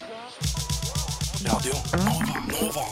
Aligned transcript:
Radio 0.00 1.72
Nova. 2.04 2.40
Nova. 2.52 2.84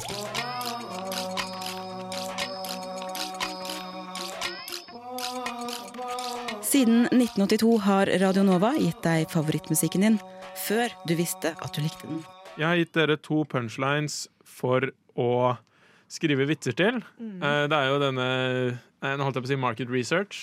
Siden 6.62 7.04
1982 7.06 7.78
har 7.84 8.06
Radio 8.06 8.42
Nova 8.42 8.72
gitt 8.78 9.02
deg 9.04 9.28
favorittmusikken 9.28 10.00
din 10.06 10.16
før 10.64 10.88
du 11.04 11.12
visste 11.18 11.52
at 11.52 11.76
du 11.76 11.82
likte 11.84 12.08
den. 12.08 12.24
Jeg 12.56 12.66
har 12.66 12.80
gitt 12.80 12.94
dere 12.96 13.18
to 13.20 13.44
punchlines 13.44 14.24
for 14.48 14.88
å 15.20 15.56
skrive 16.10 16.46
vitser 16.48 16.76
til. 16.76 17.00
Mm. 17.18 17.38
Det 17.70 17.78
er 17.78 17.88
jo 17.90 18.00
denne 18.02 18.26
eh, 19.04 19.14
Nå 19.18 19.26
holdt 19.26 19.36
jeg 19.36 19.44
på 19.44 19.48
å 19.48 19.52
si 19.52 19.58
market 19.60 19.90
research. 19.92 20.38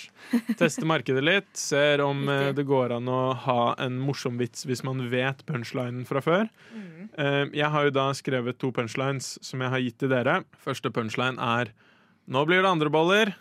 Teste 0.60 0.86
markedet 0.86 1.24
litt. 1.26 1.50
Ser 1.58 2.04
om 2.06 2.28
eh, 2.30 2.52
det 2.58 2.68
går 2.70 2.94
an 2.98 3.10
å 3.10 3.22
ha 3.48 3.62
en 3.82 4.00
morsom 4.02 4.38
vits 4.42 4.68
hvis 4.70 4.84
man 4.86 5.08
vet 5.12 5.42
punchlinen 5.50 6.04
fra 6.10 6.22
før. 6.24 6.50
Mm. 6.74 6.90
Jeg 7.52 7.68
har 7.74 7.88
jo 7.88 7.92
da 7.92 8.06
skrevet 8.16 8.56
to 8.62 8.70
punchlines 8.72 9.34
som 9.44 9.64
jeg 9.64 9.74
har 9.74 9.82
gitt 9.84 9.98
til 10.00 10.14
dere. 10.14 10.42
Første 10.62 10.94
punchline 10.94 11.42
er 11.42 11.74
Nå 12.32 12.46
blir 12.48 12.62
det 12.62 12.70
andre 12.70 12.92
boller. 12.94 13.34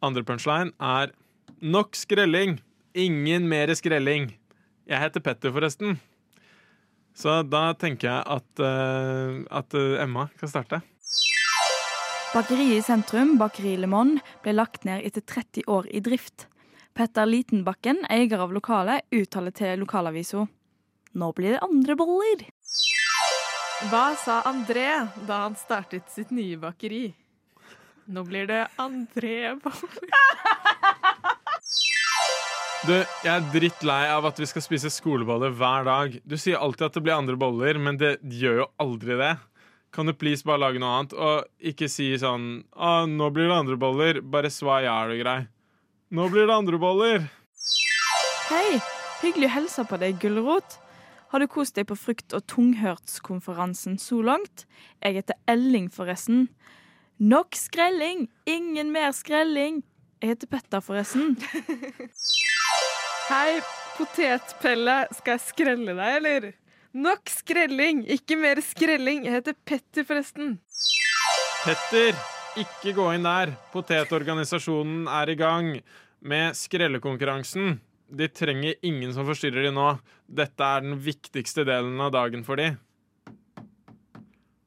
Andre 0.00 0.22
punchline 0.24 0.72
er 0.78 1.12
Nok 1.60 1.98
skrelling. 1.98 2.60
Ingen 2.96 3.44
mer 3.50 3.68
skrelling. 3.76 4.30
Jeg 4.88 5.02
heter 5.02 5.22
Petter, 5.22 5.52
forresten. 5.52 5.98
Så 7.14 7.40
da 7.44 7.70
tenker 7.78 8.08
jeg 8.08 8.22
at, 8.36 8.62
uh, 8.62 9.42
at 9.50 9.74
eh, 9.76 10.02
Emma 10.02 10.28
kan 10.40 10.50
starte. 10.50 10.80
Bakeriet 12.30 12.78
i 12.78 12.82
sentrum, 12.86 13.34
Bakeri 13.40 13.74
Le 13.76 13.88
Monde, 13.90 14.22
ble 14.44 14.54
lagt 14.54 14.86
ned 14.86 15.02
etter 15.04 15.24
30 15.26 15.66
år 15.66 15.88
i 15.90 16.00
drift. 16.04 16.46
Petter 16.94 17.26
Litenbakken, 17.26 18.04
eier 18.10 18.42
av 18.42 18.54
lokalet, 18.54 19.06
uttaler 19.10 19.54
til 19.54 19.82
lokalavisa 19.82 20.46
Nå 21.18 21.32
blir 21.34 21.56
det 21.56 21.64
andre 21.66 21.96
boller. 21.98 22.44
Hva 23.90 24.04
sa 24.14 24.42
André 24.46 24.86
da 25.26 25.40
han 25.46 25.56
startet 25.58 26.06
sitt 26.12 26.30
nye 26.30 26.58
bakeri? 26.60 27.08
Nå 28.06 28.22
blir 28.28 28.46
det 28.46 28.62
André 28.78 29.56
boller. 29.58 29.98
Du, 32.80 32.94
Jeg 32.96 33.28
er 33.28 33.48
drittlei 33.52 34.06
av 34.08 34.24
at 34.24 34.38
vi 34.40 34.46
skal 34.48 34.62
spise 34.64 34.88
skoleboller 34.88 35.52
hver 35.52 35.84
dag. 35.84 36.14
Du 36.24 36.36
sier 36.40 36.56
alltid 36.56 36.86
at 36.86 36.94
det 36.96 37.02
blir 37.04 37.12
andre 37.12 37.36
boller, 37.36 37.76
men 37.76 37.98
det 38.00 38.14
gjør 38.24 38.62
jo 38.62 38.66
aldri 38.80 39.18
det. 39.20 39.34
Kan 39.92 40.08
du 40.08 40.14
please 40.16 40.46
bare 40.48 40.62
lage 40.62 40.80
noe 40.80 40.94
annet, 40.96 41.12
og 41.12 41.66
ikke 41.72 41.90
si 41.90 42.06
sånn 42.22 42.62
Å, 42.72 43.04
nå 43.10 43.28
blir 43.34 43.50
det 43.50 43.58
andre 43.58 43.76
boller. 43.80 44.22
Bare 44.24 44.48
svar 44.54 44.80
ja, 44.86 44.94
er 45.02 45.12
du 45.12 45.20
grei. 45.20 45.40
Nå 46.16 46.30
blir 46.32 46.48
det 46.48 46.56
andre 46.56 46.80
boller. 46.80 47.26
Hei, 48.48 48.80
hyggelig 49.20 49.50
å 49.50 49.54
hilse 49.58 49.84
på 49.90 50.00
deg, 50.00 50.16
Gulrot. 50.22 50.78
Har 51.34 51.44
du 51.44 51.50
kost 51.52 51.76
deg 51.76 51.86
på 51.90 51.98
frukt- 52.00 52.32
og 52.34 52.46
tunghørtskonferansen 52.50 54.00
så 54.00 54.22
langt? 54.24 54.64
Jeg 55.04 55.20
heter 55.20 55.36
Elling, 55.50 55.92
forresten. 55.92 56.48
Nok 57.20 57.60
skrelling, 57.60 58.30
ingen 58.48 58.88
mer 58.94 59.12
skrelling. 59.12 59.82
Jeg 60.20 60.32
heter 60.32 60.48
Petter, 60.56 60.80
forresten. 60.80 61.36
Hei, 63.30 63.60
potetpelle. 63.94 64.94
Skal 65.14 65.36
jeg 65.36 65.42
skrelle 65.44 65.92
deg, 65.94 66.14
eller? 66.16 66.46
Nok 66.98 67.30
skrelling, 67.30 68.00
ikke 68.10 68.34
mer 68.34 68.58
skrelling. 68.66 69.22
Jeg 69.28 69.36
heter 69.36 69.54
Petter, 69.54 70.02
forresten. 70.08 70.56
Petter, 71.62 72.18
ikke 72.58 72.96
gå 72.96 73.04
inn 73.14 73.28
der. 73.28 73.52
Potetorganisasjonen 73.70 75.06
er 75.06 75.30
i 75.30 75.36
gang 75.38 75.68
med 76.26 76.58
skrellekonkurransen. 76.58 77.78
De 78.10 78.26
trenger 78.34 78.74
ingen 78.82 79.14
som 79.14 79.30
forstyrrer 79.30 79.68
de 79.68 79.72
nå. 79.78 79.86
Dette 80.26 80.66
er 80.66 80.82
den 80.88 80.98
viktigste 80.98 81.62
delen 81.68 82.02
av 82.02 82.10
dagen 82.16 82.42
for 82.42 82.58
de. 82.58 82.72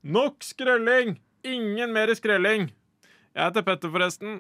Nok 0.08 0.40
skrelling! 0.40 1.18
Ingen 1.44 1.92
mer 1.92 2.16
skrelling! 2.16 2.72
Jeg 3.36 3.44
heter 3.44 3.68
Petter, 3.68 3.92
forresten. 3.92 4.40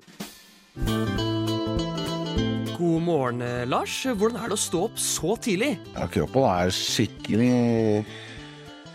God 2.83 3.01
morgen, 3.01 3.41
eh, 3.41 3.63
Lars. 3.69 3.94
Hvordan 4.03 4.41
er 4.44 4.51
det 4.51 4.57
å 4.57 4.59
stå 4.59 4.79
opp 4.89 4.97
så 4.99 5.38
tidlig? 5.39 5.77
Ja, 5.95 6.07
kroppen 6.11 6.44
er 6.49 6.71
skikkelig 6.75 8.03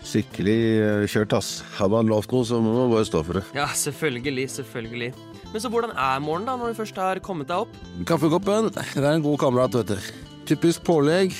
Skikkelig 0.05 0.57
eh, 0.79 1.05
kjørt, 1.09 1.33
ass. 1.37 1.49
Har 1.77 1.89
man 1.91 2.07
lovt 2.09 2.31
noe, 2.33 2.45
så 2.47 2.59
må 2.61 2.71
man 2.75 2.91
bare 2.93 3.07
stå 3.07 3.23
for 3.25 3.39
det. 3.39 3.43
Ja, 3.57 3.65
selvfølgelig, 3.75 4.45
selvfølgelig. 4.53 5.09
Men 5.49 5.63
så 5.63 5.71
hvordan 5.73 5.91
er 5.91 6.21
morgenen 6.23 6.51
da, 6.51 6.55
når 6.61 6.71
du 6.71 6.79
først 6.79 7.01
har 7.01 7.21
kommet 7.25 7.49
deg 7.49 7.65
opp? 7.65 7.73
Kaffekoppen, 8.09 8.69
det 8.77 9.01
er 9.01 9.09
en 9.11 9.25
god 9.25 9.41
kamerat, 9.41 9.75
vet 9.81 9.91
du. 9.95 10.11
Typisk 10.49 10.85
pålegg. 10.87 11.33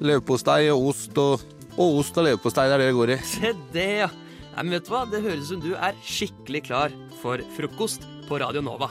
Leverpostei 0.00 0.70
og 0.70 0.90
ost 0.92 1.18
og 1.18 1.44
Og 1.76 1.98
ost 2.00 2.16
og 2.16 2.24
leverpostei, 2.24 2.70
det 2.70 2.78
er 2.78 2.80
det 2.80 2.88
det 2.88 2.96
går 2.96 3.10
i. 3.12 3.20
Se 3.34 3.52
det, 3.74 3.88
ja. 4.06 4.10
Nei, 4.54 4.62
men 4.62 4.78
vet 4.78 4.86
du 4.86 4.94
hva? 4.94 5.02
Det 5.10 5.20
høres 5.26 5.44
ut 5.44 5.50
som 5.50 5.64
du 5.66 5.72
er 5.74 5.98
skikkelig 6.06 6.62
klar 6.70 6.94
for 7.20 7.42
frokost 7.58 8.06
på 8.30 8.40
Radio 8.40 8.64
Nova. 8.64 8.88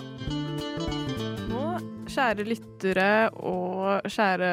Kjære 2.15 2.45
lyttere 2.47 3.07
og 3.43 4.05
kjære 4.07 4.49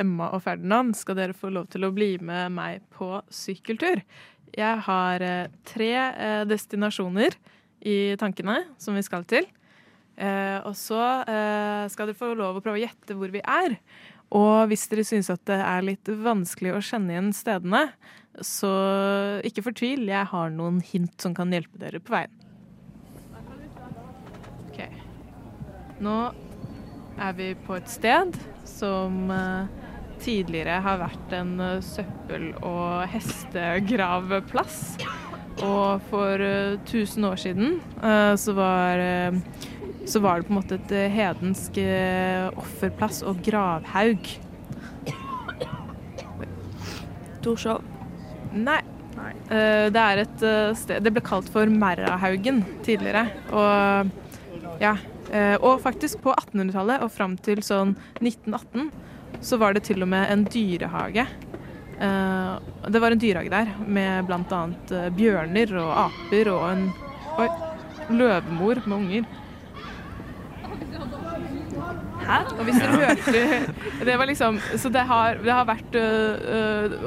Emma 0.00 0.30
og 0.32 0.40
Ferdinand, 0.40 0.94
skal 0.96 1.18
dere 1.18 1.34
få 1.36 1.50
lov 1.52 1.66
til 1.68 1.84
å 1.84 1.90
bli 1.92 2.14
med 2.16 2.54
meg 2.56 2.86
på 2.96 3.18
sykkeltur. 3.28 4.00
Jeg 4.56 4.80
har 4.86 5.20
eh, 5.20 5.50
tre 5.68 5.90
eh, 5.92 6.44
destinasjoner 6.48 7.36
i 7.84 8.14
tankene 8.16 8.62
som 8.80 8.96
vi 8.96 9.02
skal 9.04 9.26
til. 9.28 9.44
Eh, 10.16 10.56
og 10.64 10.72
så 10.78 11.02
skal 11.92 12.08
dere 12.08 12.16
få 12.16 12.30
lov 12.38 12.56
å 12.56 12.62
prøve 12.64 12.80
å 12.80 12.84
gjette 12.86 13.18
hvor 13.18 13.34
vi 13.34 13.42
er. 13.44 13.76
Og 14.32 14.70
hvis 14.70 14.86
dere 14.88 15.04
syns 15.04 15.28
at 15.34 15.44
det 15.50 15.58
er 15.60 15.84
litt 15.84 16.08
vanskelig 16.08 16.72
å 16.72 16.80
kjenne 16.88 17.12
igjen 17.12 17.28
stedene, 17.36 17.82
så 18.40 18.72
ikke 19.44 19.66
fortvil, 19.68 20.08
jeg 20.08 20.30
har 20.32 20.56
noen 20.56 20.80
hint 20.80 21.20
som 21.20 21.36
kan 21.36 21.52
hjelpe 21.52 21.76
dere 21.84 22.00
på 22.00 22.16
veien. 22.16 22.32
Ok. 24.70 24.80
Nå 26.02 26.16
er 27.20 27.34
vi 27.36 27.52
på 27.66 27.76
et 27.78 27.90
sted 27.90 28.34
som 28.68 29.30
eh, 29.30 29.66
tidligere 30.24 30.80
har 30.84 31.00
vært 31.02 31.34
en 31.36 31.52
eh, 31.60 31.82
søppel- 31.84 32.54
og 32.62 33.04
hestegravplass. 33.12 34.80
Og 35.64 36.02
for 36.10 36.42
eh, 36.42 36.74
1000 36.82 37.28
år 37.30 37.40
siden 37.40 37.76
eh, 38.02 38.34
så 38.40 38.56
var 38.56 39.02
eh, 39.02 39.38
så 40.04 40.20
var 40.20 40.40
det 40.40 40.48
på 40.48 40.52
en 40.52 40.58
måte 40.58 40.76
et 40.76 40.90
eh, 40.92 41.12
hedensk 41.12 41.78
eh, 41.80 42.48
offerplass 42.60 43.22
og 43.24 43.40
gravhaug. 43.46 44.34
Torshov. 47.44 47.84
Nei. 48.54 48.80
Eh, 49.48 49.86
det 49.92 50.00
er 50.00 50.20
et 50.22 50.42
eh, 50.44 50.74
sted 50.76 51.04
Det 51.04 51.12
ble 51.12 51.22
kalt 51.24 51.48
for 51.52 51.68
Merrahaugen 51.70 52.62
tidligere. 52.84 53.26
Og 53.52 54.80
ja. 54.82 54.96
Eh, 55.32 55.56
og 55.60 55.82
faktisk 55.84 56.22
på 56.24 56.34
1800-tallet 56.34 57.04
og 57.04 57.12
fram 57.12 57.36
til 57.40 57.62
sånn 57.64 57.94
1918 58.20 58.90
så 59.44 59.58
var 59.60 59.74
det 59.74 59.84
til 59.88 60.04
og 60.04 60.10
med 60.10 60.30
en 60.32 60.44
dyrehage. 60.48 61.26
Eh, 62.00 62.52
det 62.88 63.02
var 63.02 63.14
en 63.14 63.22
dyrehage 63.22 63.52
der 63.52 63.70
med 63.86 64.28
bl.a. 64.28 64.60
Uh, 64.90 65.08
bjørner 65.14 65.72
og 65.82 65.94
aper 66.08 66.50
og 66.52 66.66
en 66.72 66.84
oi, 67.42 67.48
løvemor 68.10 68.82
med 68.84 68.96
unger. 68.98 69.32
Hæ? 72.24 72.38
Og 72.56 72.62
hvis 72.64 72.78
dere 72.80 73.00
hørte 73.02 73.40
Det 74.08 74.14
var 74.16 74.24
liksom 74.30 74.56
Så 74.80 74.88
det 74.88 75.02
har, 75.04 75.42
det 75.44 75.52
har 75.52 75.66
vært 75.68 75.96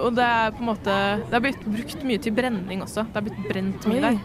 Og 0.03 0.11
det 0.13 0.27
er 0.27 0.51
på 0.53 0.61
en 0.61 0.67
måte 0.69 0.97
Det 1.23 1.33
har 1.33 1.41
blitt 1.41 1.63
brukt 1.65 2.03
mye 2.05 2.21
til 2.21 2.35
brenning 2.37 2.83
også. 2.85 3.07
Det 3.07 3.17
har 3.17 3.25
blitt 3.25 3.47
brent 3.49 3.87
mye 3.89 4.03
der. 4.03 4.19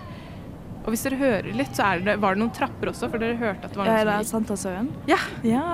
Og 0.82 0.88
hvis 0.90 1.04
dere 1.06 1.16
hører 1.20 1.52
litt, 1.54 1.74
så 1.78 1.84
er 1.92 2.00
det, 2.02 2.16
var 2.22 2.34
det 2.34 2.42
noen 2.42 2.54
trapper 2.56 2.90
også, 2.90 3.08
for 3.12 3.22
dere 3.22 3.36
hørte 3.38 3.68
at 3.68 3.70
det 3.70 3.78
var 3.78 3.86
noen 3.86 3.98
som 3.98 4.08
gikk. 4.08 4.14
er 4.14 4.18
det 4.18 4.30
Santasøen? 4.32 4.88
Ja. 5.06 5.18
ja. 5.46 5.66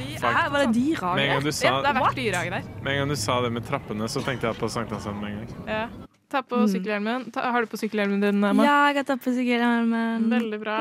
Er- 0.00 0.36
Her 0.36 0.50
var 0.54 0.62
det 0.64 0.74
dyrehage. 0.76 1.24
Ja, 1.26 1.80
det 1.82 1.90
har 1.90 2.04
vært 2.04 2.14
dyrehage 2.20 2.50
der. 2.54 2.62
med 2.82 2.92
en 2.92 2.98
gang 3.02 3.08
du 3.10 3.16
sa 3.16 3.40
det 3.42 3.50
med 3.52 3.66
trappene, 3.66 4.06
så 4.08 4.22
tenkte 4.24 4.46
jeg 4.46 4.56
på 4.60 4.68
Sankthansøen 4.70 5.18
med 5.20 5.32
en 5.32 5.42
gang. 5.42 5.66
Ja. 5.68 5.88
Ta 6.30 6.44
på 6.46 6.60
sykkelhjelmen. 6.70 7.24
Ta, 7.34 7.42
har 7.50 7.64
du 7.66 7.66
på 7.66 7.76
sykkelhjelmen 7.80 8.20
din, 8.22 8.38
Emma? 8.46 8.62
Ja, 8.62 8.76
jeg 8.94 9.00
har 9.00 9.08
tatt 9.08 9.24
på 9.24 9.32
sykkelhjelmen. 9.34 10.28
Veldig 10.30 10.60
bra. 10.62 10.76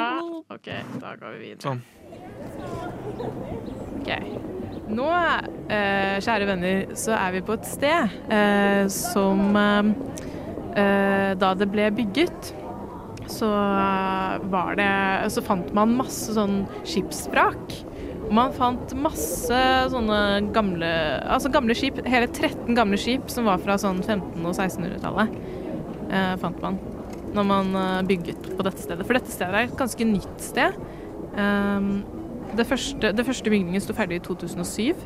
OK, 0.54 0.70
da 1.02 1.16
går 1.18 1.34
vi 1.40 1.40
videre. 1.48 1.64
Sånn. 1.66 1.82
Ok. 4.00 4.12
Nå, 4.90 5.08
eh, 5.70 6.18
kjære 6.22 6.46
venner, 6.50 6.94
så 6.98 7.14
er 7.18 7.32
vi 7.36 7.42
på 7.46 7.54
et 7.58 7.66
sted 7.70 8.14
eh, 8.34 8.88
som 8.94 9.42
eh, 9.60 9.90
eh, 10.82 11.34
Da 11.38 11.52
det 11.58 11.68
ble 11.74 11.90
bygget, 11.98 12.54
så 13.30 13.50
eh, 13.54 14.50
var 14.52 14.76
det 14.80 14.92
Så 15.34 15.44
fant 15.46 15.72
man 15.76 15.96
masse 15.98 16.34
sånn 16.36 16.64
skipsvrak. 16.88 17.78
Man 18.30 18.54
fant 18.54 18.94
masse 19.02 19.62
sånne 19.90 20.20
gamle 20.54 20.92
Altså 21.26 21.52
gamle 21.54 21.78
skip. 21.78 22.02
Hele 22.10 22.30
13 22.30 22.78
gamle 22.78 23.00
skip 23.02 23.30
som 23.34 23.50
var 23.50 23.62
fra 23.64 23.80
sånn 23.82 24.04
1500- 24.04 24.46
og 24.50 24.54
1600-tallet, 24.54 25.36
eh, 26.10 26.34
fant 26.42 26.64
man. 26.66 26.80
Når 27.36 27.50
man 27.50 27.76
eh, 27.78 28.00
bygget 28.10 28.54
på 28.56 28.66
dette 28.66 28.86
stedet. 28.86 29.06
For 29.06 29.18
dette 29.18 29.34
stedet 29.34 29.56
er 29.56 29.70
et 29.70 29.78
ganske 29.80 30.10
nytt 30.10 30.42
sted. 30.44 30.80
Um, 31.40 31.92
det 32.58 32.66
første, 32.66 33.12
det 33.14 33.26
første 33.26 33.52
bygningen 33.54 33.82
sto 33.84 33.94
ferdig 33.94 34.18
i 34.18 34.24
2007 34.26 34.98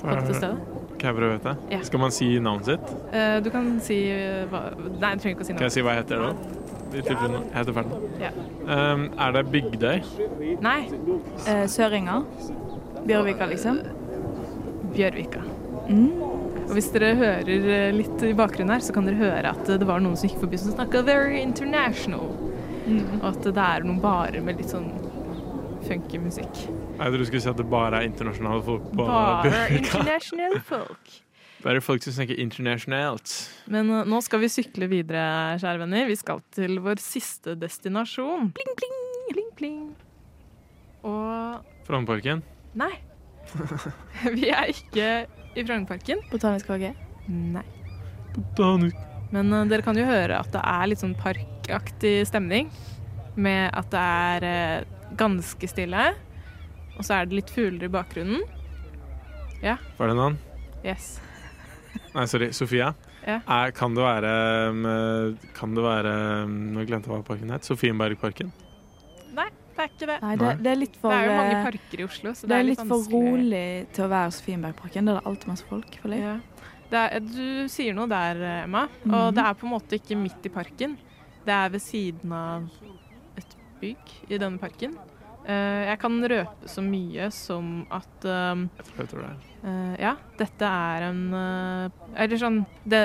på 0.00 0.10
dette 0.10 0.34
stedet. 0.34 0.78
Kan 0.98 1.12
jeg 1.12 1.14
prøve 1.14 1.30
å 1.30 1.36
vite? 1.36 1.54
Ja. 1.70 1.78
Skal 1.86 2.02
man 2.02 2.14
si 2.14 2.26
navnet 2.42 2.72
sitt? 2.72 2.94
Uh, 3.12 3.38
du 3.44 3.52
kan 3.54 3.68
si 3.84 4.00
eh, 4.10 4.42
hva 4.50 4.64
Nei, 4.74 5.12
du 5.14 5.22
trenger 5.22 5.36
ikke 5.36 5.44
å 5.44 5.46
si 5.46 5.54
Kan 5.54 5.68
jeg 5.68 5.76
si 5.76 5.84
hva 5.86 5.94
jeg 5.94 6.02
heter 6.02 6.24
da? 6.24 6.57
I 6.88 7.02
tilfelle 7.04 7.40
Jeg 7.42 7.54
heter 7.54 7.74
Ferdinand. 7.76 8.20
Ja. 8.22 8.30
Um, 8.64 9.06
er 9.20 9.32
det 9.36 9.44
Bygdøy? 9.52 9.98
Nei, 10.64 10.78
Uh, 11.44 11.64
Søringa. 11.70 12.22
Bjørvika, 13.08 13.46
liksom. 13.48 13.78
Bjørvika. 14.94 15.42
Mm. 15.88 16.10
Og 16.68 16.74
hvis 16.76 16.90
dere 16.92 17.14
hører 17.16 17.48
eh, 17.48 17.92
litt 17.96 18.22
i 18.28 18.34
bakgrunnen 18.36 18.74
her, 18.74 18.82
så 18.84 18.92
kan 18.92 19.06
dere 19.08 19.16
høre 19.16 19.52
at 19.54 19.70
eh, 19.72 19.78
det 19.80 19.86
var 19.88 20.02
noen 20.04 20.18
som 20.20 20.28
gikk 20.28 20.40
forbi 20.42 20.58
som 20.60 20.74
snakka 20.74 21.00
very 21.06 21.38
international. 21.40 22.26
Mm. 22.84 23.20
Og 23.22 23.24
at 23.30 23.46
det 23.46 23.62
er 23.64 23.86
noen 23.86 24.00
barer 24.02 24.44
med 24.44 24.60
litt 24.60 24.74
sånn 24.74 24.90
funky 25.88 26.20
musikk. 26.20 26.60
Jeg 26.66 26.98
trodde 26.98 27.22
du 27.22 27.24
skulle 27.30 27.40
si 27.46 27.48
at 27.48 27.56
det 27.62 27.68
bare 27.72 28.02
er 28.02 28.08
internasjonale 28.10 28.60
folk 28.66 28.84
på 28.90 29.06
Bare 29.06 29.46
Bjørvika. 29.46 29.78
international 29.80 30.58
folk. 30.68 31.14
Bare 31.64 31.80
folk 31.82 32.04
som 32.04 32.14
snakker 32.14 32.38
internasjonalt. 32.38 33.32
Men 33.66 33.90
uh, 33.90 34.04
nå 34.06 34.20
skal 34.22 34.44
vi 34.44 34.50
sykle 34.52 34.86
videre, 34.90 35.56
kjære 35.58 35.82
venner. 35.82 36.06
Vi 36.06 36.18
skal 36.18 36.42
til 36.54 36.78
vår 36.84 37.02
siste 37.02 37.56
destinasjon. 37.58 38.52
Pling, 38.54 38.70
pling, 38.78 39.00
pling, 39.32 39.50
pling. 39.58 39.80
Og 41.08 41.66
Frognerparken. 41.88 42.44
nei. 42.78 42.92
vi 44.36 44.50
er 44.52 44.70
ikke 44.70 45.10
i 45.56 45.64
Frognerparken. 45.64 46.22
Botanisk 46.30 46.70
hage. 46.70 46.92
Nei. 47.26 47.66
Botanisk. 48.36 49.02
Men 49.34 49.50
uh, 49.50 49.66
dere 49.68 49.82
kan 49.84 49.98
jo 49.98 50.06
høre 50.06 50.38
at 50.38 50.54
det 50.54 50.62
er 50.62 50.88
litt 50.92 51.02
sånn 51.02 51.18
parkaktig 51.18 52.20
stemning. 52.30 52.70
Med 53.34 53.66
at 53.74 53.90
det 53.90 54.08
er 54.22 54.46
uh, 54.46 54.98
ganske 55.18 55.74
stille. 55.74 56.12
Og 56.94 57.02
så 57.02 57.18
er 57.18 57.26
det 57.26 57.42
litt 57.42 57.50
fugler 57.50 57.90
i 57.90 57.96
bakgrunnen. 57.98 58.46
Ja. 59.58 59.80
Var 59.98 60.12
det 60.12 60.18
noen? 60.22 60.38
Yes. 60.86 61.16
Nei, 62.14 62.24
sorry. 62.30 62.50
Sofia. 62.56 62.92
Ja. 63.26 63.40
Er, 63.44 63.72
kan 63.76 63.94
det 63.96 64.04
være 64.04 64.32
um, 64.72 64.84
Kan 65.56 65.74
det 65.76 65.82
være 65.84 66.12
um, 66.46 66.52
Nå 66.72 66.84
glemte 66.88 67.10
jeg 67.10 67.18
hva 67.18 67.24
parken 67.26 67.50
het. 67.52 67.66
Sofienbergparken. 67.68 68.52
Nei, 69.36 69.48
det 69.74 69.82
er 69.84 69.90
ikke 69.90 70.08
det. 70.08 70.18
Nei, 70.24 70.34
det, 70.40 70.52
det 70.64 70.70
er 70.72 70.80
litt 70.80 70.96
for 71.00 71.12
Det 71.12 71.18
er 71.18 71.28
jo 71.28 71.34
mange 71.36 71.56
eh, 71.56 71.66
parker 71.66 72.00
i 72.00 72.06
Oslo, 72.06 72.32
så 72.38 72.48
Det 72.50 72.56
er 72.56 72.66
litt 72.66 72.80
for 72.80 72.94
vanskelig. 72.94 73.34
rolig 73.34 73.66
til 73.96 74.06
å 74.06 74.12
være 74.14 74.36
Sofienbergparken. 74.38 75.10
Der 75.10 75.18
er 75.18 75.20
det 75.20 75.32
alltid 75.32 75.52
masse 75.52 75.68
folk. 75.68 76.00
For. 76.02 76.16
Ja. 76.16 76.38
Det 76.88 77.04
er, 77.04 77.28
du 77.28 77.68
sier 77.70 77.98
noe 77.98 78.08
der, 78.10 78.42
Emma. 78.62 78.86
Og 79.04 79.12
mm. 79.12 79.36
det 79.36 79.44
er 79.44 79.60
på 79.60 79.68
en 79.68 79.74
måte 79.76 80.00
ikke 80.00 80.18
midt 80.18 80.48
i 80.48 80.54
parken. 80.54 80.96
Det 81.44 81.54
er 81.54 81.70
ved 81.72 81.84
siden 81.84 82.32
av 82.34 82.66
et 83.38 83.54
bygg 83.82 84.16
i 84.28 84.40
denne 84.40 84.60
parken. 84.60 84.96
Eh, 85.48 85.82
jeg 85.88 85.96
kan 86.02 86.16
røpe 86.28 86.68
så 86.68 86.82
mye 86.84 87.30
som 87.32 87.86
at 87.94 88.24
um, 88.28 88.66
Jeg 88.76 88.84
tror 88.88 88.98
jeg 89.00 89.10
tror 89.12 89.22
det 89.22 89.28
er. 89.30 89.44
Eh, 89.58 89.94
ja, 90.04 90.10
dette 90.36 90.72
er 90.92 91.06
en 91.06 91.22
eh, 91.38 92.02
Eller 92.20 92.40
sånn 92.42 92.58
det, 92.84 93.00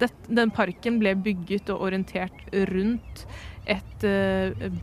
det, 0.00 0.08
Den 0.26 0.50
parken 0.56 0.96
ble 1.02 1.12
bygget 1.20 1.68
og 1.74 1.84
orientert 1.90 2.46
rundt 2.72 3.26
et 3.68 4.04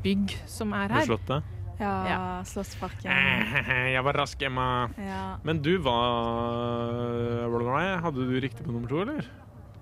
bygg 0.06 0.38
som 0.48 0.72
er 0.78 0.94
her. 0.94 1.08
Slottet. 1.10 1.56
Ja, 1.80 1.96
Ja. 2.08 2.20
Slottsparken. 2.48 3.12
Jeg 3.96 4.04
var 4.06 4.16
rask, 4.22 4.42
Emma. 4.44 4.88
Ja. 5.00 5.24
Men 5.44 5.60
du 5.64 5.74
var 5.84 7.50
Hadde 8.06 8.24
du 8.30 8.38
riktig 8.40 8.64
på 8.64 8.72
nummer 8.72 8.88
to, 8.92 9.02
eller? 9.04 9.28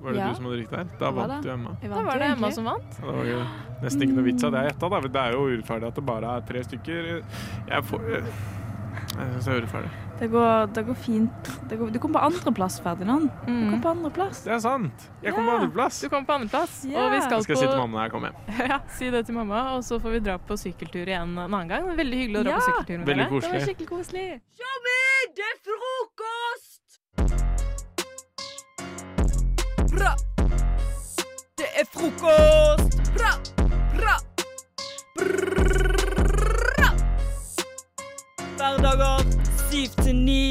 Var 0.07 0.13
det 0.15 0.19
Ja. 0.23 0.27
du 0.31 0.35
som 0.39 0.45
hadde 0.47 0.59
riktig 0.63 0.77
her? 0.79 0.87
Da 1.01 1.11
vant 1.11 1.27
ja, 1.27 1.35
vant 1.35 1.45
jo 1.45 1.51
Emma. 1.57 1.75
Jeg 1.83 1.89
Da 1.91 2.01
var 2.07 2.13
jo 2.13 2.19
det 2.23 2.31
Emma 2.31 2.51
som 2.55 2.63
vant. 2.71 2.99
Ja, 3.01 3.05
Det 3.07 3.15
var 3.17 3.25
jo 3.33 3.39
nesten 3.83 4.01
ikke 4.07 4.15
noe 4.17 4.23
vits 4.31 4.43
av 4.47 4.51
det 4.55 4.61
jeg 4.63 4.71
gjetta. 4.71 4.89
da. 4.89 4.99
Det 5.07 5.21
er 5.27 5.31
jo 5.35 5.41
urettferdig 5.51 5.87
at 5.91 5.95
det 5.99 6.05
bare 6.07 6.35
er 6.37 6.41
tre 6.47 6.63
stykker. 6.63 7.23
Jeg 7.67 7.83
får 7.91 8.01
Jeg 9.17 9.27
syns 9.33 9.45
det 9.45 9.53
er 9.53 9.61
urettferdig. 9.61 9.89
Det 10.19 10.27
går, 10.33 10.73
det 10.73 10.81
går 10.87 10.95
fint. 10.97 11.43
Det 11.69 11.77
går, 11.77 11.91
du 11.93 11.99
kom 11.99 12.11
på 12.13 12.19
andreplass, 12.25 12.79
Ferdinand. 12.81 13.29
Du 13.45 13.51
kom 13.69 13.81
på 13.81 13.83
på 13.83 13.89
andreplass. 13.93 14.41
Det 14.43 14.51
er 14.53 14.59
sant. 14.59 15.09
Jeg 15.21 15.33
kom 15.35 15.45
på 15.45 15.51
andreplass. 15.57 16.01
Du 16.01 16.09
kom 16.09 16.25
på 16.25 16.33
andreplass, 16.33 16.85
Yeah. 16.85 17.05
og 17.05 17.11
vi 17.13 17.21
skal 17.21 17.37
Det 17.37 17.43
skal 17.43 17.55
på 17.55 17.59
si 17.61 17.67
til 17.67 17.77
mamma 17.77 17.97
når 17.97 18.03
jeg 18.03 18.11
kommer 18.11 18.31
hjem. 18.31 18.69
ja, 18.71 18.79
Si 18.89 19.09
det 19.11 19.25
til 19.27 19.35
mamma, 19.35 19.75
og 19.77 19.83
så 19.83 19.99
får 20.01 20.11
vi 20.11 20.19
dra 20.19 20.37
på 20.39 20.57
sykkeltur 20.57 21.05
igjen 21.05 21.37
en 21.37 21.53
annen 21.53 21.67
gang. 21.69 21.83
Veldig 21.97 22.17
hyggelig 22.23 22.39
å 22.39 22.43
dra 22.43 22.49
Ja. 22.51 22.57
på 22.57 22.65
sykkeltur 22.65 22.97
med 22.97 23.07
Veldig 23.07 23.29
koselig. 23.29 23.51
Det 23.51 23.59
var 23.59 23.67
skikkelig 23.67 23.89
koselig. 23.89 24.41
Det 25.37 25.45
er 25.45 25.57
frokost! 25.67 26.76
Bra! 29.97 30.13
Det 31.57 31.67
er 31.81 31.87
frokost! 31.89 32.97
Bra! 33.15 33.31
Bra! 33.95 34.15
Bra! 35.17 36.89
Hverdager 38.59 39.25
syv 39.67 39.95
til 40.03 40.15
ni 40.21 40.41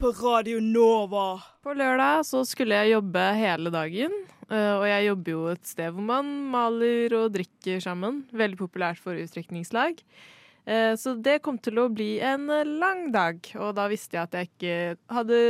på 0.00 0.12
Radio 0.20 0.60
Nova. 0.60 1.38
På 1.64 1.72
lørdag 1.76 2.26
så 2.28 2.44
skulle 2.48 2.76
jeg 2.82 2.94
jobbe 2.98 3.24
hele 3.38 3.72
dagen, 3.72 4.12
eh, 4.50 4.72
og 4.76 4.84
jeg 4.90 5.08
jobber 5.08 5.32
jo 5.36 5.42
et 5.54 5.64
sted 5.72 5.90
hvor 5.96 6.04
man 6.12 6.30
maler 6.52 7.16
og 7.22 7.32
drikker 7.38 7.80
sammen. 7.84 8.24
Veldig 8.36 8.60
populært 8.60 9.00
for 9.00 9.16
utdrikningslag. 9.16 10.02
Eh, 10.66 10.92
Så 10.96 11.14
det 11.20 11.42
kom 11.44 11.58
til 11.58 11.78
å 11.80 11.88
bli 11.92 12.18
en 12.24 12.46
lang 12.80 13.10
dag, 13.12 13.40
og 13.56 13.74
da 13.76 13.88
visste 13.88 14.16
jeg 14.16 14.22
at 14.28 14.34
jeg 14.38 14.48
ikke 14.52 14.76
hadde 15.12 15.40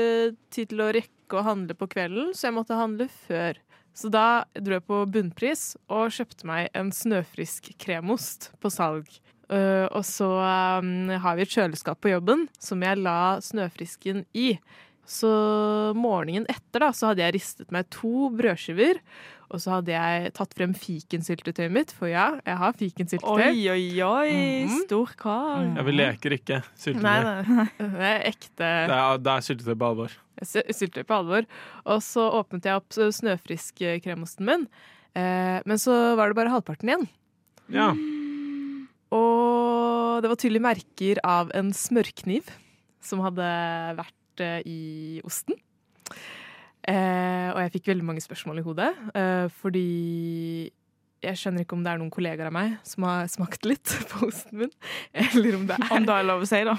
tid 0.50 0.70
til 0.70 0.81
å 0.86 0.92
rekke 0.94 1.12
å 1.32 1.44
handle 1.46 1.76
på 1.78 1.88
kvelden, 1.94 2.34
så 2.36 2.48
jeg 2.50 2.56
måtte 2.58 2.78
handle 2.78 3.08
før. 3.24 3.60
Så 3.94 4.10
da 4.10 4.44
dro 4.58 4.76
jeg 4.76 4.86
på 4.88 5.04
bunnpris 5.14 5.76
og 5.86 6.10
kjøpte 6.14 6.48
meg 6.50 6.72
en 6.74 6.90
snøfrisk 6.94 7.70
kremost 7.80 8.50
på 8.60 8.72
salg. 8.74 9.06
Uh, 9.44 9.86
og 9.92 10.02
så 10.08 10.26
um, 10.80 11.10
har 11.20 11.36
vi 11.36 11.44
et 11.44 11.52
kjøleskap 11.52 12.00
på 12.02 12.14
jobben 12.14 12.46
som 12.58 12.80
jeg 12.82 13.00
la 13.04 13.36
snøfrisken 13.44 14.24
i. 14.32 14.56
Så 15.04 15.30
morgenen 16.00 16.46
etter 16.48 16.80
da, 16.80 16.90
så 16.96 17.10
hadde 17.10 17.22
jeg 17.26 17.36
ristet 17.36 17.72
meg 17.74 17.90
to 17.92 18.30
brødskiver, 18.34 19.02
og 19.52 19.60
så 19.60 19.76
hadde 19.76 19.92
jeg 19.92 20.32
tatt 20.34 20.54
frem 20.56 20.72
fikensyltetøyet 20.74 21.74
mitt, 21.74 21.92
for 21.94 22.08
ja, 22.08 22.30
jeg 22.40 22.56
har 22.62 22.78
fikensyltetøy. 22.80 23.44
Oi, 23.44 23.66
oi, 23.70 23.84
oi. 24.00 24.30
Mhm. 24.64 24.80
Stor 24.88 25.12
kar. 25.20 25.68
Ja, 25.68 25.84
vi 25.86 25.94
leker 25.94 26.38
ikke 26.38 26.62
syltetøy. 26.72 27.04
Nei, 27.04 27.18
nei, 27.20 27.68
det 27.78 28.08
er 28.08 28.28
ekte 28.32 28.64
Det 28.64 28.96
er, 28.96 29.20
det 29.20 29.34
er 29.36 29.46
syltetøy 29.50 29.76
på 29.76 29.90
alvor. 29.92 30.16
Sy- 30.49 30.67
syltetøy 30.73 31.05
på 31.08 31.17
alvor. 31.19 31.46
Og 31.87 32.02
så 32.05 32.26
åpnet 32.41 32.64
jeg 32.69 32.76
opp 32.81 32.94
snøfrisk-kremosten 32.94 34.44
min, 34.49 34.67
eh, 35.17 35.61
men 35.67 35.81
så 35.81 36.14
var 36.19 36.29
det 36.31 36.37
bare 36.38 36.52
halvparten 36.55 36.91
igjen. 36.93 37.08
Ja. 37.73 37.91
Og 39.14 40.23
det 40.23 40.31
var 40.31 40.38
tydelige 40.41 40.64
merker 40.64 41.20
av 41.26 41.50
en 41.55 41.73
smørkniv 41.76 42.49
som 43.05 43.20
hadde 43.25 43.49
vært 43.99 44.43
eh, 44.44 44.61
i 44.67 45.20
osten. 45.26 45.56
Eh, 46.85 47.49
og 47.55 47.61
jeg 47.62 47.73
fikk 47.79 47.87
veldig 47.93 48.05
mange 48.05 48.20
spørsmål 48.25 48.61
i 48.61 48.64
hodet, 48.67 48.91
eh, 49.17 49.46
fordi 49.63 50.70
jeg 51.24 51.40
skjønner 51.40 51.64
ikke 51.64 51.76
om 51.78 51.82
det 51.86 51.93
er 51.94 52.00
noen 52.02 52.12
kollegaer 52.14 52.50
av 52.50 52.54
meg 52.56 52.76
som 52.86 53.06
har 53.08 53.28
smakt 53.32 53.66
litt 53.69 53.94
på 54.12 54.28
osten 54.28 54.64
min, 54.64 54.72
eller 55.26 55.58
om 55.58 55.66
det 55.70 55.78
er 55.81 55.94
Om 55.96 56.08
det 56.08 56.16
er 56.20 56.28
lov 56.31 56.44
å 56.44 56.48
si, 56.50 56.62
da. 56.69 56.76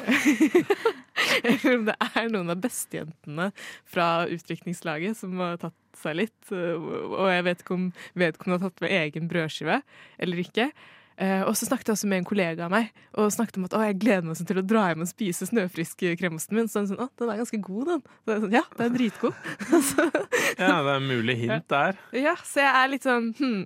eller 1.49 1.77
om 1.79 1.85
det 1.89 1.95
er 2.05 2.27
noen 2.33 2.51
av 2.53 2.59
bestejentene 2.63 3.51
fra 3.89 4.09
utdrikningslaget 4.31 5.17
som 5.21 5.37
har 5.43 5.57
tatt 5.61 5.77
seg 6.01 6.17
litt. 6.19 6.51
eh, 6.51 6.75
Og 6.75 7.29
jeg 7.31 7.45
vet 7.47 7.63
ikke 7.63 7.77
om 7.77 7.87
vedkommende 8.19 8.59
har 8.61 8.69
tatt 8.73 8.83
med 8.85 8.95
egen 8.99 9.29
brødskive 9.31 9.81
eller 10.19 10.41
ikke. 10.43 10.69
Eh, 11.15 11.45
og 11.47 11.53
så 11.55 11.63
snakket 11.69 11.87
jeg 11.87 11.95
også 11.95 12.07
med 12.11 12.19
en 12.19 12.27
kollega 12.27 12.65
av 12.65 12.73
meg 12.73 12.89
og 13.15 13.29
snakket 13.31 13.55
om 13.61 13.67
at 13.69 13.75
å, 13.77 13.83
jeg 13.87 13.95
gleder 14.01 14.25
meg 14.27 14.35
sånn 14.35 14.49
til 14.49 14.59
å 14.59 14.65
dra 14.67 14.81
hjem 14.89 15.05
og 15.05 15.07
spise 15.07 15.47
snøfrisk-kremosten 15.47 16.57
min. 16.57 16.67
Så 16.67 16.81
han 16.81 16.89
sånn, 16.89 16.99
å, 16.99 17.07
den 17.21 17.31
er 17.31 17.39
ganske 17.39 17.59
god, 17.63 17.93
den. 17.93 18.03
Sånn, 18.43 18.51
ja, 18.57 18.65
den 18.75 18.89
er 18.89 18.97
dritgod. 18.97 19.39
Ja, 20.59 20.75
det 20.83 20.91
er 20.97 21.01
mulig 21.03 21.37
hint 21.45 21.65
der. 21.71 21.97
ja, 22.15 22.35
så 22.47 22.61
jeg 22.63 22.71
er 22.81 22.91
litt 22.91 23.07
sånn 23.07 23.31
hm. 23.39 23.63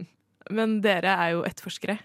Men 0.50 0.80
dere 0.82 1.14
er 1.14 1.34
jo 1.36 1.44
etterforskere, 1.48 1.98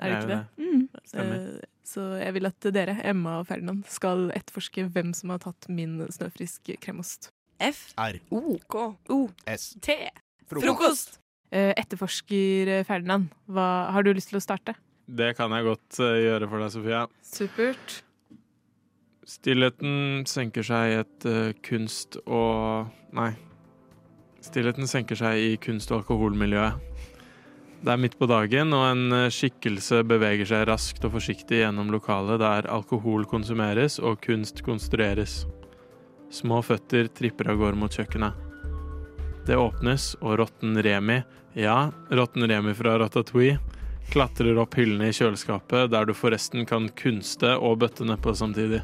er 0.00 0.10
det 0.12 0.18
ikke 0.20 0.30
det? 0.30 0.40
Mm. 0.62 0.82
Stemmer. 1.10 1.46
Eh, 1.60 1.68
Så 1.90 2.04
jeg 2.20 2.34
vil 2.36 2.46
at 2.46 2.66
dere, 2.72 2.94
Emma 3.02 3.38
og 3.40 3.48
Ferdinand, 3.48 3.82
skal 3.90 4.28
etterforske 4.36 4.84
hvem 4.94 5.10
som 5.16 5.32
har 5.34 5.40
tatt 5.42 5.66
min 5.68 5.96
snøfrisk 6.06 6.70
kremost. 6.80 7.32
F. 7.60 7.90
R. 7.98 8.20
O. 8.30 8.58
K. 8.70 8.84
O. 9.10 9.18
S. 9.50 9.74
T. 9.82 9.96
Frokost. 10.48 11.18
Eh, 11.50 11.72
Etterforsker 11.76 12.70
eh, 12.76 12.84
Ferdinand, 12.86 13.26
hva 13.50 13.90
har 13.90 14.06
du 14.06 14.12
lyst 14.14 14.30
til 14.30 14.38
å 14.38 14.44
starte? 14.44 14.76
Det 15.10 15.32
kan 15.36 15.50
jeg 15.50 15.66
godt 15.66 15.98
gjøre 15.98 16.46
for 16.46 16.62
deg, 16.62 16.70
Sofia. 16.70 17.00
Supert. 17.26 17.96
Stillheten 19.26 20.22
senker 20.30 20.62
seg 20.66 20.90
i 20.92 20.98
et 21.02 21.26
uh, 21.26 21.50
kunst- 21.66 22.18
og 22.26 22.88
Nei. 23.14 23.32
Stillheten 24.42 24.86
senker 24.90 25.18
seg 25.18 25.42
i 25.42 25.56
kunst- 25.60 25.90
og 25.92 26.00
alkoholmiljøet. 26.04 26.78
Det 27.80 27.88
er 27.88 27.96
midt 27.96 28.18
på 28.20 28.26
dagen, 28.28 28.74
og 28.76 28.82
en 28.90 29.14
eh, 29.16 29.30
skikkelse 29.32 30.02
beveger 30.04 30.44
seg 30.50 30.66
raskt 30.68 31.06
og 31.08 31.14
forsiktig 31.14 31.62
gjennom 31.62 31.88
lokalet 31.94 32.42
der 32.42 32.68
alkohol 32.68 33.24
konsumeres 33.24 33.96
og 34.04 34.18
kunst 34.26 34.60
konstrueres. 34.66 35.46
Små 36.28 36.60
føtter 36.60 37.08
tripper 37.08 37.48
av 37.48 37.56
gårde 37.62 37.80
mot 37.80 37.96
kjøkkenet. 37.96 38.36
Det 39.48 39.56
åpnes, 39.56 40.12
og 40.20 40.36
rotten 40.42 40.76
Remi, 40.84 41.22
ja, 41.56 41.88
rotten 42.12 42.44
Remi 42.52 42.76
fra 42.76 42.98
Ratatouille, 43.00 43.56
klatrer 44.12 44.60
opp 44.60 44.76
hyllene 44.76 45.08
i 45.08 45.16
kjøleskapet, 45.16 45.88
der 45.94 46.04
du 46.04 46.12
forresten 46.12 46.68
kan 46.68 46.92
kunste 47.00 47.56
og 47.56 47.80
bøtte 47.80 48.04
nedpå 48.04 48.36
samtidig. 48.36 48.82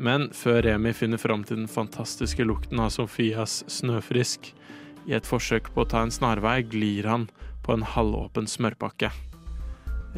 Men 0.00 0.30
før 0.32 0.62
Remi 0.64 0.96
finner 0.96 1.20
fram 1.20 1.44
til 1.44 1.60
den 1.60 1.68
fantastiske 1.68 2.48
lukten 2.48 2.80
av 2.80 2.88
Sofias 2.96 3.66
snøfrisk, 3.68 4.54
i 5.06 5.14
et 5.14 5.28
forsøk 5.28 5.68
på 5.74 5.84
å 5.84 5.90
ta 5.92 6.00
en 6.02 6.10
snarvei, 6.10 6.62
glir 6.66 7.06
han 7.06 7.28
på 7.66 7.74
en 7.74 7.82
halvåpen 7.82 8.46
smørpakke. 8.46 9.10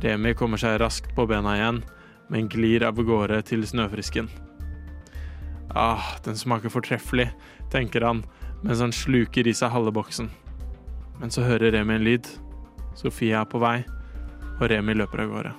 Remi 0.04 0.34
kommer 0.38 0.60
seg 0.60 0.78
raskt 0.82 1.14
på 1.16 1.26
bena 1.26 1.56
igjen, 1.56 1.80
men 2.28 2.50
glir 2.52 2.84
av 2.86 3.00
gårde 3.00 3.40
til 3.48 3.64
snøfrisken. 3.66 4.28
Ah, 5.74 6.14
den 6.24 6.36
smaker 6.36 6.72
fortreffelig, 6.72 7.30
tenker 7.72 8.04
han 8.06 8.22
mens 8.62 8.82
han 8.82 8.92
sluker 8.94 9.46
i 9.46 9.54
seg 9.54 9.72
halve 9.72 9.92
boksen. 9.94 10.30
Men 11.18 11.32
så 11.34 11.44
hører 11.46 11.72
Remi 11.74 11.96
en 11.98 12.06
lyd. 12.06 12.28
Sofie 12.98 13.36
er 13.38 13.48
på 13.48 13.60
vei, 13.62 13.80
og 14.58 14.68
Remi 14.70 14.96
løper 14.98 15.24
av 15.24 15.32
gårde. 15.32 15.54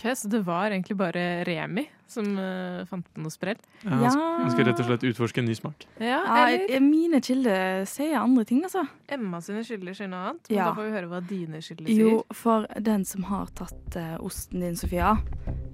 Ok, 0.00 0.16
Så 0.16 0.28
det 0.32 0.40
var 0.46 0.70
egentlig 0.70 0.96
bare 0.96 1.44
Remi 1.44 1.84
som 2.10 2.26
uh, 2.38 2.84
fant 2.88 3.06
på 3.14 3.22
noe 3.22 3.30
sprell? 3.30 3.58
Ja, 3.84 3.90
han, 3.92 4.10
skal, 4.10 4.22
han 4.40 4.50
skal 4.54 4.66
rett 4.66 4.80
og 4.82 4.86
slett 4.88 5.04
utforske 5.10 5.42
en 5.42 5.46
ny 5.46 5.54
smak. 5.54 5.84
Ja, 6.00 6.22
Ja, 6.26 6.80
mine 6.82 7.20
kilder 7.22 7.84
sier 7.86 8.16
andre 8.18 8.44
ting, 8.48 8.64
altså. 8.66 8.86
Emma 9.06 9.38
sine 9.44 9.62
kilder 9.66 9.94
sier 9.94 10.08
noe 10.10 10.32
annet. 10.32 10.48
Men 10.48 10.56
Ja. 10.56 10.64
da 10.70 10.74
får 10.74 10.88
vi 10.88 10.94
høre 10.96 11.10
hva 11.12 11.20
dine 11.28 11.60
kilder 11.62 11.86
sier. 11.86 12.00
Jo, 12.00 12.24
for 12.32 12.66
den 12.80 13.04
som 13.04 13.28
har 13.28 13.46
tatt 13.54 13.96
uh, 14.00 14.16
osten 14.24 14.64
din, 14.64 14.74
Sofia, 14.80 15.12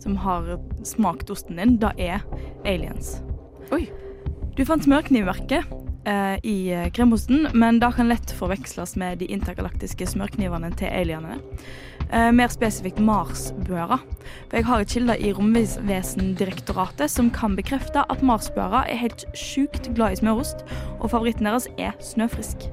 som 0.03 0.19
har 0.27 0.59
smakt 0.85 1.31
osten 1.31 1.57
din, 1.57 1.79
da 1.81 1.95
er 1.97 2.21
aliens. 2.67 3.21
Oi. 3.73 3.87
Du 4.57 4.65
fant 4.65 4.83
smørknivverket 4.85 5.67
eh, 6.09 6.37
i 6.49 6.57
kremosten, 6.97 7.49
men 7.53 7.81
det 7.83 7.91
kan 7.97 8.09
lett 8.09 8.31
forveksles 8.39 8.95
med 8.97 9.19
de 9.21 9.27
intergalaktiske 9.35 10.07
smørknivene 10.15 10.71
til 10.81 10.89
alienene. 10.89 11.37
Eh, 12.13 12.33
mer 12.33 12.49
spesifikt 12.49 12.99
Marsbøra. 13.03 13.99
For 14.47 14.59
jeg 14.59 14.67
har 14.69 14.83
et 14.83 14.93
kilde 14.95 15.17
i 15.19 15.33
Romvesendirektoratet 15.35 17.11
som 17.11 17.31
kan 17.35 17.57
bekrefte 17.59 18.05
at 18.07 18.23
marsbøra 18.23 18.85
er 18.87 19.01
helt 19.01 19.25
sjukt 19.35 19.91
glad 19.95 20.15
i 20.15 20.21
smørost, 20.21 20.63
og 21.01 21.11
favoritten 21.11 21.49
deres 21.49 21.67
er 21.79 21.97
snøfrisk. 22.01 22.69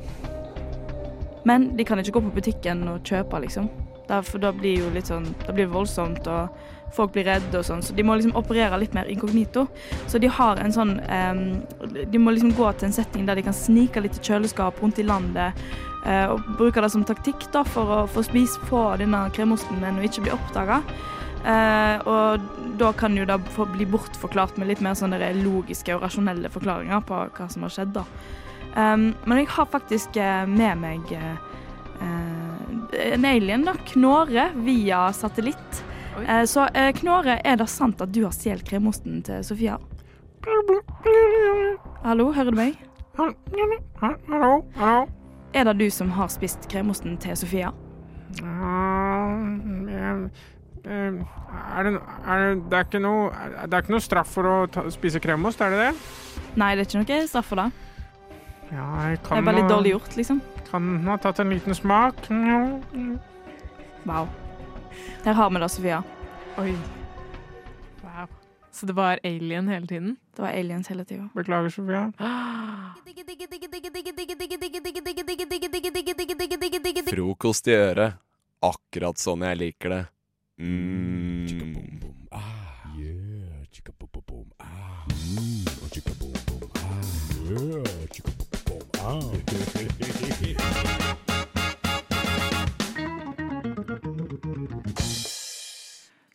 Men 1.45 1.71
de 1.77 1.85
kan 1.85 1.99
ikke 1.99 2.13
gå 2.19 2.21
på 2.27 2.35
butikken 2.37 2.85
og 2.87 3.01
kjøpe, 3.03 3.41
liksom. 3.41 3.71
For 4.07 4.37
da 4.37 4.51
blir 4.53 4.83
jo 4.83 4.89
litt 4.93 5.07
sånn 5.07 5.29
Da 5.47 5.53
blir 5.55 5.65
det 5.65 5.73
voldsomt, 5.73 6.27
og 6.27 6.49
folk 6.93 7.13
blir 7.15 7.25
redde 7.25 7.57
og 7.57 7.65
sånn. 7.65 7.81
Så 7.81 7.95
de 7.97 8.03
må 8.05 8.13
liksom 8.17 8.35
operere 8.37 8.77
litt 8.77 8.93
mer 8.93 9.09
inkognito. 9.09 9.65
Så 10.07 10.19
de 10.21 10.29
har 10.29 10.59
en 10.61 10.75
sånn 10.75 10.99
um, 11.01 11.63
De 12.11 12.21
må 12.21 12.35
liksom 12.35 12.53
gå 12.53 12.67
til 12.77 12.91
en 12.91 12.93
setting 12.93 13.25
der 13.25 13.39
de 13.39 13.47
kan 13.47 13.55
snike 13.57 14.03
litt 14.03 14.19
i 14.19 14.25
kjøleskap 14.27 14.81
rundt 14.83 15.01
i 15.01 15.07
landet. 15.07 15.57
Eh, 16.05 16.27
og 16.31 16.45
bruker 16.60 16.86
det 16.86 16.91
som 16.93 17.05
taktikk 17.07 17.48
da 17.53 17.63
for 17.67 17.98
å 17.98 18.00
få 18.12 18.24
spise 18.27 18.62
på 18.69 18.86
denne 19.01 19.25
kremosten, 19.36 19.81
men 19.81 20.00
å 20.00 20.05
ikke 20.07 20.25
bli 20.27 20.36
oppdaga. 20.36 20.81
Eh, 21.43 22.07
og 22.07 22.45
da 22.79 22.93
kan 22.95 23.17
jo 23.17 23.25
det 23.27 23.39
få 23.55 23.67
bli 23.74 23.88
bortforklart 23.89 24.55
med 24.57 24.69
litt 24.72 24.83
mer 24.83 24.95
sånne 24.95 25.19
logiske 25.41 25.95
og 25.95 26.05
rasjonelle 26.05 26.51
forklaringer 26.53 27.03
på 27.07 27.25
hva 27.36 27.50
som 27.51 27.67
har 27.67 27.75
skjedd. 27.75 27.93
da. 27.98 28.07
Um, 28.74 29.12
men 29.25 29.43
jeg 29.43 29.51
har 29.53 29.67
faktisk 29.69 30.17
eh, 30.17 30.45
med 30.50 30.79
meg 30.81 31.12
eh, 31.13 31.36
eh, 32.01 33.12
en 33.13 33.25
alien, 33.29 33.65
da. 33.67 33.75
Knåre, 33.93 34.50
via 34.65 35.05
satellitt. 35.13 35.83
Eh, 36.25 36.43
så 36.50 36.67
Knåre, 36.98 37.39
er 37.45 37.60
det 37.62 37.69
sant 37.69 38.01
at 38.01 38.13
du 38.13 38.24
har 38.25 38.33
stjålet 38.33 38.65
kremosten 38.69 39.22
til 39.25 39.45
Sofia? 39.45 39.77
Hallo, 42.03 42.31
hører 42.33 42.51
du 42.51 42.57
meg? 42.63 42.79
Hallo, 43.17 43.36
hallo. 44.01 45.03
Er 45.53 45.67
det 45.69 45.74
du 45.77 45.89
som 45.93 46.10
har 46.17 46.31
spist 46.33 46.65
kremosten 46.72 47.17
til 47.22 47.38
Sofia? 47.38 47.69
Er 50.83 51.83
det, 51.86 51.91
er 51.93 52.39
det, 52.41 52.63
det, 52.69 52.77
er 52.77 52.88
ikke 52.88 53.01
noe, 53.03 53.29
det 53.62 53.77
er 53.77 53.83
ikke 53.86 53.93
noe 53.93 54.03
straff 54.03 54.33
for 54.33 54.50
å 54.50 54.55
ta, 54.74 54.83
spise 54.91 55.22
kremost, 55.24 55.62
er 55.62 55.69
det 55.72 55.79
det? 55.83 55.91
Nei, 56.60 56.74
det 56.74 56.83
er 56.83 56.89
ikke 56.89 57.03
noe 57.03 57.27
straff 57.29 57.53
for 57.53 57.62
det. 57.62 57.69
Ja, 58.74 58.88
jeg 59.12 59.22
Det 59.22 59.38
er 59.38 59.45
bare 59.45 59.60
litt 59.60 59.69
dårlig 59.69 59.93
gjort, 59.93 60.17
liksom. 60.17 60.41
kan 60.72 60.89
ha 61.05 61.19
tatt 61.22 61.39
en 61.43 61.53
liten 61.53 61.77
smak. 61.77 62.25
Wow. 64.10 64.27
Her 65.24 65.33
har 65.38 65.50
vi 65.53 65.62
det, 65.62 65.69
Sofia. 65.72 66.01
Oi. 66.57 66.74
Wow. 68.01 68.27
Så 68.74 68.89
det 68.89 68.98
var 68.98 69.22
alien 69.24 69.69
hele 69.69 69.88
tiden? 69.88 70.17
Det 70.36 70.41
var 70.41 70.50
aliens 70.50 70.89
hele 70.89 71.05
tida. 71.05 71.29
Beklager, 71.38 71.69
Sofia. 71.69 72.12
Frokost 77.13 77.67
i 77.70 77.74
øret. 77.77 78.15
Akkurat 78.65 79.20
sånn 79.22 79.43
jeg 79.46 79.58
liker 79.60 79.91
det. 79.93 80.00
Mm. 80.58 81.46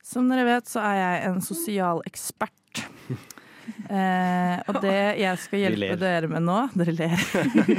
Som 0.06 0.30
dere 0.30 0.46
vet, 0.46 0.70
så 0.70 0.78
er 0.86 0.94
jeg 1.00 1.26
en 1.32 1.42
sosial 1.42 2.06
ekspert. 2.06 2.57
Eh, 3.88 4.54
og 4.68 4.80
det 4.84 4.96
jeg 5.22 5.40
skal 5.40 5.60
hjelpe 5.64 5.96
dere 6.00 6.28
med 6.28 6.44
nå 6.44 6.58
Dere 6.76 6.94
ler. 6.96 7.26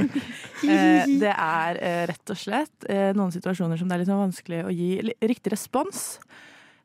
eh, 0.65 1.09
det 1.21 1.33
er 1.33 1.81
eh, 1.85 2.03
rett 2.09 2.33
og 2.33 2.39
slett 2.39 2.87
eh, 2.89 3.11
noen 3.17 3.33
situasjoner 3.35 3.77
som 3.79 3.89
det 3.89 3.97
er 3.97 4.03
litt 4.03 4.09
sånn 4.09 4.23
vanskelig 4.23 4.63
å 4.65 4.73
gi 4.73 4.91
riktig 5.21 5.53
respons. 5.53 6.17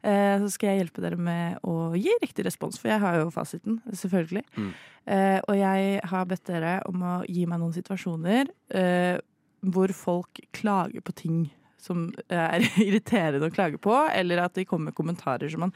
Eh, 0.04 0.36
så 0.42 0.50
skal 0.52 0.72
jeg 0.72 0.82
hjelpe 0.82 1.04
dere 1.04 1.16
med 1.16 1.62
å 1.64 1.94
gi 1.96 2.12
riktig 2.20 2.44
respons, 2.44 2.76
for 2.80 2.92
jeg 2.92 3.00
har 3.00 3.22
jo 3.22 3.30
fasiten, 3.32 3.80
selvfølgelig. 3.88 4.44
Mm. 4.58 4.72
Eh, 5.14 5.38
og 5.40 5.56
jeg 5.56 6.00
har 6.10 6.28
bedt 6.28 6.48
dere 6.48 6.74
om 6.88 7.04
å 7.04 7.14
gi 7.28 7.46
meg 7.48 7.60
noen 7.62 7.74
situasjoner 7.76 8.50
eh, 8.76 9.16
hvor 9.64 9.92
folk 9.96 10.42
klager 10.56 11.04
på 11.04 11.16
ting 11.16 11.38
som 11.80 12.10
er 12.28 12.64
irriterende 12.84 13.48
å 13.48 13.54
klage 13.54 13.80
på, 13.80 13.96
eller 14.12 14.44
at 14.44 14.56
de 14.58 14.66
kommer 14.68 14.90
med 14.90 14.98
kommentarer 14.98 15.52
som 15.52 15.66
man 15.66 15.74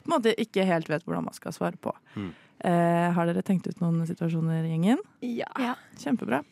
på 0.00 0.08
en 0.08 0.14
måte 0.14 0.36
ikke 0.40 0.64
helt 0.64 0.88
vet 0.88 1.04
hvordan 1.04 1.26
man 1.28 1.36
skal 1.36 1.52
svare 1.52 1.76
på. 1.80 1.92
Mm. 2.16 2.30
Eh, 2.60 3.08
har 3.16 3.30
dere 3.30 3.44
tenkt 3.46 3.68
ut 3.70 3.80
noen 3.80 4.04
situasjoner, 4.08 4.66
gjengen? 4.68 5.00
Ja. 5.24 5.74
Kjempebra. 6.00 6.42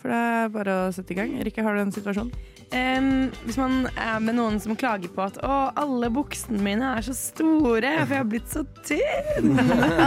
For 0.00 0.08
det 0.08 0.16
er 0.16 0.52
bare 0.54 0.74
å 0.86 0.92
sette 0.96 1.12
i 1.12 1.18
gang. 1.18 1.34
Rikke, 1.44 1.60
har 1.64 1.76
du 1.76 1.82
en 1.82 1.92
situasjon? 1.92 2.30
Um, 2.70 3.08
hvis 3.44 3.58
man 3.60 3.82
er 3.98 4.20
med 4.22 4.38
noen 4.38 4.56
som 4.62 4.76
klager 4.78 5.10
på 5.12 5.24
at 5.26 5.36
'Å, 5.42 5.72
alle 5.76 6.08
buksene 6.14 6.62
mine 6.62 6.94
er 6.96 7.04
så 7.04 7.12
store, 7.12 7.90
for 8.06 8.14
jeg 8.14 8.22
har 8.22 8.30
blitt 8.30 8.48
så 8.48 8.64
tynn'. 8.86 9.58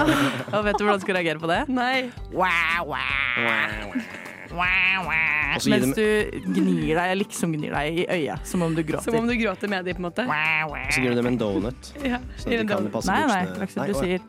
Og 0.55 0.63
vet 0.65 0.79
du 0.79 0.85
hvordan 0.85 0.97
du 0.97 1.05
skal 1.05 1.19
reagere 1.19 1.43
på 1.43 1.51
det? 1.51 1.61
Nei. 1.69 2.09
Wow, 2.31 2.95
wow, 2.95 3.93
gi 3.93 4.42
Mens 4.53 5.65
dem, 5.65 5.93
du 5.93 6.29
gnir 6.53 6.95
deg, 6.97 7.17
liksom 7.21 7.53
gnir 7.55 7.71
deg 7.73 7.85
i 8.01 8.03
øyet, 8.09 8.39
som 8.49 8.61
om 8.65 8.73
du 8.75 8.81
gråter. 8.85 9.03
Som 9.05 9.15
om 9.21 9.27
du 9.29 9.33
gråter 9.39 9.67
med 9.71 9.85
dem, 9.85 9.93
på 9.97 10.01
en 10.01 10.05
måte. 10.09 10.21
og 10.25 10.29
så 10.93 10.99
gir 11.03 11.09
du 11.13 11.17
dem 11.21 11.27
en 11.31 11.37
donut. 11.41 11.81
Ja, 12.03 12.17
Så 12.37 12.45
at 12.49 12.51
de 12.51 12.55
kan 12.67 12.77
donut. 12.77 12.91
passe 12.93 13.07
Nei, 13.11 13.21
nei, 13.29 13.41
buksene. 13.45 13.59
Laksel, 13.63 13.79
Nei, 13.81 13.87
du 13.87 13.93
sier 14.01 14.19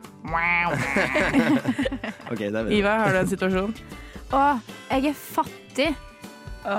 er 2.69 2.69
Ivar, 2.79 2.97
har 3.03 3.09
du 3.13 3.17
en 3.21 3.31
situasjon? 3.35 3.71
Å, 4.33 4.35
jeg 4.91 5.01
er 5.11 5.17
fattig. 5.19 5.89
Vet 5.93 6.65
du 6.65 6.69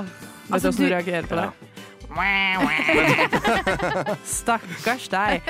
Altså, 0.55 0.67
hvordan 0.71 0.77
du 0.77 0.83
du- 0.83 0.95
reagerer 0.95 1.27
på 1.31 1.35
det? 1.39 1.49
Stakkars 4.25 5.09
deg. 5.13 5.43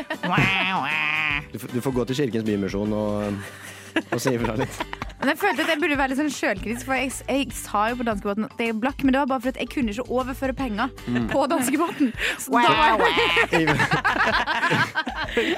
Du, 1.53 1.59
får- 1.63 1.73
du 1.73 1.81
får 1.85 1.93
gå 2.01 2.05
til 2.09 2.17
Kirkens 2.17 2.45
Bymisjon 2.49 2.91
og, 2.97 3.13
og 4.13 4.21
si 4.21 4.31
ifra 4.37 4.53
litt. 4.61 4.77
Men 5.17 5.29
jeg 5.33 5.39
følte 5.41 5.63
at 5.65 5.69
jeg 5.73 5.81
burde 5.81 5.97
være 5.97 6.09
litt 6.13 6.19
sånn 6.21 6.29
sjølkritisk, 6.35 6.85
for 6.85 6.93
jeg, 6.95 7.09
jeg 7.29 7.49
sa 7.57 7.87
jo 7.89 7.95
på 7.97 8.05
danskebåten 8.05 8.45
at 8.51 8.59
jeg 8.61 8.69
er 8.75 8.81
blakk, 8.83 9.01
men 9.03 9.13
det 9.17 9.21
var 9.23 9.27
bare 9.31 9.41
for 9.47 9.51
at 9.55 9.61
jeg 9.63 9.69
kunne 9.73 9.89
ikke 9.95 10.05
overføre 10.13 10.53
penger 10.59 10.89
Mm. 11.09 11.25
på 11.33 11.47
danskebåten. 11.49 12.13
Så 12.39 12.53
da 12.53 12.59
var 12.69 13.01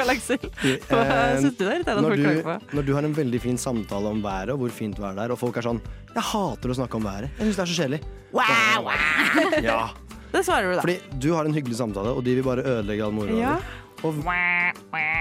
Laksel, 0.09 0.38
Eh, 0.38 1.38
synes 1.38 1.57
du 1.57 1.64
det 1.64 1.68
er 1.68 1.73
irriterende 1.78 1.90
at 1.90 1.95
når, 2.02 2.11
folk 2.11 2.21
klager 2.23 2.42
på? 2.47 2.52
du, 2.71 2.75
når 2.76 2.83
du 2.87 2.92
har 2.95 3.02
en 3.09 3.16
veldig 3.16 3.40
fin 3.42 3.59
samtale 3.59 4.07
om 4.14 4.23
været 4.25 4.50
og 4.54 4.59
hvor 4.62 4.71
fint 4.75 4.99
været 5.00 5.18
er, 5.25 5.28
og 5.35 5.38
folk 5.38 5.57
er 5.57 5.62
sånn 5.66 5.80
'Jeg 6.14 6.23
hater 6.33 6.68
å 6.71 6.75
snakke 6.78 6.95
om 6.97 7.02
været. 7.04 7.28
Jeg 7.38 7.45
syns 7.47 7.57
det 7.57 7.62
er 7.62 7.66
så 7.73 7.83
kjedelig'. 7.83 8.02
Ja. 9.64 9.83
Det 10.33 10.45
svarer 10.45 10.62
du, 10.68 10.75
da. 10.76 10.80
Fordi 10.85 10.99
du 11.18 11.33
har 11.35 11.45
en 11.49 11.54
hyggelig 11.54 11.76
samtale, 11.76 12.09
og 12.12 12.25
de 12.25 12.35
vil 12.35 12.42
bare 12.45 12.62
ødelegge 12.62 13.02
all 13.04 13.12
moroa 13.12 13.38
Ja. 13.40 13.54
di. 13.57 13.62
Og 14.04 14.14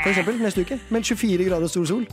For 0.03 0.09
eksempel 0.09 0.33
neste 0.39 0.61
uke, 0.61 0.79
med 0.89 1.03
24 1.03 1.45
grader 1.49 1.67
stor 1.67 1.85
sol. 1.85 2.05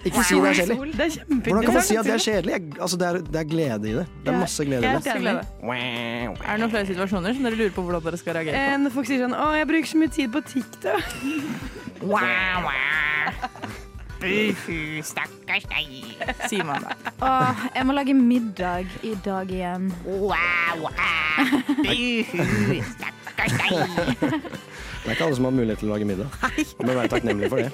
Ikke 0.00 0.22
si 0.24 0.34
det 0.34 0.48
er 0.48 0.54
kjedelig. 0.56 0.92
Det 0.96 1.04
er 1.04 1.24
Hvordan 1.28 1.64
kan 1.64 1.74
man 1.74 1.82
si 1.84 1.96
at 2.00 2.06
det 2.06 2.12
er 2.14 2.22
kjedelig? 2.24 2.52
Jeg, 2.52 2.62
altså, 2.80 2.96
det, 2.96 3.06
er, 3.06 3.18
det 3.32 3.40
er 3.40 3.48
glede 3.50 3.90
i 3.90 3.94
det. 3.98 4.06
Det 4.24 4.32
er 4.32 4.38
masse 4.38 4.64
glede 4.64 4.80
i 4.80 4.94
det. 4.94 5.16
Glede. 5.20 5.42
Er 5.68 6.52
det 6.52 6.60
noen 6.62 6.72
flere 6.72 6.86
situasjoner 6.88 7.36
som 7.36 7.48
dere 7.48 7.58
lurer 7.60 7.74
på 7.76 7.84
hvordan 7.84 8.06
dere 8.06 8.20
skal 8.20 8.38
reagere 8.38 8.62
på? 8.64 8.78
Når 8.84 8.94
folk 8.96 9.10
sier 9.10 9.20
sånn 9.26 9.36
'Å, 9.36 9.50
jeg 9.58 9.68
bruker 9.72 9.88
så 9.92 10.00
mye 10.00 10.12
tid 10.16 10.28
på 10.32 10.40
TikTok'. 10.54 11.12
Stakkars 15.10 15.64
deg. 15.68 15.92
Sier 16.48 16.64
man 16.68 16.84
da. 16.84 16.96
Åh, 17.24 17.62
jeg 17.76 17.86
må 17.88 17.92
lage 17.96 18.14
middag 18.16 18.88
i 19.02 19.14
dag 19.24 19.48
igjen. 19.48 19.88
Det 25.00 25.08
er 25.08 25.14
ikke 25.14 25.24
alle 25.24 25.36
som 25.36 25.46
har 25.48 25.54
mulighet 25.56 25.80
til 25.80 25.88
å 25.88 25.94
lage 25.94 26.04
middag. 26.04 26.28
Du 26.76 26.84
må 26.84 26.92
være 26.92 27.08
takknemlig 27.08 27.48
for 27.48 27.64
det. 27.64 27.72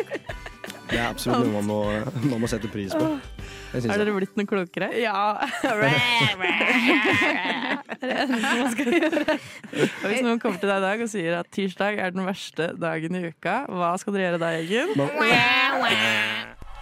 Det 0.87 0.99
er 0.99 1.09
absolutt 1.09 1.47
noe 1.47 1.52
man 1.59 1.66
må, 1.66 1.78
man 2.31 2.40
må 2.43 2.49
sette 2.50 2.69
pris 2.71 2.95
på. 2.95 3.07
Har 3.73 3.87
Er 3.93 4.00
dere 4.00 4.14
blitt 4.14 4.37
noe 4.38 4.47
klokere? 4.49 4.88
Ja. 5.00 5.37
det 8.00 8.12
er 8.12 8.26
det 8.31 8.38
man 8.38 8.71
skal 8.73 8.93
gjøre. 8.95 9.37
Og 9.83 10.07
hvis 10.07 10.23
noen 10.25 10.40
kommer 10.43 10.61
til 10.62 10.71
deg 10.71 10.78
i 10.78 10.87
dag 10.87 11.02
og 11.05 11.11
sier 11.12 11.38
at 11.40 11.50
tirsdag 11.52 11.99
er 12.00 12.14
den 12.14 12.25
verste 12.28 12.71
dagen 12.78 13.19
i 13.19 13.26
uka, 13.26 13.59
hva 13.69 13.90
skal 14.00 14.16
dere 14.16 14.31
gjøre 14.31 14.40
da, 14.45 14.52
Eggen? 14.61 14.95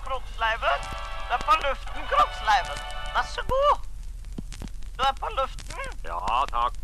Kroppsleiven, 0.04 0.86
du 1.24 1.34
er 1.38 1.42
på 1.48 1.58
luften, 1.64 2.06
kroppsleiven. 2.12 2.78
Vær 3.16 3.26
så 3.32 3.42
god. 3.50 3.90
Du 4.94 5.02
er 5.08 5.14
på 5.18 5.32
luften. 5.40 5.84
Ja, 6.06 6.44
takk. 6.52 6.76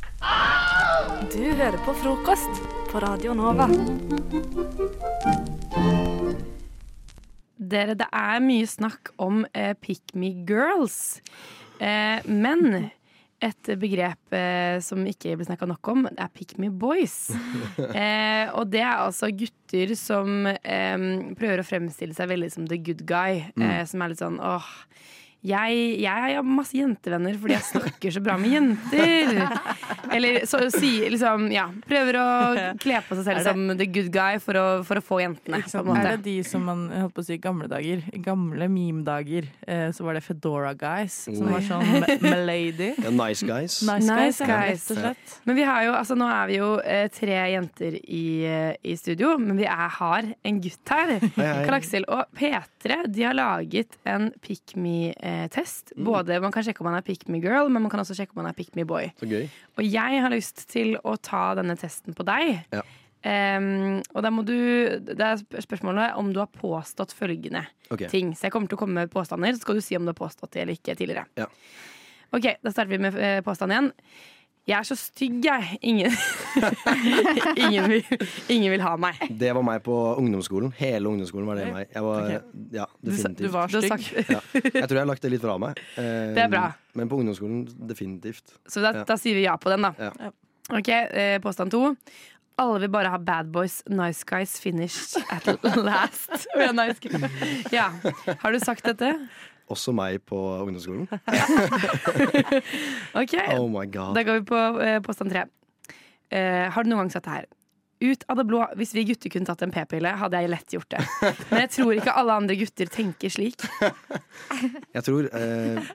Du 1.31 1.45
hører 1.55 1.79
på 1.85 1.95
frokost 2.03 2.65
på 2.91 2.99
Radio 3.07 3.35
Nova. 3.35 3.69
Dere, 7.61 7.97
det 7.99 8.09
er 8.17 8.41
mye 8.41 8.69
snakk 8.69 9.13
om 9.21 9.45
eh, 9.53 9.75
pick 9.77 10.15
me 10.17 10.33
girls. 10.49 11.21
Eh, 11.77 12.25
men 12.25 12.89
et 13.41 13.71
begrep 13.81 14.35
eh, 14.37 14.79
som 14.85 15.05
ikke 15.09 15.35
blir 15.37 15.49
snakka 15.49 15.69
nok 15.69 15.91
om, 15.93 16.09
det 16.09 16.25
er 16.25 16.33
pick 16.33 16.57
me 16.61 16.73
boys. 16.73 17.31
Eh, 17.91 18.49
og 18.57 18.69
det 18.73 18.81
er 18.83 19.01
altså 19.03 19.31
gutter 19.35 19.93
som 19.99 20.47
eh, 20.49 21.03
prøver 21.37 21.61
å 21.63 21.67
fremstille 21.67 22.15
seg 22.17 22.29
veldig 22.31 22.51
som 22.53 22.67
the 22.69 22.79
good 22.81 23.03
guy. 23.09 23.43
Mm. 23.57 23.65
Eh, 23.67 23.81
som 23.89 24.03
er 24.03 24.13
litt 24.13 24.21
sånn 24.23 24.39
åh, 24.45 24.69
jeg, 25.43 26.01
jeg 26.03 26.37
har 26.37 26.43
masse 26.45 26.77
jentevenner 26.77 27.37
fordi 27.41 27.55
jeg 27.57 27.65
snakker 27.71 28.13
så 28.13 28.21
bra 28.25 28.35
med 28.41 28.53
jenter. 28.53 29.31
Eller 30.13 30.41
så, 30.49 30.59
si, 30.75 30.91
liksom, 31.13 31.47
ja, 31.55 31.67
prøver 31.89 32.19
å 32.21 32.27
kle 32.83 32.99
på 33.07 33.17
seg 33.19 33.25
selv 33.29 33.41
det- 33.41 33.47
som 33.47 33.77
the 33.79 33.87
good 33.87 34.11
guy 34.13 34.39
for 34.43 34.59
å, 34.61 34.67
for 34.85 35.01
å 35.01 35.05
få 35.05 35.21
jentene. 35.23 35.63
På 35.71 35.81
en 35.81 35.87
måte. 35.87 36.05
Er 36.11 36.17
det 36.19 36.25
de 36.27 36.37
som 36.45 36.65
man 36.67 36.83
holdt 36.93 37.15
på 37.17 37.23
å 37.23 37.27
si 37.27 37.35
i 37.39 37.41
gamle 37.41 37.69
dager, 37.71 38.03
gamle 38.25 38.69
meme-dager, 38.69 39.49
eh, 39.67 39.89
så 39.97 40.05
var 40.05 40.15
det 40.19 40.23
Fedora 40.27 40.75
Guys, 40.75 41.17
som 41.31 41.49
var 41.49 41.61
sånn 41.65 41.87
me- 42.01 42.19
Melady. 42.21 42.91
Ja, 43.05 43.11
nice 43.11 43.47
guys. 43.47 43.79
Nice 43.87 44.11
Nice 44.11 44.45
guys. 44.45 44.85
rett 44.91 44.91
og 44.97 45.01
slett. 45.03 45.39
Men 45.47 45.57
vi 45.57 45.65
har 45.65 45.85
jo, 45.87 45.93
altså 45.97 46.17
nå 46.19 46.29
er 46.29 46.47
vi 46.51 46.59
jo 46.59 46.71
eh, 46.85 47.07
tre 47.15 47.39
jenter 47.55 47.97
i, 48.03 48.25
eh, 48.45 48.75
i 48.85 48.97
studio, 49.01 49.37
men 49.41 49.57
vi 49.57 49.65
er, 49.65 49.89
har 49.97 50.29
en 50.45 50.61
gutt 50.61 50.93
her. 50.93 51.15
hei. 51.21 51.65
Karl 51.65 51.79
Aksel 51.79 52.05
og 52.09 52.27
P3 52.37 53.01
de 53.11 53.23
har 53.25 53.35
laget 53.39 53.97
en 54.09 54.31
pick 54.45 54.75
me-test. 55.31 55.95
Mm. 55.97 56.05
Både 56.09 56.41
Man 56.43 56.55
kan 56.55 56.67
sjekke 56.67 56.83
om 56.83 56.91
man 56.91 56.99
er 56.99 57.07
pick 57.07 57.29
me 57.31 57.41
girl, 57.43 57.71
men 57.71 57.85
man 57.85 57.93
kan 57.93 58.03
også 58.03 58.17
sjekke 58.19 58.35
om 58.35 58.43
man 58.43 58.51
er 58.51 58.57
pick 58.59 58.75
me 58.79 58.87
boy. 58.89 59.11
Så 59.21 59.29
gøy. 59.31 59.47
Og 59.79 59.87
jeg 59.87 60.25
har 60.25 60.35
lyst 60.35 60.67
til 60.73 60.97
å 61.05 61.17
ta 61.17 61.51
denne 61.59 61.79
testen 61.81 62.17
på 62.17 62.27
deg. 62.29 62.65
Ja. 62.75 62.83
Um, 63.21 63.99
og 64.17 64.23
da 64.25 64.31
må 64.33 64.41
du 64.49 64.55
Det 65.05 65.21
er 65.21 65.43
spørsmålet 65.61 66.15
om 66.17 66.31
du 66.33 66.39
har 66.41 66.49
påstått 66.49 67.13
følgende 67.13 67.67
okay. 67.91 68.09
ting. 68.09 68.33
Så 68.33 68.49
jeg 68.49 68.55
kommer 68.55 68.71
til 68.71 68.79
å 68.79 68.81
komme 68.81 69.03
med 69.03 69.13
påstander, 69.13 69.53
så 69.53 69.61
skal 69.61 69.77
du 69.77 69.85
si 69.85 69.99
om 69.99 70.07
du 70.09 70.15
har 70.15 70.21
påstått 70.21 70.55
det 70.57 70.65
eller 70.65 70.79
ikke 70.79 70.97
tidligere. 70.97 71.27
Ja. 71.37 71.51
Ok, 72.33 72.47
da 72.63 72.73
starter 72.73 72.95
vi 72.95 73.03
med 73.03 73.19
eh, 73.19 73.41
påstand 73.45 73.75
igjen. 73.75 73.91
Jeg 74.69 74.77
er 74.79 74.87
så 74.87 74.95
stygg, 74.99 75.39
jeg. 75.45 75.79
Ingen, 75.83 76.13
ingen, 77.65 77.87
vil, 77.91 78.27
ingen 78.53 78.71
vil 78.75 78.83
ha 78.85 78.93
meg. 79.01 79.19
Det 79.41 79.51
var 79.57 79.65
meg 79.67 79.83
på 79.87 79.95
ungdomsskolen. 80.21 80.73
Hele 80.79 81.09
ungdomsskolen 81.11 81.49
var 81.49 81.59
det 81.59 81.69
meg. 81.73 81.89
Jeg 81.95 82.05
var, 82.07 82.27
okay. 82.27 82.67
ja, 82.77 82.87
definitivt. 83.01 83.39
du 83.41 83.55
var 83.55 83.73
Du 83.73 83.79
var 83.81 83.87
stygg. 84.05 84.29
Ja. 84.31 84.41
Jeg 84.55 84.85
tror 84.85 84.99
jeg 84.99 85.03
har 85.03 85.11
lagt 85.11 85.25
det 85.25 85.33
litt 85.35 85.45
fra 85.45 85.57
meg. 85.63 85.81
Eh, 85.97 86.11
Det 86.37 86.45
er 86.45 86.53
bra. 86.53 86.67
Men 86.99 87.11
på 87.11 87.19
ungdomsskolen 87.23 87.65
definitivt. 87.91 88.55
Så 88.69 88.85
da, 88.85 88.93
Ja. 89.01 89.07
da 89.09 89.17
sier 89.21 89.39
vi 89.41 89.47
ja 89.49 89.57
på 89.61 89.73
den, 89.73 89.89
da. 89.89 89.95
Ja. 89.99 90.31
Ok, 90.71 90.89
eh, 90.93 91.39
Påstand 91.43 91.73
to. 91.75 91.95
Alle 92.61 92.83
vil 92.85 92.91
bare 92.93 93.09
ha 93.09 93.19
bad 93.19 93.49
boys, 93.55 93.81
nice 93.89 94.23
guys 94.29 94.59
finished 94.61 95.17
at 95.33 95.49
last. 95.81 96.47
Ja. 97.73 97.89
Har 98.39 98.53
du 98.53 98.61
sagt 98.61 98.85
dette? 98.85 99.15
Også 99.71 99.95
meg 99.95 100.21
på 100.27 100.39
ungdomsskolen. 100.65 101.07
Ok, 103.21 103.37
Oh 103.55 103.69
my 103.71 103.87
god. 103.87 104.15
Da 104.19 104.27
går 104.27 104.41
vi 104.41 104.45
på 104.51 104.61
eh, 104.83 104.99
påstand 105.05 105.33
tre. 105.33 105.47
Eh, 106.31 106.67
har 106.71 106.85
du 106.85 106.91
noen 106.91 107.05
gang 107.05 107.15
sett 107.15 107.27
det 107.27 107.39
her? 107.41 107.49
Ut 108.01 108.23
av 108.33 108.39
det 108.41 108.47
blå, 108.49 108.63
hvis 108.81 108.95
vi 108.97 109.03
gutter 109.11 109.29
kunne 109.29 109.45
tatt 109.45 109.61
en 109.67 109.73
p-pille, 109.75 110.09
hadde 110.17 110.39
jeg 110.41 110.49
lett 110.49 110.73
gjort 110.73 110.95
det. 110.95 111.03
Men 111.51 111.67
jeg 111.67 111.73
tror 111.75 111.91
ikke 111.99 112.15
alle 112.17 112.37
andre 112.41 112.55
gutter 112.57 112.89
tenker 112.89 113.33
slik. 113.35 113.67
Jeg 114.95 115.03
tror 115.05 115.29
eh, 115.37 115.91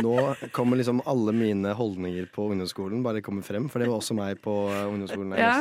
Nå 0.00 0.14
kommer 0.56 0.80
liksom 0.80 1.02
alle 1.10 1.34
mine 1.36 1.74
holdninger 1.76 2.30
på 2.32 2.46
ungdomsskolen 2.54 3.04
bare 3.04 3.20
kommer 3.24 3.44
frem. 3.44 3.68
For 3.68 3.82
det 3.82 3.90
var 3.90 4.00
også 4.00 4.16
meg 4.16 4.40
på 4.40 4.54
eh, 4.72 4.86
ungdomsskolen. 4.88 5.36
Ja. 5.36 5.58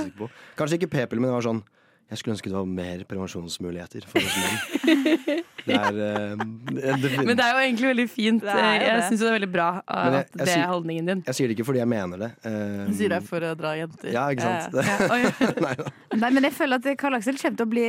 Kanskje 0.59 0.79
ikke 0.79 0.93
p-pille, 0.95 1.19
men 1.19 1.33
det 1.33 1.35
var 1.35 1.47
sånn 1.49 1.61
Jeg 2.09 2.17
skulle 2.17 2.33
ønske 2.37 2.49
det 2.49 2.57
var 2.57 2.65
mer 2.65 3.03
prevensjonsmuligheter 3.09 4.05
for 4.09 4.19
oss 4.25 4.37
menn. 4.41 5.45
Det 5.69 5.75
er 5.75 5.93
uh, 5.93 6.39
det- 6.39 7.25
Men 7.27 7.35
det 7.37 7.43
er 7.45 7.51
jo 7.53 7.59
egentlig 7.61 7.87
veldig 7.91 8.05
fint. 8.09 8.41
Det 8.41 8.53
er 8.57 8.81
Jeg 8.87 9.01
syns 9.09 9.19
det 9.21 9.27
er 9.27 9.33
veldig 9.35 9.49
bra 9.53 9.65
at 9.85 10.13
jeg- 10.13 10.13
jeg 10.39 10.45
det 10.47 10.53
er 10.55 10.67
holdningen 10.71 11.05
din. 11.09 11.19
Jeg 11.27 11.35
sier 11.37 11.47
det 11.51 11.57
ikke 11.57 11.65
fordi 11.67 11.79
jeg 11.83 11.89
mener 11.91 12.17
det. 12.23 12.29
Uh, 12.45 12.87
Du 12.89 12.93
sier 12.97 13.09
det 13.13 13.19
for 13.27 13.39
å 13.45 13.51
dra 13.59 13.73
jenter. 13.77 14.09
Ja, 14.15 14.23
ikke 14.33 14.41
sant. 14.41 14.73
Ja, 14.73 14.95
Nei. 15.67 15.75
Nei, 16.23 16.29
men 16.33 16.43
jeg 16.47 16.53
føler 16.57 16.79
at 16.79 16.87
Karl 16.97 17.13
Aksel 17.19 17.37
kommer 17.37 17.57
til 17.59 17.67
å 17.67 17.69
bli, 17.69 17.85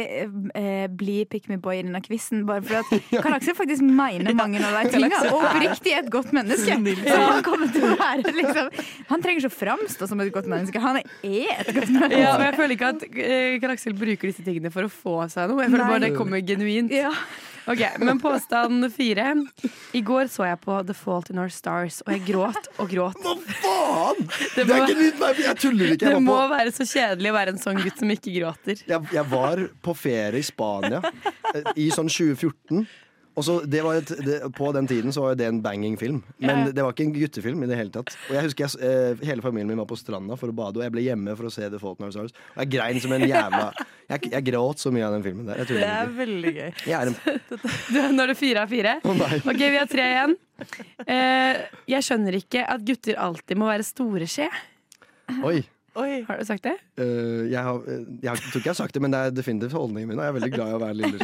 eh, 0.61 0.87
bli 0.89 1.17
pick 1.31 1.49
me 1.49 1.57
boy 1.57 1.79
i 1.79 1.83
denne 1.87 2.03
quizen. 2.05 2.43
Bare 2.51 2.61
fordi 2.61 3.01
at 3.01 3.23
Karl 3.25 3.39
Aksel 3.39 3.57
faktisk 3.57 3.81
mener 3.87 4.35
mange 4.37 4.61
av 4.61 4.77
de 4.85 4.93
tingene, 4.93 5.23
og 5.31 5.41
oppriktig 5.41 5.95
er 5.97 6.03
et 6.05 6.11
godt 6.13 6.35
menneske. 6.37 6.77
Så 7.07 7.17
han 7.17 7.43
kommer 7.47 7.73
til 7.73 7.87
å 7.89 7.95
være 7.97 8.35
liksom 8.43 8.69
Han 9.09 9.23
trenger 9.25 9.41
ikke 9.47 9.53
å 9.55 9.57
framstå 9.57 10.11
som 10.11 10.21
et 10.21 10.33
godt 10.35 10.51
menneske, 10.53 10.83
han 10.85 11.01
er 11.01 11.09
et 11.25 11.73
godt 11.73 11.89
menneske. 11.89 12.21
Ja, 12.21 12.37
men 12.37 12.47
jeg 12.51 12.59
føler 12.61 12.77
ikke 12.77 12.93
at 12.93 13.09
eh, 13.09 13.59
Karl 13.65 13.77
Aksel 13.79 13.97
bruker 14.11 14.31
disse 14.33 14.45
tingene 14.47 14.73
for 14.75 14.87
å 14.87 14.91
få 14.93 15.15
seg 15.33 15.49
noe. 15.51 15.65
Jeg 15.65 15.73
føler 15.75 15.89
bare 15.95 16.05
det 16.09 16.17
kommer 16.19 16.43
genuint. 16.45 16.93
Ok, 17.71 17.83
Men 18.03 18.19
påstand 18.19 18.87
fire. 18.95 19.35
I 19.95 20.01
går 20.03 20.31
så 20.33 20.47
jeg 20.49 20.59
på 20.65 20.79
The 20.89 20.95
Fault 20.97 21.29
in 21.31 21.39
Our 21.39 21.51
Stars, 21.53 22.01
og 22.07 22.15
jeg 22.15 22.23
gråt 22.27 22.71
og 22.81 22.89
gråt. 22.91 23.21
Hva 23.21 23.35
faen?! 23.61 24.25
Det, 24.57 24.65
Det 24.65 24.65
er 24.65 24.81
må, 24.81 24.87
nytt, 25.03 25.21
nei, 25.21 25.29
jeg 25.45 25.59
tuller 25.61 25.93
ikke. 25.95 26.09
det 26.15 26.23
må 26.25 26.39
på, 26.41 26.49
være 26.55 26.73
så 26.75 26.87
kjedelig 26.89 27.31
å 27.31 27.37
være 27.37 27.55
en 27.55 27.61
sånn 27.63 27.83
gutt 27.85 28.01
som 28.01 28.15
ikke 28.17 28.33
gråter. 28.39 28.83
jeg, 28.89 29.13
jeg 29.15 29.27
var 29.31 29.63
på 29.85 29.95
ferie 29.95 30.41
i 30.41 30.47
Spania 30.49 31.03
eh, 31.55 31.71
i 31.77 31.91
sånn 31.95 32.11
2014. 32.11 32.89
Og 33.41 33.45
så 33.47 33.55
det 33.65 33.81
var 33.87 33.97
et, 34.03 34.11
det, 34.27 34.35
På 34.57 34.69
den 34.77 34.85
tiden 34.91 35.15
så 35.17 35.23
var 35.25 35.39
det 35.41 35.47
en 35.49 35.63
banging 35.65 35.95
film. 36.01 36.19
Men 36.45 36.67
det 36.77 36.85
var 36.85 36.93
ikke 36.93 37.07
en 37.09 37.15
guttefilm 37.17 37.63
i 37.65 37.69
det 37.71 37.79
hele 37.79 37.93
tatt. 37.95 38.13
Og 38.29 38.37
jeg 38.37 38.45
husker 38.51 38.67
jeg, 38.67 38.83
eh, 38.85 39.25
Hele 39.31 39.45
familien 39.45 39.71
min 39.73 39.81
var 39.81 39.89
på 39.89 39.97
stranda 39.99 40.37
for 40.41 40.53
å 40.53 40.57
bade, 40.57 40.77
og 40.77 40.85
jeg 40.85 40.93
ble 40.93 41.07
hjemme 41.07 41.37
for 41.39 41.49
å 41.49 41.53
se 41.55 41.65
The 41.73 41.81
Fault 41.81 42.03
in 42.03 42.09
Our 42.11 42.13
Stars. 42.15 42.37
Og 42.55 42.61
jeg 42.67 42.73
grein 42.77 43.01
som 43.01 43.17
en 43.17 43.25
jævla 43.25 43.71
Jeg, 44.11 44.31
jeg 44.35 44.47
gråt 44.51 44.83
så 44.83 44.93
mye 44.93 45.07
av 45.09 45.17
den 45.17 45.25
filmen 45.25 45.49
der. 45.49 45.63
Jeg 45.63 45.71
Det 45.73 45.81
er 45.87 46.05
ikke. 46.05 46.15
veldig 46.21 46.55
gøy. 46.61 46.71
Jeg 46.91 46.97
er 47.01 47.11
en 47.11 47.19
Du, 47.95 47.99
Nå 48.13 48.23
er 48.27 48.33
det 48.35 48.39
fire 48.39 48.65
av 48.67 48.73
fire. 48.77 48.95
Oh. 49.07 49.27
Ok, 49.41 49.61
vi 49.65 49.77
har 49.81 49.91
tre 49.91 50.07
igjen. 50.13 50.37
Eh, 51.07 51.61
jeg 51.97 52.05
skjønner 52.05 52.37
ikke 52.43 52.65
at 52.69 52.85
gutter 52.85 53.17
alltid 53.23 53.57
må 53.61 53.71
være 53.71 53.87
store 53.87 54.29
skje. 54.29 54.49
Oi. 55.47 56.23
Har 56.29 56.39
du 56.39 56.45
sagt 56.47 56.63
det? 56.65 56.77
Uh, 57.01 57.49
jeg, 57.51 57.59
har, 57.61 57.81
eh, 57.91 58.05
jeg, 58.23 58.31
har- 58.31 58.39
tror 58.41 58.61
ikke 58.61 58.69
jeg 58.69 58.73
har 58.73 58.79
sagt 58.79 58.95
det, 58.95 59.03
men 59.03 59.13
det 59.13 59.19
er 59.21 59.33
definitivt 59.35 59.75
holdningen 59.75 60.09
min. 60.09 60.19
Og 60.21 60.25
jeg 60.25 60.31
er 60.31 60.37
veldig 60.39 60.53
glad 60.55 60.71
i 60.71 60.77
å 60.77 60.83
være 60.85 60.99
lille 61.01 61.19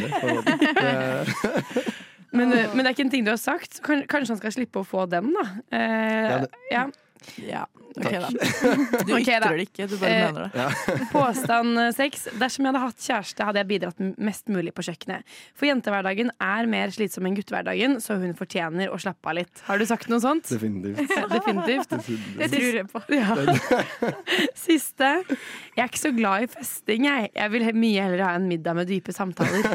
Men, 2.31 2.51
eh, 2.51 2.67
men 2.75 2.83
det 2.83 2.85
er 2.91 2.95
ikke 2.95 3.05
en 3.05 3.09
ting 3.13 3.25
du 3.25 3.31
har 3.31 3.37
sagt. 3.41 3.79
Kanskje 3.83 4.27
han 4.33 4.37
skal 4.37 4.51
slippe 4.51 4.81
å 4.81 4.85
få 4.87 5.05
den, 5.09 5.33
da. 5.33 5.45
Eh, 5.71 6.29
Ja, 6.29 6.37
det- 6.39 6.49
ja. 6.71 6.85
Ja, 7.47 7.63
ok 7.97 8.03
Takk. 8.03 8.13
da. 8.21 8.29
Du 9.07 9.13
Ok, 9.17 9.25
da. 9.25 9.37
ytrer 9.37 9.57
det 9.57 9.65
ikke, 9.67 9.87
du 9.89 9.95
bare 9.97 10.11
Eh, 10.11 10.25
mener 10.27 10.47
det. 10.47 10.61
Ja. 10.61 10.95
Påstand 11.13 11.79
eh, 11.81 11.91
seks. 11.97 12.27
Dersom 12.37 12.65
jeg 12.67 12.73
hadde 12.73 12.81
hatt 12.83 13.05
kjæreste, 13.07 13.47
hadde 13.47 13.61
jeg 13.63 13.69
bidratt 13.71 14.01
mest 14.29 14.51
mulig 14.53 14.73
på 14.77 14.85
kjøkkenet. 14.85 15.25
For 15.57 15.69
jentehverdagen 15.69 16.29
er 16.43 16.69
mer 16.69 16.93
slitsom 16.93 17.25
enn 17.29 17.37
guttehverdagen, 17.39 17.97
så 18.03 18.17
hun 18.21 18.35
fortjener 18.37 18.91
å 18.93 18.99
slappe 19.01 19.31
av 19.31 19.37
litt. 19.39 19.63
Har 19.67 19.81
du 19.81 19.85
sagt 19.89 20.09
noe 20.11 20.21
sånt? 20.23 20.49
Definitivt. 20.51 21.15
Definitivt. 21.33 21.97
Det 22.37 22.51
tror 22.53 22.79
jeg 22.81 22.87
på. 22.93 23.03
Ja. 23.17 23.35
Siste. 24.67 25.09
Jeg 25.77 25.83
er 25.83 25.89
ikke 25.89 26.01
så 26.03 26.11
glad 26.15 26.45
i 26.45 26.51
festing, 26.51 27.07
jeg. 27.09 27.31
Jeg 27.37 27.53
vil 27.53 27.67
mye 27.77 28.05
heller 28.07 28.23
ha 28.27 28.33
en 28.37 28.47
middag 28.49 28.77
med 28.77 28.89
dype 28.89 29.13
samtaler. 29.15 29.65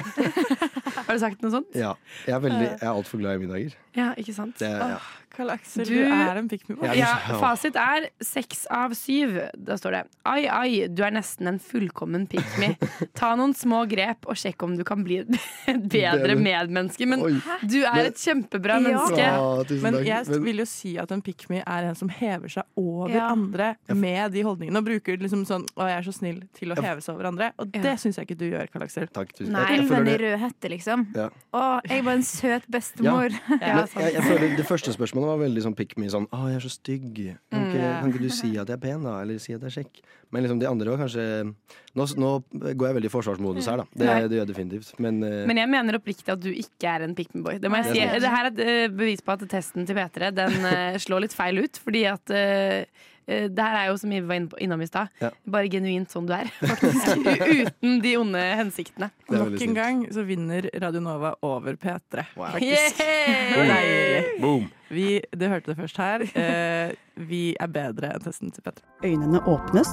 Har 1.03 1.11
du 1.17 1.21
sagt 1.23 1.43
noe 1.45 1.53
sånt? 1.55 1.75
Ja. 1.79 1.95
Jeg 2.27 2.37
er, 2.37 2.43
veldig, 2.45 2.67
jeg 2.71 2.79
er 2.87 2.93
altfor 2.93 3.21
glad 3.23 3.39
i 3.39 3.45
middager. 3.47 3.77
Ja, 3.99 4.13
ikke 4.19 4.35
sant? 4.37 4.57
Det, 4.63 4.71
ja. 4.71 4.99
Karl 5.33 5.51
Aksel, 5.55 5.85
Du- 5.87 5.95
du, 5.95 6.03
er 6.13 6.37
en 6.37 6.49
pick 6.49 6.69
me 6.69 6.77
boy. 6.77 6.89
Ja, 6.97 7.17
fasit 7.41 7.77
er 7.77 8.09
seks 8.21 8.67
av 8.71 8.93
syv. 8.95 9.37
Da 9.57 9.75
står 9.81 9.91
det 9.97 10.03
ai, 10.29 10.47
ai, 10.47 10.87
du 10.89 11.03
er 11.03 11.11
nesten 11.11 11.49
en 11.49 11.59
fullkommen 11.59 12.27
pick 12.29 12.45
me. 12.61 12.77
Ta 13.15 13.35
noen 13.37 13.55
små 13.57 13.83
grep 13.89 14.27
og 14.29 14.37
sjekk 14.37 14.63
om 14.67 14.77
du 14.77 14.85
kan 14.85 15.03
bli 15.05 15.19
et 15.73 15.89
bedre 15.89 16.37
medmenneske. 16.37 17.07
Men 17.09 17.23
Oi. 17.25 17.33
du 17.67 17.79
er 17.83 18.07
et 18.11 18.17
kjempebra 18.21 18.77
Ja. 18.77 18.85
menneske. 18.85 19.19
Ja, 19.19 19.81
Men 19.83 20.05
jeg 20.05 20.27
vil 20.43 20.57
jo 20.63 20.65
si 20.69 20.97
at 20.99 21.11
en 21.13 21.23
pick 21.23 21.49
me 21.51 21.63
er 21.67 21.89
en 21.89 21.95
som 21.95 22.09
hever 22.09 22.49
seg 22.49 22.65
over 22.77 23.11
Ja. 23.15 23.31
andre 23.33 23.77
med 23.89 24.33
de 24.33 24.43
holdningene. 24.43 24.77
Og 24.79 24.85
bruker 24.85 25.17
liksom 25.19 25.47
sånn 25.47 25.67
'Å, 25.77 25.89
jeg 25.89 25.99
er 25.99 26.03
så 26.11 26.13
snill' 26.19 26.43
til 26.53 26.69
å 26.73 26.77
heve 26.83 27.01
seg 27.03 27.15
over 27.15 27.27
andre. 27.29 27.53
Og 27.59 27.71
Ja. 27.75 27.81
det 27.83 27.97
syns 28.01 28.17
jeg 28.17 28.27
ikke 28.29 28.39
du 28.39 28.51
gjør, 28.51 28.69
Karl 28.71 28.83
Aksel. 28.85 29.09
Takk, 29.13 29.33
tusen 29.33 29.53
Nei. 29.53 29.79
Ulven 29.79 30.09
i 30.09 30.17
rød 30.19 30.39
hette, 30.39 30.69
liksom. 30.71 31.07
Ja. 31.15 31.29
Å, 31.55 31.81
jeg 31.89 32.05
var 32.05 32.13
en 32.13 32.23
søt 32.23 32.63
bestemor. 32.71 33.31
Jeg, 33.63 33.89
jeg 34.15 34.23
føler 34.23 34.57
Det 34.57 34.67
første 34.67 34.93
spørsmålet 34.93 35.22
var 35.31 35.39
veldig 35.41 35.63
sånn 35.65 35.77
pick 35.77 35.97
me. 35.99 36.09
Sånn 36.11 36.27
'Å, 36.29 36.49
jeg 36.51 36.57
er 36.57 36.65
så 36.65 36.73
stygg'. 36.73 37.37
Kan 37.51 37.63
Mm, 37.63 37.69
ikke. 37.71 38.01
Kan 38.01 38.13
ikke 38.13 38.23
du 38.23 38.29
si 38.31 38.51
at 38.57 38.67
jeg 38.67 38.77
er 38.77 38.83
pen, 38.83 39.03
da? 39.03 39.21
Eller 39.23 39.39
si 39.39 39.53
at 39.53 39.61
jeg 39.61 39.71
er 39.71 39.83
kjekk? 39.83 40.01
Men 40.33 40.43
liksom 40.43 40.61
de 40.61 40.67
andre 40.67 40.91
var 40.91 40.99
kanskje 41.05 41.55
Nå, 41.95 42.07
nå 42.17 42.31
går 42.53 42.87
jeg 42.89 42.97
veldig 42.97 43.11
i 43.11 43.13
forsvarsmodus 43.13 43.67
her, 43.69 43.77
da. 43.77 43.85
Det, 43.93 44.31
det 44.31 44.39
gjør 44.39 44.47
jeg 44.47 44.49
definitivt. 44.49 44.99
Men, 44.99 45.23
uh, 45.23 45.47
Men 45.47 45.57
jeg 45.61 45.69
mener 45.69 45.99
oppriktig 45.99 46.33
at 46.33 46.41
du 46.41 46.49
ikke 46.51 46.89
er 46.89 47.03
en 47.05 47.15
pick 47.15 47.35
me 47.35 47.43
boy. 47.43 47.59
Det 47.59 47.69
må 47.71 47.77
jeg 47.83 47.93
si. 47.93 48.01
det 48.01 48.25
er 48.25 48.33
her 48.33 48.47
er 48.47 48.51
et 48.53 48.63
eh, 48.65 48.89
bevis 48.89 49.21
på 49.21 49.33
at 49.37 49.45
testen 49.49 49.85
til 49.87 49.95
P3 49.95 50.33
den 50.33 50.65
eh, 50.65 50.97
slår 50.97 51.27
litt 51.27 51.37
feil 51.37 51.61
ut. 51.61 51.77
Fordi 51.85 52.07
at 52.09 52.31
eh, 52.31 52.87
det 53.27 53.63
her 53.63 53.77
er 53.79 53.91
jo 53.91 53.97
som 54.01 54.11
vi 54.11 54.21
var 54.27 54.41
innom 54.63 54.83
i 54.83 54.89
stad. 54.89 55.13
Ja. 55.23 55.31
Bare 55.55 55.71
genuint 55.73 56.11
sånn 56.11 56.27
du 56.27 56.35
er, 56.37 56.51
faktisk. 56.61 57.23
Uten 57.23 58.01
de 58.03 58.15
onde 58.19 58.43
hensiktene. 58.59 59.11
Nok 59.31 59.61
en 59.63 59.77
gang 59.79 60.03
så 60.13 60.25
vinner 60.27 60.69
Radio 60.83 61.03
Nova 61.05 61.35
over 61.47 61.79
P3. 61.81 62.27
Faktisk. 62.35 63.03
Yeah! 63.03 64.33
Boom. 64.43 64.69
Vi, 64.93 65.23
du 65.33 65.47
hørte 65.49 65.73
det 65.73 65.79
først 65.79 65.97
her. 66.03 66.25
Eh, 66.37 66.93
vi 67.29 67.45
er 67.61 67.71
bedre 67.73 68.13
enn 68.13 68.25
testen 68.25 68.53
til 68.53 68.65
P3. 68.67 68.83
Øynene 69.07 69.41
åpnes, 69.49 69.89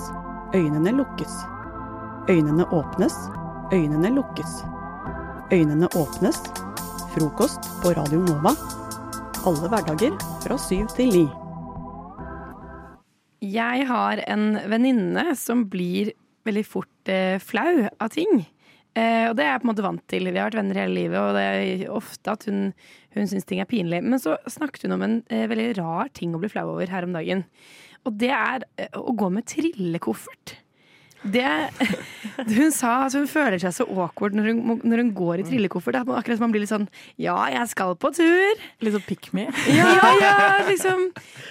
øynene 0.58 0.96
lukkes. 0.98 1.38
Øynene 2.30 2.66
åpnes, 2.76 3.16
øynene 3.74 4.12
lukkes. 4.18 4.60
Øynene 5.54 5.88
åpnes. 5.98 6.42
Frokost 7.16 7.70
på 7.82 7.94
Radio 7.98 8.20
Nova. 8.26 8.54
Alle 9.48 9.72
hverdager 9.72 10.18
fra 10.44 10.58
syv 10.62 10.92
til 10.98 11.14
ni. 11.16 11.49
Jeg 13.50 13.90
har 13.90 14.22
en 14.30 14.54
venninne 14.70 15.34
som 15.40 15.66
blir 15.72 16.14
veldig 16.48 16.66
fort 16.68 17.12
eh, 17.12 17.38
flau 17.42 17.88
av 17.88 18.12
ting. 18.14 18.44
Eh, 18.98 19.26
og 19.30 19.36
det 19.38 19.46
er 19.46 19.54
jeg 19.54 19.62
på 19.62 19.68
en 19.68 19.72
måte 19.72 19.86
vant 19.86 20.06
til. 20.12 20.30
Vi 20.30 20.40
har 20.40 20.50
vært 20.50 20.60
venner 20.60 20.82
hele 20.82 20.98
livet, 20.98 21.20
og 21.20 21.38
det 21.38 21.44
er 21.46 21.84
ofte 21.94 22.34
at 22.34 22.48
hun, 22.50 22.72
hun 23.16 23.30
syns 23.30 23.48
ting 23.50 23.62
er 23.64 23.70
pinlig. 23.70 24.02
Men 24.06 24.22
så 24.22 24.38
snakket 24.50 24.88
hun 24.88 24.98
om 24.98 25.06
en 25.06 25.20
eh, 25.34 25.48
veldig 25.50 25.70
rar 25.80 26.12
ting 26.18 26.34
å 26.36 26.42
bli 26.42 26.52
flau 26.52 26.68
over 26.74 26.92
her 26.92 27.08
om 27.08 27.16
dagen. 27.16 27.46
Og 28.08 28.18
det 28.20 28.32
er 28.36 28.66
eh, 28.82 28.92
å 28.98 29.16
gå 29.18 29.30
med 29.34 29.48
trillekoffert. 29.50 30.58
Det, 31.20 31.44
hun 32.56 32.72
sa 32.72 32.94
at 33.06 33.16
hun 33.18 33.28
føler 33.28 33.60
seg 33.60 33.74
så 33.76 33.86
awkward 33.92 34.38
når 34.38 34.50
hun, 34.54 34.80
når 34.88 35.04
hun 35.04 35.12
går 35.18 35.44
i 35.44 35.46
trillekoffert. 35.50 36.00
At 36.00 36.08
er 36.08 36.20
Akkurat 36.22 36.40
som 36.40 36.48
man 36.48 36.56
blir 36.56 36.64
litt 36.64 36.72
sånn 36.72 36.88
Ja, 37.20 37.36
jeg 37.52 37.68
skal 37.74 37.96
på 38.00 38.12
tur. 38.16 38.64
Litt 38.86 38.96
sånn 38.96 39.06
pick 39.08 39.32
me. 39.36 39.50
Ja, 39.80 39.92
ja, 40.20 40.34
liksom. 40.68 41.10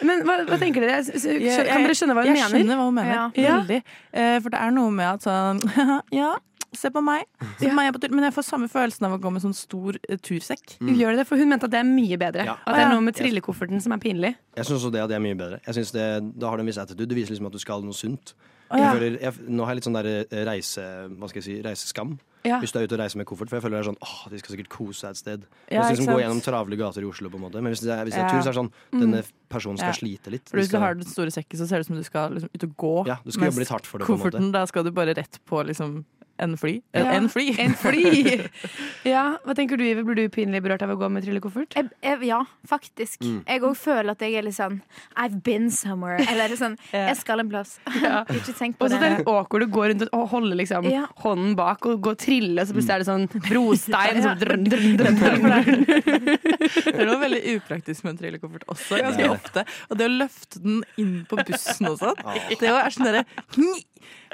Men 0.08 0.24
hva, 0.26 0.40
hva 0.48 0.58
tenker 0.60 0.84
dere? 0.84 1.02
Kan 1.04 1.84
dere 1.84 1.96
skjønne 1.96 2.16
hva 2.16 2.24
hun 2.24 2.32
jeg 2.32 2.40
mener? 2.40 2.56
skjønner 2.56 2.80
hva 2.80 2.88
hun 2.88 2.98
mener. 2.98 3.32
Ja. 3.36 3.56
Veldig. 3.60 3.80
Eh, 4.12 4.36
for 4.42 4.54
det 4.54 4.60
er 4.64 4.76
noe 4.76 4.92
med 4.94 5.08
at 5.10 5.26
sånn 5.28 5.62
Ja, 6.20 6.32
se 6.76 6.90
på 6.92 7.02
meg. 7.04 7.24
Se 7.60 7.68
på 7.68 7.76
meg 7.76 7.88
jeg 7.88 7.96
på 7.96 8.02
tur. 8.04 8.16
Men 8.16 8.28
jeg 8.28 8.36
får 8.36 8.48
samme 8.48 8.68
følelsen 8.72 9.08
av 9.08 9.16
å 9.16 9.22
gå 9.22 9.32
med 9.32 9.44
sånn 9.44 9.56
stor 9.56 9.96
uh, 10.00 10.18
tursekk. 10.24 10.78
Gjør 10.80 11.14
det 11.14 11.22
det? 11.22 11.28
For 11.28 11.40
hun 11.40 11.52
mente 11.52 11.68
at 11.68 11.74
det 11.74 11.80
er 11.80 11.88
mye 11.88 12.20
bedre. 12.20 12.48
Ja. 12.48 12.58
At 12.64 12.76
det 12.76 12.84
er 12.84 12.92
noe 12.94 13.04
med 13.04 13.16
trillekofferten 13.18 13.84
som 13.84 13.94
er 13.96 14.02
pinlig. 14.02 14.34
Jeg 14.56 14.68
syns 14.68 14.80
også 14.80 14.92
det 14.94 15.04
at 15.04 15.12
det 15.12 15.18
er 15.18 15.24
mye 15.24 15.38
bedre. 15.38 15.60
Jeg 15.66 15.80
synes 15.80 15.94
det, 15.96 16.06
Da 16.40 16.52
har 16.52 16.60
du 16.60 16.64
en 16.64 16.70
viss 16.72 16.80
attitude. 16.80 17.08
Det 17.10 17.18
viser 17.18 17.36
liksom 17.36 17.50
at 17.50 17.56
du 17.56 17.62
skal 17.62 17.84
noe 17.84 17.96
sunt. 17.96 18.34
Å, 18.68 18.76
ja. 18.78 18.92
føler, 18.92 19.18
jeg, 19.22 19.32
nå 19.48 19.64
har 19.64 19.72
jeg 19.72 19.78
litt 19.80 19.86
sånn 19.88 19.96
der 19.96 20.08
eh, 20.28 20.42
reise, 20.44 20.82
hva 21.16 21.28
skal 21.30 21.40
jeg 21.40 21.46
si, 21.46 21.54
reiseskam. 21.64 22.18
Ja. 22.46 22.60
Hvis 22.62 22.70
du 22.72 22.78
er 22.78 22.84
ute 22.86 22.94
og 22.94 23.00
reiser 23.02 23.18
med 23.18 23.26
koffert. 23.26 23.48
For 23.50 23.58
jeg 23.58 23.64
føler 23.64 23.76
det 23.76 23.80
er 23.82 23.88
sånn 23.90 23.98
åh, 24.04 24.18
de 24.30 24.38
skal 24.38 24.54
sikkert 24.54 24.68
kose 24.70 25.00
seg 25.02 25.10
et 25.10 25.18
sted. 25.18 25.46
Ja, 25.72 25.82
hvis 25.82 25.98
liksom 25.98 26.12
gå 26.14 26.20
gjennom 26.22 26.38
travle 26.44 26.76
gater 26.78 27.02
i 27.02 27.08
Oslo, 27.08 27.28
på 27.32 27.36
en 27.40 27.44
måte. 27.48 27.60
Men 27.64 27.74
hvis 27.74 27.82
det 27.82 27.90
er, 27.92 28.04
hvis 28.06 28.14
det 28.14 28.22
er 28.22 28.30
tur, 28.30 28.38
så 28.44 28.52
er 28.52 28.54
det 28.54 28.60
sånn 28.60 28.70
Mm. 28.94 29.00
denne 29.02 29.22
personen 29.50 29.80
skal 29.80 29.96
slite 29.98 30.30
litt. 30.32 30.48
For 30.48 30.56
hvis 30.60 30.68
du 30.70 30.76
skal- 30.76 30.80
har 30.86 30.94
den 30.94 31.04
store 31.10 31.32
sekken, 31.34 31.58
så 31.58 31.66
ser 31.68 31.76
det 31.82 31.84
ut 31.84 31.90
som 31.90 31.96
du 31.98 32.04
skal 32.06 32.30
liksom, 32.38 32.50
ut 32.54 32.64
og 32.68 32.76
gå. 32.76 32.94
Ja, 33.10 33.16
du 33.24 33.32
skal 33.32 33.50
jobbe 33.50 33.58
litt 33.64 33.68
hardt 33.74 33.86
for 33.86 33.98
det, 33.98 34.06
på 34.06 34.14
en 34.14 34.18
måte. 34.20 34.30
Kofferten, 34.30 34.52
da 34.52 34.64
skal 34.70 34.84
du 34.84 34.90
bare 34.92 35.14
rett 35.18 35.38
på 35.44 35.64
liksom 35.66 36.04
en 36.38 36.56
fly. 36.60 36.74
Ja. 36.94 37.04
En 37.16 37.28
fly! 37.32 37.46
En 37.64 37.74
fly! 37.74 38.48
Ja, 39.08 39.38
Hva 39.44 39.54
tenker 39.56 39.78
du, 39.78 39.84
Iver? 39.86 40.04
Blir 40.06 40.18
du 40.18 40.28
pinlig 40.34 40.60
berørt 40.64 40.82
av 40.84 40.90
å 40.92 40.96
gå 41.00 41.08
med 41.10 41.24
trillekoffert? 41.24 41.74
Jeg, 41.78 41.88
jeg, 42.04 42.18
ja, 42.28 42.40
faktisk. 42.68 43.20
Mm. 43.24 43.38
Jeg 43.48 43.62
òg 43.64 43.76
føler 43.78 44.12
at 44.12 44.22
jeg 44.24 44.34
er 44.38 44.46
litt 44.46 44.56
sånn 44.58 44.80
I've 45.16 45.38
been 45.46 45.68
somewhere. 45.74 46.20
Eller 46.28 46.54
sånn 46.58 46.76
Jeg 46.92 47.16
skal 47.20 47.42
en 47.44 47.50
plass. 47.52 47.76
Ikke 47.88 48.54
tenk 48.58 48.78
på 48.78 48.86
Og 48.88 48.92
så 48.92 48.98
det. 49.00 49.10
det 49.18 49.24
er 49.24 49.30
awkward 49.32 49.66
å 49.66 49.70
gå 49.72 49.86
rundt 49.92 50.06
og 50.08 50.26
holde 50.34 50.58
liksom 50.60 50.88
Ja. 50.90 51.06
hånden 51.24 51.54
bak 51.58 51.86
og 51.88 52.00
gå 52.04 52.14
og 52.14 52.20
trille, 52.22 52.64
så 52.68 52.76
plutselig 52.76 52.94
er 52.98 53.04
det 53.04 53.08
sånn 53.08 53.26
brostein. 53.48 54.22
Så 54.24 54.34
drøm, 54.42 54.64
drøm, 54.68 54.88
drøm, 55.00 55.18
drøm. 55.22 55.84
Det 55.88 56.94
er 56.94 57.06
noe 57.08 57.20
veldig 57.22 57.42
upraktisk 57.56 58.04
med 58.06 58.14
en 58.16 58.20
trillekoffert 58.22 58.66
også, 58.70 58.98
ganske 59.02 59.24
Ja. 59.26 59.32
ofte. 59.34 59.64
Og 59.90 59.98
det 59.98 60.08
å 60.08 60.14
løfte 60.18 60.62
den 60.62 60.82
inn 61.00 61.14
på 61.28 61.38
bussen 61.44 61.88
og 61.90 61.98
sånn, 62.00 62.18
det 62.58 62.62
er 62.68 62.90
sånn 62.94 63.08
derre 63.08 63.24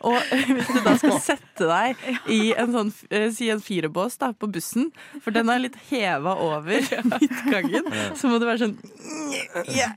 Og 0.05 0.19
hvis 0.31 0.69
du 0.69 0.81
da 0.85 0.93
skal 1.01 1.15
sette 1.23 1.67
deg 1.67 1.94
i 2.37 2.41
en 2.59 2.73
sånn, 2.75 2.93
eh, 3.11 3.29
si 3.35 3.49
en 3.53 3.63
firebås 3.65 4.19
da, 4.21 4.33
på 4.37 4.49
bussen, 4.55 4.91
for 5.25 5.35
den 5.35 5.51
er 5.53 5.63
litt 5.65 5.79
heva 5.91 6.35
over 6.45 6.81
midtgangen, 7.13 7.89
så 8.19 8.31
må 8.31 8.41
du 8.43 8.47
være 8.49 8.65
sånn 8.65 8.77
yeah, 9.75 9.95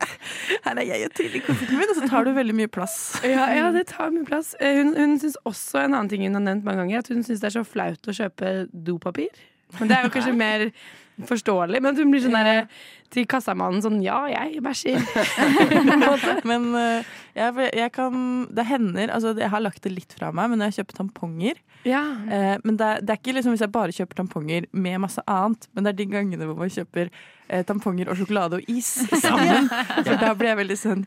Her 0.66 0.78
er 0.82 0.86
jeg 0.90 1.10
og 1.10 1.16
trillekofferten 1.18 1.80
min, 1.82 1.94
og 1.94 2.00
så 2.00 2.10
tar 2.12 2.28
du 2.28 2.34
veldig 2.38 2.56
mye 2.58 2.72
plass. 2.72 2.98
Ja, 3.26 3.50
ja, 3.56 3.72
det 3.76 3.88
tar 3.94 4.14
mye 4.16 4.28
plass. 4.28 4.54
Eh, 4.60 4.80
Hun, 4.82 4.94
hun 4.98 5.18
syns 5.22 5.38
også 5.48 5.84
en 5.86 5.94
annen 5.98 6.12
ting 6.12 6.26
hun 6.28 6.38
har 6.40 6.46
nevnt 6.46 6.66
mange 6.68 6.84
ganger, 6.86 7.04
at 7.06 7.12
hun 7.14 7.24
syns 7.26 7.42
det 7.44 7.52
er 7.52 7.58
så 7.60 7.66
flaut 7.68 8.08
å 8.10 8.16
kjøpe 8.16 8.56
dopapir. 8.72 9.34
Men 9.80 9.90
det 9.90 9.98
er 9.98 10.08
jo 10.08 10.14
kanskje 10.14 10.36
mer 10.38 10.70
forståelig. 11.28 11.82
Men 11.82 11.96
at 11.96 12.00
hun 12.02 12.12
blir 12.14 12.22
sånn 12.24 12.36
der 12.38 12.68
til 13.14 13.28
kassamannen 13.30 13.84
sånn 13.84 14.00
Ja, 14.06 14.24
jeg 14.32 14.62
bæsjer. 14.64 15.02
Men 16.50 16.70
eh, 16.78 17.14
jeg, 17.38 17.70
jeg 17.78 17.92
kan 17.96 18.48
Det 18.54 18.66
hender 18.68 19.12
Altså, 19.14 19.34
jeg 19.38 19.52
har 19.52 19.64
lagt 19.64 19.84
det 19.86 19.94
litt 19.94 20.16
fra 20.18 20.32
meg, 20.36 20.52
men 20.52 20.64
jeg 20.66 20.68
jeg 20.68 20.82
kjøper 20.82 21.00
tamponger 21.02 21.62
eh, 21.88 22.56
Men 22.64 22.78
det 22.80 22.92
det 23.08 23.14
er 23.14 23.20
ikke 23.20 23.36
liksom 23.38 23.56
hvis 23.56 23.64
jeg 23.66 23.74
bare 23.74 23.96
kjøper 23.96 24.22
tamponger 24.22 24.68
med 24.72 25.02
masse 25.04 25.22
annet, 25.30 25.68
men 25.74 25.86
det 25.86 25.94
er 25.94 25.98
de 26.00 26.08
gangene 26.12 26.48
hvor 26.48 26.58
man 26.60 26.72
kjøper 26.74 27.10
eh, 27.48 27.64
tamponger 27.68 28.10
og 28.12 28.18
sjokolade 28.20 28.60
og 28.60 28.70
is 28.72 28.90
sammen. 29.24 29.70
For 29.70 30.18
da 30.20 30.34
blir 30.38 30.52
jeg 30.52 30.60
veldig 30.62 30.78
sånn 30.80 31.04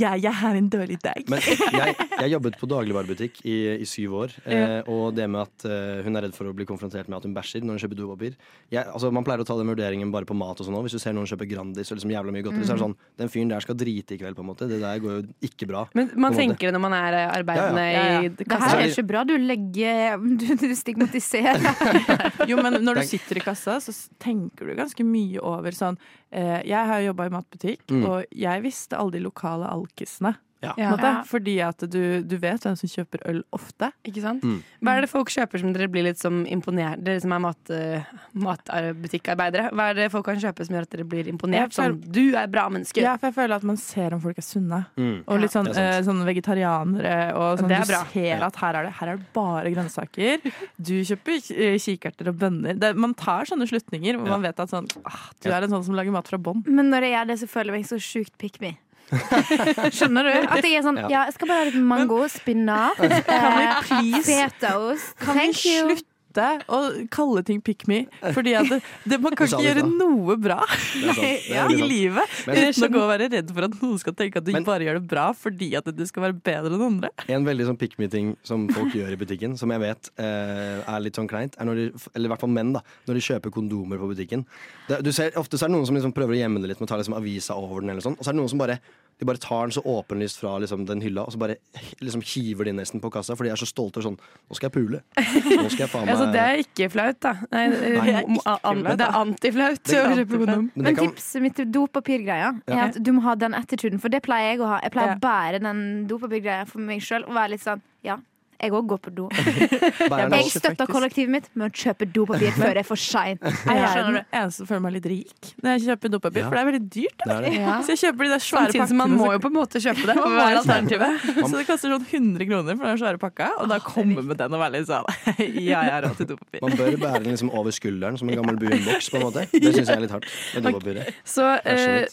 Ja, 0.00 0.14
jeg 0.18 0.32
har 0.40 0.58
en 0.58 0.68
dårlig 0.72 0.98
dag. 1.04 1.22
Men 1.30 1.40
jeg, 1.44 1.94
jeg 1.96 2.32
jobbet 2.34 2.58
på 2.60 2.68
dagligvarebutikk 2.70 3.40
i, 3.44 3.56
i 3.78 3.88
syv 3.88 4.16
år. 4.24 4.34
Eh, 4.44 4.80
og 4.90 5.14
det 5.16 5.28
med 5.30 5.46
at 5.46 5.68
eh, 5.68 6.02
hun 6.06 6.18
er 6.18 6.28
redd 6.28 6.36
for 6.36 6.50
å 6.50 6.56
bli 6.56 6.66
konfrontert 6.68 7.08
med 7.08 7.20
at 7.20 7.28
hun 7.28 7.36
bæsjer 7.36 7.64
når 7.64 7.78
hun 7.78 7.84
kjøper 7.84 8.00
dopapir 8.02 8.36
altså, 8.74 9.12
Man 9.14 9.26
pleier 9.26 9.44
å 9.44 9.48
ta 9.48 9.56
den 9.58 9.70
vurderingen 9.70 10.12
bare 10.14 10.28
på 10.28 10.36
mat 10.36 10.58
og 10.58 10.68
sånn 10.68 10.76
òg. 10.78 10.88
Hvis 10.88 10.98
du 10.98 11.02
ser 11.02 11.16
noen 11.16 11.28
kjøpe 11.30 11.37
Grandis 11.46 11.92
og 11.92 11.98
liksom 11.98 12.10
jævla 12.10 12.32
mye 12.34 12.42
godteri, 12.42 12.64
så 12.66 12.72
er 12.74 12.78
det 12.80 12.82
sånn 12.86 12.96
Den 13.18 13.28
fyren 13.28 13.48
der 13.52 13.60
skal 13.60 13.76
drite 13.78 14.14
i 14.14 14.18
kveld, 14.18 14.34
på 14.34 14.40
en 14.42 14.48
måte. 14.50 14.66
Det 14.68 14.80
der 14.80 14.98
går 14.98 15.12
jo 15.18 15.22
ikke 15.46 15.68
bra. 15.68 15.84
Men 15.94 16.10
man 16.16 16.34
tenker 16.34 16.66
det 16.68 16.72
når 16.74 16.80
man 16.82 16.92
er 16.98 17.12
eh, 17.20 17.28
arbeidende 17.38 17.84
Ja, 17.92 18.02
ja. 18.12 18.20
i 18.22 18.28
Det 18.28 18.48
her 18.50 18.78
er 18.80 18.88
ikke 18.88 19.06
bra. 19.06 19.24
Du 19.24 19.36
legger 19.38 20.18
Du, 20.40 20.46
du 20.56 20.74
stigmatiserer. 20.74 21.62
Jo, 22.50 22.56
men 22.62 22.80
når 22.84 23.02
du 23.02 23.06
sitter 23.06 23.36
i 23.38 23.40
kassa, 23.44 23.78
så 23.80 23.92
tenker 24.18 24.66
du 24.66 24.74
ganske 24.78 25.04
mye 25.04 25.38
over 25.44 25.70
sånn 25.76 25.98
eh, 26.32 26.62
Jeg 26.66 26.86
har 26.90 27.00
jobba 27.06 27.26
i 27.28 27.34
matbutikk, 27.36 27.84
Mm. 27.88 28.04
og 28.04 28.24
jeg 28.36 28.62
visste 28.62 28.96
alle 28.98 29.12
de 29.16 29.20
lokale 29.24 29.64
alkisene. 29.70 30.34
Ja. 30.62 30.72
Ja. 30.76 31.22
Fordi 31.28 31.54
at 31.62 31.84
du, 31.86 32.20
du 32.26 32.36
vet 32.42 32.64
hvem 32.66 32.74
som 32.76 32.90
kjøper 32.90 33.20
øl 33.30 33.44
ofte. 33.54 33.92
Ikke 34.08 34.22
sant? 34.24 34.42
Mm. 34.42 34.56
Hva 34.82 34.96
er 34.98 35.04
det 35.04 35.10
folk 35.12 35.30
kjøper 35.30 35.60
som 35.62 35.72
dere 35.72 35.86
blir 35.92 36.02
litt 36.08 36.18
som 36.18 36.40
imponert 36.50 36.98
Dere 37.06 37.20
som 37.22 37.30
er 37.36 37.42
mat, 37.44 37.70
uh, 37.70 38.08
matbutikkarbeidere. 38.34 39.68
Hva 39.76 39.86
er 39.92 39.98
det 40.00 40.08
folk 40.12 40.26
kan 40.28 40.40
kjøpe 40.42 40.66
som 40.66 40.74
gjør 40.76 40.86
at 40.88 40.94
dere 40.96 41.06
blir 41.08 41.28
imponert? 41.30 41.74
Føler- 41.74 41.94
Sånn, 41.94 42.12
du 42.12 42.34
er 42.36 42.46
bra 42.50 42.68
menneske. 42.68 43.00
Ja, 43.02 43.16
for 43.16 43.28
jeg 43.30 43.34
føler 43.36 43.54
at 43.56 43.62
man 43.62 43.76
ser 43.76 44.14
om 44.14 44.20
folk 44.20 44.38
er 44.38 44.42
sunne. 44.42 44.80
Mm. 44.96 45.22
Og 45.26 45.40
litt 45.40 45.50
sånn, 45.54 45.70
ja, 45.72 45.98
eh, 45.98 46.02
sånn 46.02 46.24
vegetarianere. 46.26 47.34
Og 47.36 47.58
sånn, 47.62 47.68
du 47.68 47.84
ser 47.84 48.42
at 48.42 48.56
her 48.56 48.74
er, 48.74 48.82
det, 48.88 48.92
her 48.98 49.08
er 49.08 49.16
det 49.16 49.32
bare 49.32 49.70
grønnsaker. 49.72 50.52
Du 50.80 50.94
kjøper 51.04 51.38
eh, 51.54 51.78
kikerter 51.78 52.28
og 52.32 52.38
bønner. 52.38 52.78
Det, 52.78 52.96
man 52.96 53.14
tar 53.14 53.44
sånne 53.46 53.68
slutninger 53.68 54.18
hvor 54.18 54.26
Ja. 54.26 54.36
man 54.36 54.42
vet 54.42 54.58
at 54.60 54.68
sånn, 54.70 54.90
ah, 55.06 55.30
du 55.40 55.50
er 55.50 55.62
en 55.62 55.70
sånn 55.70 55.84
som 55.84 55.94
lager 55.94 56.10
mat 56.12 56.26
fra 56.26 56.38
bånn. 56.38 56.64
Men 56.66 56.90
når 56.90 57.02
jeg 57.06 57.12
gjør 57.14 57.26
det, 57.28 57.38
så 57.38 57.48
føler 57.48 57.72
jeg 57.72 57.78
meg 57.78 57.86
så 57.86 57.98
sjukt 58.02 58.36
pick 58.38 58.60
me. 58.60 58.76
Skjønner 59.96 60.26
du? 60.28 60.32
At 60.52 60.64
jeg 60.64 60.78
er 60.78 60.84
sånn 60.84 60.98
Ja. 61.08 61.24
Jeg 61.28 61.36
skal 61.36 61.48
bare 61.50 61.62
ha 61.62 61.68
litt 61.70 61.80
mango, 61.80 62.20
spinat, 62.28 63.00
eh, 63.04 63.80
please 63.88 64.26
fetaost. 64.28 65.14
Kan 65.22 65.34
vi 65.34 65.40
Thank 65.40 65.64
you. 65.64 65.88
slutte 65.88 66.07
å 66.36 66.78
kalle 67.10 67.42
ting 67.46 67.60
pick 67.64 67.86
me? 67.88 68.04
Fordi 68.34 68.54
det, 68.68 68.80
det, 69.08 69.18
man 69.22 69.34
kan 69.38 69.48
ikke 69.48 69.62
gjøre 69.64 69.84
noe 69.88 70.36
bra 70.40 70.60
er 71.18 71.72
i 71.72 71.78
livet 71.80 72.36
Men- 72.46 72.60
uten 72.68 72.86
å 72.86 72.90
gå 72.92 73.00
og 73.02 73.10
være 73.10 73.28
redd 73.32 73.52
for 73.54 73.68
at 73.68 73.76
noen 73.80 73.98
skal 74.02 74.16
tenke 74.18 74.42
at 74.42 74.46
du 74.46 74.52
bare 74.66 74.86
gjør 74.86 75.00
det 75.00 75.08
bra 75.10 75.28
fordi 75.36 75.70
at 75.78 75.88
du 75.88 76.04
skal 76.08 76.28
være 76.28 76.38
bedre 76.38 76.74
enn 76.76 76.84
andre. 76.88 77.10
En 77.32 77.46
veldig 77.46 77.68
sånn 77.70 77.80
pick 77.80 77.96
me-ting 78.00 78.34
som 78.46 78.68
folk 78.74 78.94
gjør 78.96 79.14
i 79.14 79.18
butikken, 79.20 79.56
som 79.60 79.72
jeg 79.74 79.82
vet 79.82 80.12
eh, 80.20 80.78
er 80.84 81.02
litt 81.04 81.18
sånn 81.18 81.30
kleint, 81.30 81.56
er 81.58 81.68
når 81.68 81.80
de, 81.80 81.88
eller 82.14 82.28
i 82.28 82.32
hvert 82.34 82.44
fall 82.44 82.54
menn, 82.54 82.74
da, 82.76 82.84
når 83.08 83.18
de 83.18 83.24
kjøper 83.28 83.54
kondomer 83.54 84.00
på 84.00 84.10
butikken. 84.12 84.44
Det, 84.88 85.00
du 85.04 85.12
ser, 85.14 85.34
ofte 85.40 85.58
så 85.58 85.66
er 85.66 85.72
det 85.72 85.78
noen 85.78 85.88
som 85.88 85.98
liksom 85.98 86.14
prøver 86.16 86.36
å 86.36 86.40
gjemme 86.42 86.62
det 86.62 86.72
litt 86.72 86.82
med 86.82 86.88
å 86.88 86.92
ta 86.92 87.00
liksom 87.00 87.16
avisa 87.18 87.56
over 87.58 87.84
den, 87.84 87.92
eller 87.94 88.04
sånn, 88.04 88.18
og 88.18 88.24
så 88.24 88.30
er 88.30 88.36
det 88.36 88.42
noen 88.42 88.52
som 88.52 88.62
bare 88.62 88.78
de 89.18 89.26
bare 89.26 89.40
tar 89.42 89.66
den 89.66 89.72
så 89.74 89.82
åpenlyst 89.82 90.38
fra 90.38 90.52
liksom, 90.62 90.84
den 90.86 91.00
hylla, 91.02 91.24
og 91.26 91.32
så 91.34 91.38
bare 91.42 91.56
liksom 92.00 92.20
hiver 92.22 92.68
de 92.68 92.72
nesten 92.78 93.00
på 93.02 93.10
kassa, 93.10 93.34
for 93.34 93.42
de 93.44 93.50
er 93.50 93.58
så 93.58 93.66
stolte 93.66 93.98
og 93.98 94.04
sånn 94.06 94.18
Nå 94.18 94.54
skal 94.56 94.68
jeg 94.70 94.74
pule. 94.78 95.00
Nå 95.18 95.68
skal 95.72 95.84
jeg 95.84 95.90
faen 95.90 96.04
meg 96.06 96.12
Altså, 96.14 96.28
det 96.32 96.44
er 96.44 96.62
ikke 96.62 96.88
flaut, 96.94 97.18
da. 97.26 97.32
Nei, 97.50 97.64
Nei, 97.68 97.80
det 97.80 97.88
er 97.88 98.22
ikke 98.22 98.96
det 98.98 99.08
er 99.08 99.18
antiflaut 99.22 99.82
Det 99.82 99.96
er 99.98 100.04
å 100.04 100.14
kjøpe 100.14 100.22
antiflaut. 100.22 100.46
kondom. 100.46 100.70
Men 100.74 100.84
Men 100.88 100.96
kan- 101.00 101.10
tipset 101.10 101.42
mitt 101.42 101.56
til 101.58 101.66
dopapirgreia 101.74 102.52
er 102.68 102.84
at 102.86 103.02
du 103.02 103.12
må 103.12 103.22
ha 103.26 103.34
den 103.34 103.54
attituden, 103.58 103.98
for 104.00 104.08
det 104.14 104.22
pleier 104.22 104.52
jeg 104.54 104.60
å 104.62 104.70
ha. 104.70 104.80
Jeg 104.86 104.92
pleier 104.94 105.16
å 105.16 105.20
bære 105.26 105.60
den 105.66 105.82
dopapirgreia 106.10 106.66
for 106.70 106.78
meg 106.80 107.00
sjøl 107.02 107.26
og 107.26 107.34
være 107.34 107.56
litt 107.56 107.64
sånn 107.66 107.82
Ja, 108.06 108.18
Jeg 108.58 108.72
òg 108.74 108.86
går 108.90 108.98
på 109.04 109.10
do. 109.14 109.28
Jeg 109.38 110.50
støtter 110.50 110.88
kollektivet 110.90 111.30
mitt 111.30 111.44
med 111.54 111.68
å 111.68 111.74
kjøpe 111.74 112.08
dopapir 112.10 112.50
før 112.56 112.72
det 112.74 112.82
er 112.82 112.86
for 112.88 112.98
seint. 112.98 113.42
Jeg 113.44 113.78
er 113.84 114.00
den 114.08 114.16
eneste 114.24 114.62
som 114.64 114.68
føler 114.70 114.82
meg 114.86 114.96
litt 114.98 115.06
rik 115.12 115.50
når 115.62 115.76
jeg 115.76 115.84
kjøper 115.88 116.12
dopapir, 116.12 116.42
Ja. 116.42 116.48
for 116.48 116.56
det 116.58 116.60
er 116.62 116.68
veldig 116.68 116.90
dyrt. 116.94 117.22
Det 117.24 117.34
er 117.36 117.44
det. 117.46 117.52
Ja. 117.58 117.76
Så 117.86 117.94
jeg 117.94 118.00
kjøper 118.02 118.26
de 118.28 118.30
der 118.34 118.42
svære 118.42 118.66
Samtidig 118.68 118.82
pakkene. 118.82 118.98
man 118.98 119.14
må 119.18 119.28
jo 119.34 119.38
på 119.44 119.50
en 119.52 119.56
måte 119.58 119.82
kjøpe 119.84 120.04
det. 120.10 120.16
Man 120.18 120.24
Hva 120.24 120.34
må 120.34 120.44
er 120.48 120.58
alternativet? 120.58 121.26
Så 121.48 121.52
det 121.54 121.66
koster 121.70 121.94
sånn 121.94 122.06
100 122.10 122.48
kroner 122.50 122.78
for 122.78 122.86
den 122.90 123.00
svære 123.02 123.22
pakka, 123.22 123.48
og 123.62 123.68
da 123.72 123.78
komme 123.84 124.22
med 124.26 124.38
den 124.42 124.54
og 124.58 124.62
være 124.64 124.74
litt 124.78 124.90
sånn 124.90 125.06
Ja, 125.38 125.82
jeg 125.86 125.92
har 125.94 126.06
råd 126.08 126.16
til 126.22 126.30
dopapir. 126.34 126.62
Man 126.66 126.78
bør 126.78 126.96
bære 127.04 127.22
den 127.24 127.34
liksom 127.36 127.52
over 127.54 127.74
skulderen 127.74 128.18
som 128.18 128.28
en 128.30 128.40
gammel 128.42 128.58
buenboks, 128.58 129.10
på 129.14 129.20
en 129.20 129.26
måte. 129.28 129.46
Det 129.54 129.70
syns 129.74 129.86
jeg 129.88 129.96
er 129.96 130.04
litt 130.06 130.14
hardt. 130.18 130.30
med 130.54 130.66
dopapiret. 130.72 131.14
Så 131.28 131.46
eh, 131.62 132.06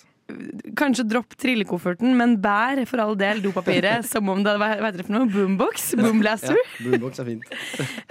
kanskje 0.78 1.06
dropp 1.08 1.36
trillekofferten, 1.40 2.16
men 2.18 2.36
bær 2.42 2.82
for 2.90 3.04
all 3.04 3.16
del 3.20 3.42
dopapiret 3.44 4.06
som 4.12 4.30
om 4.32 4.42
det 4.44 4.56
hadde 4.56 4.84
vært 4.84 5.00
det 5.00 5.08
for 5.08 5.18
noe? 5.18 5.30
Boombox? 5.32 5.92
Boomblaster? 6.00 6.58
Ja, 6.58 6.68
boombox 6.86 7.22
er 7.24 7.32
fint. 7.32 7.50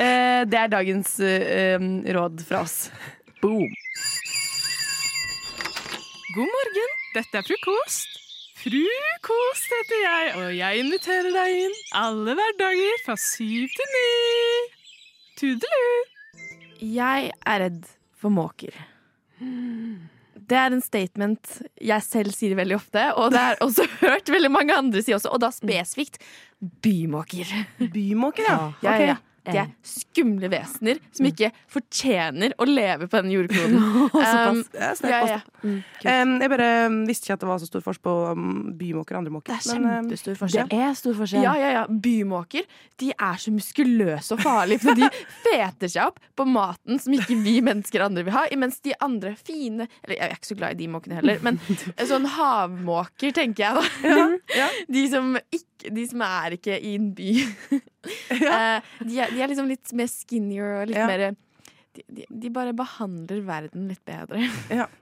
Eh, 0.05 0.43
det 0.51 0.59
er 0.59 0.71
dagens 0.73 1.15
eh, 1.23 1.81
råd 2.17 2.43
fra 2.47 2.65
oss. 2.65 2.89
Boom. 3.43 3.71
God 6.35 6.51
morgen, 6.51 6.95
dette 7.15 7.39
er 7.39 7.47
frokost. 7.47 8.21
Frukost 8.65 9.75
heter 9.77 10.01
jeg, 10.03 10.31
og 10.41 10.49
jeg 10.57 10.85
inviterer 10.87 11.35
deg 11.35 11.59
inn 11.67 11.77
alle 12.01 12.35
hverdager 12.39 13.05
fra 13.05 13.17
syv 13.21 13.69
til 13.77 13.93
ni. 13.95 14.09
Tudelu! 15.41 15.93
Jeg 16.95 17.31
er 17.45 17.63
redd 17.67 17.87
for 18.19 18.35
måker. 18.35 18.75
Det 20.45 20.59
er 20.61 20.75
en 20.77 20.83
statement 20.85 21.53
jeg 21.81 22.05
selv 22.05 22.35
sier 22.37 22.57
veldig 22.59 22.77
ofte, 22.77 23.05
og 23.21 23.33
det 23.35 23.41
er 23.41 23.61
også 23.65 23.87
hørt 24.05 24.29
veldig 24.33 24.51
mange 24.53 24.77
andre 24.77 25.03
si 25.05 25.15
også, 25.17 25.33
og 25.33 25.41
da 25.45 25.53
spesifikt 25.55 26.21
bymåker. 26.85 27.51
Bymåker, 27.95 28.49
ja. 28.49 28.59
Ja, 28.85 28.99
ja, 28.99 29.15
ja. 29.15 29.21
De 29.45 29.59
er 29.61 29.71
skumle 29.85 30.49
vesener 30.53 31.01
som 31.13 31.27
ikke 31.29 31.51
fortjener 31.71 32.55
å 32.61 32.67
leve 32.69 33.09
på 33.11 33.21
denne 33.21 33.35
jordkloden. 33.37 33.81
Um, 34.25 34.61
Ja, 34.75 34.93
ja, 35.05 35.19
ja. 35.29 35.41
Um, 35.65 36.35
jeg 36.41 36.51
bare 36.51 36.69
um, 36.89 36.97
visste 37.09 37.29
ikke 37.29 37.37
at 37.37 37.43
det 37.43 37.49
var 37.49 37.61
så 37.61 37.69
stor 37.69 37.83
forskjell 37.85 38.05
på 38.05 38.15
um, 38.37 38.55
bymåker 38.79 39.17
og 39.17 39.21
andre 39.21 39.33
måker. 39.35 39.59
Det 39.61 39.75
er 39.75 39.81
um, 39.81 39.87
kjempestor 39.91 40.39
forskjell. 40.41 40.69
Det 40.71 40.81
er 40.87 40.97
stor 40.99 41.17
forskjell. 41.19 41.45
Ja, 41.45 41.55
ja, 41.61 41.71
ja. 41.75 41.85
Bymåker 41.89 42.67
de 43.03 43.11
er 43.13 43.41
så 43.43 43.53
muskuløse 43.55 44.37
og 44.37 44.43
farlige, 44.45 44.83
for 44.85 44.99
de 44.99 45.09
feter 45.47 45.93
seg 45.93 46.09
opp 46.09 46.21
på 46.39 46.47
maten 46.49 47.01
som 47.03 47.17
ikke 47.17 47.37
vi 47.45 47.57
mennesker 47.65 48.05
andre 48.07 48.25
vil 48.27 48.37
ha, 48.37 48.45
imens 48.55 48.81
de 48.85 48.95
andre 49.05 49.35
fine 49.39 49.89
Eller 50.05 50.17
jeg 50.17 50.25
er 50.27 50.37
ikke 50.39 50.51
så 50.53 50.59
glad 50.59 50.77
i 50.77 50.81
de 50.85 50.91
måkene 50.95 51.19
heller, 51.21 51.43
men 51.45 51.61
sånn 52.13 52.29
havmåker, 52.37 53.35
tenker 53.37 53.67
jeg 53.67 53.81
da. 53.81 54.69
De, 54.89 55.05
som 55.13 55.35
ikke, 55.53 55.93
de 55.95 56.07
som 56.11 56.25
er 56.27 56.57
ikke 56.59 56.79
i 56.79 56.95
en 56.99 57.11
by. 57.17 57.33
Eh, 58.05 58.81
de, 59.01 59.17
er, 59.21 59.31
de 59.33 59.43
er 59.43 59.51
liksom 59.51 59.69
litt 59.71 59.93
mer 59.97 60.11
skinnier 60.11 60.81
og 60.81 60.91
litt 60.91 60.99
Ja. 60.99 61.07
mer 61.09 61.23
de, 61.95 62.03
de, 62.11 62.27
de 62.29 62.51
bare 62.51 62.75
behandler 62.77 63.41
verden 63.47 63.89
litt 63.89 64.05
bedre. 64.07 64.43
Ja. 64.73 64.89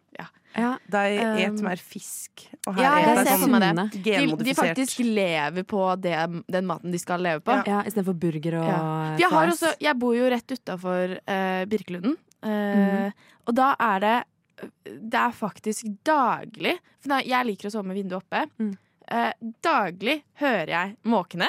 De 0.52 1.00
et 1.00 1.46
Um, 1.48 1.62
mer 1.64 1.80
fisk, 1.80 2.42
og 2.66 2.76
her 2.76 2.82
Ja, 2.84 2.90
er 3.00 3.24
det. 3.24 3.36
sånn 3.40 3.78
De, 4.04 4.44
de 4.44 4.54
faktisk 4.54 4.98
lever 5.00 5.64
på 5.64 5.80
det, 5.96 6.44
den 6.52 6.66
maten 6.68 6.92
de 6.92 6.98
skal 7.00 7.22
leve 7.24 7.40
på. 7.40 7.56
Ja, 7.64 7.78
Istedenfor 7.88 8.18
burger 8.20 8.58
og 8.60 8.68
Ja. 8.68 9.16
Jeg, 9.16 9.30
har 9.32 9.48
også, 9.48 9.72
jeg 9.80 9.98
bor 9.98 10.12
jo 10.14 10.28
rett 10.28 10.52
utafor 10.52 11.16
uh, 11.16 11.64
Birkelunden. 11.64 12.18
uh, 12.44 12.50
mm. 12.50 13.12
Og 13.46 13.54
da 13.56 13.74
er 13.80 14.04
det 14.04 14.16
Det 14.84 15.18
er 15.18 15.32
faktisk 15.32 15.88
daglig 16.04 16.76
For 17.00 17.24
jeg 17.24 17.46
liker 17.48 17.66
å 17.66 17.72
sove 17.72 17.88
med 17.88 17.96
vinduet 17.96 18.20
oppe. 18.20 18.44
Mm. 18.60 18.76
Eh, 19.12 19.32
daglig 19.64 20.22
hører 20.38 20.70
jeg 20.70 20.96
måkene 21.04 21.48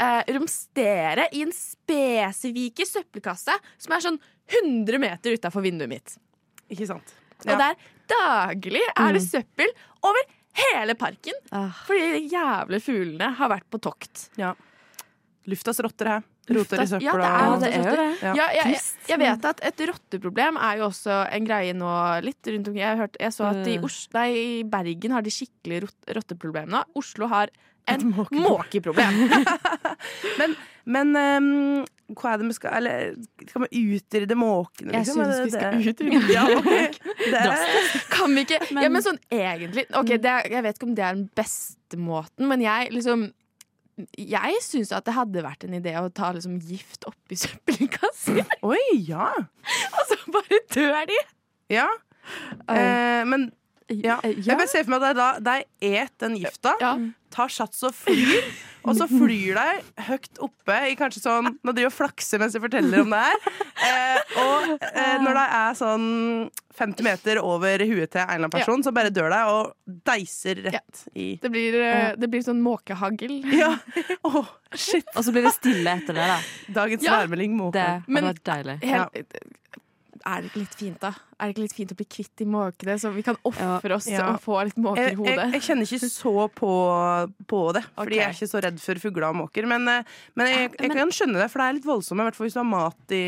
eh, 0.00 0.22
romstere 0.34 1.28
i 1.36 1.42
en 1.44 1.52
spesifikke 1.54 2.86
søppelkasse 2.88 3.54
som 3.78 3.94
er 3.96 4.04
sånn 4.06 4.18
100 4.50 4.98
meter 5.02 5.36
utafor 5.38 5.62
vinduet 5.64 5.90
mitt. 5.92 6.16
Ikke 6.70 6.88
sant? 6.88 7.14
Og 7.46 7.54
der 7.56 7.76
daglig 8.10 8.82
er 8.96 9.14
det 9.14 9.22
Mm. 9.22 9.28
søppel 9.30 9.70
over 10.02 10.26
hele 10.60 10.94
parken. 10.98 11.36
Ah. 11.52 11.70
Fordi 11.86 12.12
de 12.16 12.28
jævle 12.34 12.80
fuglene 12.82 13.30
har 13.38 13.48
vært 13.48 13.68
på 13.70 13.80
tokt. 13.80 14.28
Ja. 14.36 14.54
Luftas 15.48 15.80
rotter 15.80 16.06
her. 16.06 16.22
Roter 16.50 16.82
i 16.82 16.86
søpla. 16.90 17.22
Ja, 17.22 17.56
det 17.60 17.68
er, 17.70 17.70
det 17.70 17.70
er 17.70 17.90
jo 17.90 17.96
det. 17.96 18.22
Ja. 18.22 18.32
Ja, 18.34 18.46
jeg, 18.58 18.80
jeg, 19.08 19.18
vet 19.22 19.44
at 19.46 19.60
et 19.62 19.80
rotteproblem 19.88 20.56
er 20.58 20.80
jo 20.80 20.88
også 20.88 21.20
en 21.32 21.46
greie 21.46 21.72
nå 21.76 21.90
litt 22.26 22.50
rundt 22.50 22.68
omkring. 22.72 22.82
Jeg, 22.82 23.10
jeg 23.20 23.32
så 23.36 23.46
at 23.52 23.66
i, 23.70 23.76
Øh. 23.78 23.84
Os 23.86 24.08
nei, 24.12 24.28
i 24.34 24.62
Bergen 24.64 25.14
har 25.14 25.22
de 25.22 25.30
skikkelig 25.30 25.84
rot 25.86 26.10
rotteproblem 26.18 26.68
nå. 26.74 26.82
Oslo 26.98 27.28
har 27.30 27.50
en 27.86 28.10
måkeproblem. 28.14 29.22
Men, 30.40 30.54
men 30.84 31.10
um, 31.16 31.84
hva 32.16 32.32
er 32.32 32.40
det 32.40 32.46
vi 32.48 32.54
skal 32.56 32.76
Eller 32.78 33.10
skal 33.44 33.66
vi 33.66 33.82
utrydde 33.94 34.36
måkene, 34.38 34.94
Jeg 34.94 35.04
liksom? 35.04 35.20
syns 35.20 35.36
Er 35.36 35.44
vi 35.44 35.52
skal 35.52 35.90
utrydde 35.92 36.32
Ja, 36.32 36.44
okay. 36.56 36.86
Det 37.34 37.42
Kan 38.10 38.34
vi 38.34 38.46
ikke 38.46 38.60
Ja, 38.84 38.88
men 38.88 39.04
sånn 39.04 39.20
egentlig 39.28 39.84
Ok, 39.92 40.14
det 40.16 40.32
er, 40.32 40.48
Jeg 40.56 40.64
vet 40.66 40.80
ikke 40.80 40.88
om 40.88 40.96
det 40.96 41.04
er 41.04 41.18
den 41.18 41.28
beste 41.36 42.00
måten, 42.00 42.48
men 42.50 42.64
jeg 42.64 42.90
liksom 42.96 43.28
jeg 44.16 44.60
syns 44.64 44.94
at 44.96 45.04
det 45.04 45.12
hadde 45.12 45.42
vært 45.44 45.66
en 45.66 45.74
idé 45.76 45.92
å 46.00 46.06
ta 46.08 46.30
liksom 46.32 46.54
gift 46.64 47.02
oppi 47.04 47.36
søppelkasser. 47.36 48.38
Oi, 48.64 48.78
ja. 49.04 49.26
Og 49.36 50.06
så 50.08 50.16
bare 50.32 50.60
dør 50.72 51.02
de. 51.10 51.18
Ja. 51.68 51.84
Eh, 52.72 53.20
men 53.28 53.50
ja. 53.90 54.18
Jeg 54.24 54.56
bare 54.56 54.68
ser 54.70 54.84
for 54.86 54.94
meg 54.94 55.02
at 55.02 55.16
de 55.16 55.20
da 55.20 55.56
de 55.60 55.94
et 56.00 56.12
den 56.22 56.36
gifta, 56.40 56.74
tar 57.30 57.48
sats 57.52 57.82
og 57.86 57.94
flyr, 57.94 58.46
og 58.88 58.96
så 58.98 59.06
flyr 59.10 59.58
de 59.58 60.04
høyt 60.08 60.40
oppe 60.42 60.76
i 60.90 60.96
kanskje 60.98 61.20
sånn 61.22 61.50
Nå 61.62 61.74
driver 61.76 61.90
og 61.92 61.94
flakser 61.94 62.40
mens 62.42 62.56
jeg 62.56 62.62
forteller 62.64 63.04
om 63.04 63.12
det 63.12 63.20
her. 63.26 63.44
Eh, 63.80 64.32
og 64.42 64.72
eh, 64.90 65.14
når 65.22 65.36
de 65.38 65.44
er 65.60 65.76
sånn 65.78 66.06
50 66.80 67.04
meter 67.06 67.40
over 67.44 67.82
huet 67.84 68.10
til 68.12 68.20
en 68.22 68.28
eller 68.28 68.46
annen 68.48 68.52
person, 68.54 68.82
så 68.84 68.92
bare 68.96 69.12
dør 69.14 69.30
de 69.32 69.40
og 69.52 69.94
deiser 70.08 70.62
rett 70.66 71.04
i 71.14 71.28
Det 71.42 71.50
blir, 71.52 71.76
eh, 71.80 72.10
det 72.20 72.30
blir 72.32 72.44
sånn 72.46 72.60
måkehagl. 72.64 73.38
Ja. 73.60 73.74
Oh, 74.26 74.46
shit. 74.74 75.06
Og 75.16 75.24
så 75.26 75.32
blir 75.34 75.46
det 75.48 75.54
stille 75.56 75.96
etter 76.00 76.16
det, 76.16 76.26
da. 76.30 76.40
Dagens 76.82 77.04
Ja. 77.04 77.20
værmelding 77.20 77.56
måke. 77.58 77.78
Det 77.78 77.86
hadde 78.06 78.26
vært 78.30 78.44
deilig. 78.52 78.76
Helt, 78.90 79.40
Er 80.26 80.42
det 80.42 80.50
ikke 80.50 80.60
litt 80.64 80.74
fint, 80.74 81.00
da? 81.00 81.12
Er 81.40 81.48
det 81.48 81.54
ikke 81.54 81.62
litt 81.64 81.72
fint 81.72 81.92
å 81.92 81.96
bli 81.96 82.04
kvitt 82.04 82.32
de 82.36 82.44
måkene, 82.44 82.94
så 83.00 83.08
vi 83.14 83.22
kan 83.24 83.36
ofre 83.48 83.94
oss 83.96 84.06
Ja. 84.06 84.26
og 84.34 84.40
få 84.44 84.58
litt 84.68 84.76
måker 84.76 85.12
i 85.12 85.14
hodet? 85.16 85.36
jeg, 85.38 85.52
jeg 85.56 85.62
kjenner 85.62 85.86
ikke 85.88 86.08
så 86.12 86.48
på, 86.52 86.72
på 87.48 87.60
det, 87.72 87.82
fordi 87.96 88.16
jeg 88.18 88.26
er 88.26 88.34
ikke 88.36 88.48
så 88.50 88.60
redd 88.60 88.80
for 88.82 89.00
fugler 89.00 89.26
og 89.30 89.36
måker. 89.38 89.66
Men, 89.70 89.88
eh, 89.88 90.02
men 90.36 90.50
jeg, 90.50 90.70
jeg 90.76 90.90
kan 90.92 91.08
skjønne 91.16 91.40
det, 91.40 91.46
for 91.50 91.62
det 91.62 91.68
er 91.70 91.76
litt 91.78 91.86
voldsomt, 91.88 92.20
i 92.20 92.26
hvert 92.28 92.36
fall 92.36 92.46
hvis 92.50 92.56
du 92.58 92.60
har 92.60 92.68
mat 92.68 93.14
i, 93.16 93.22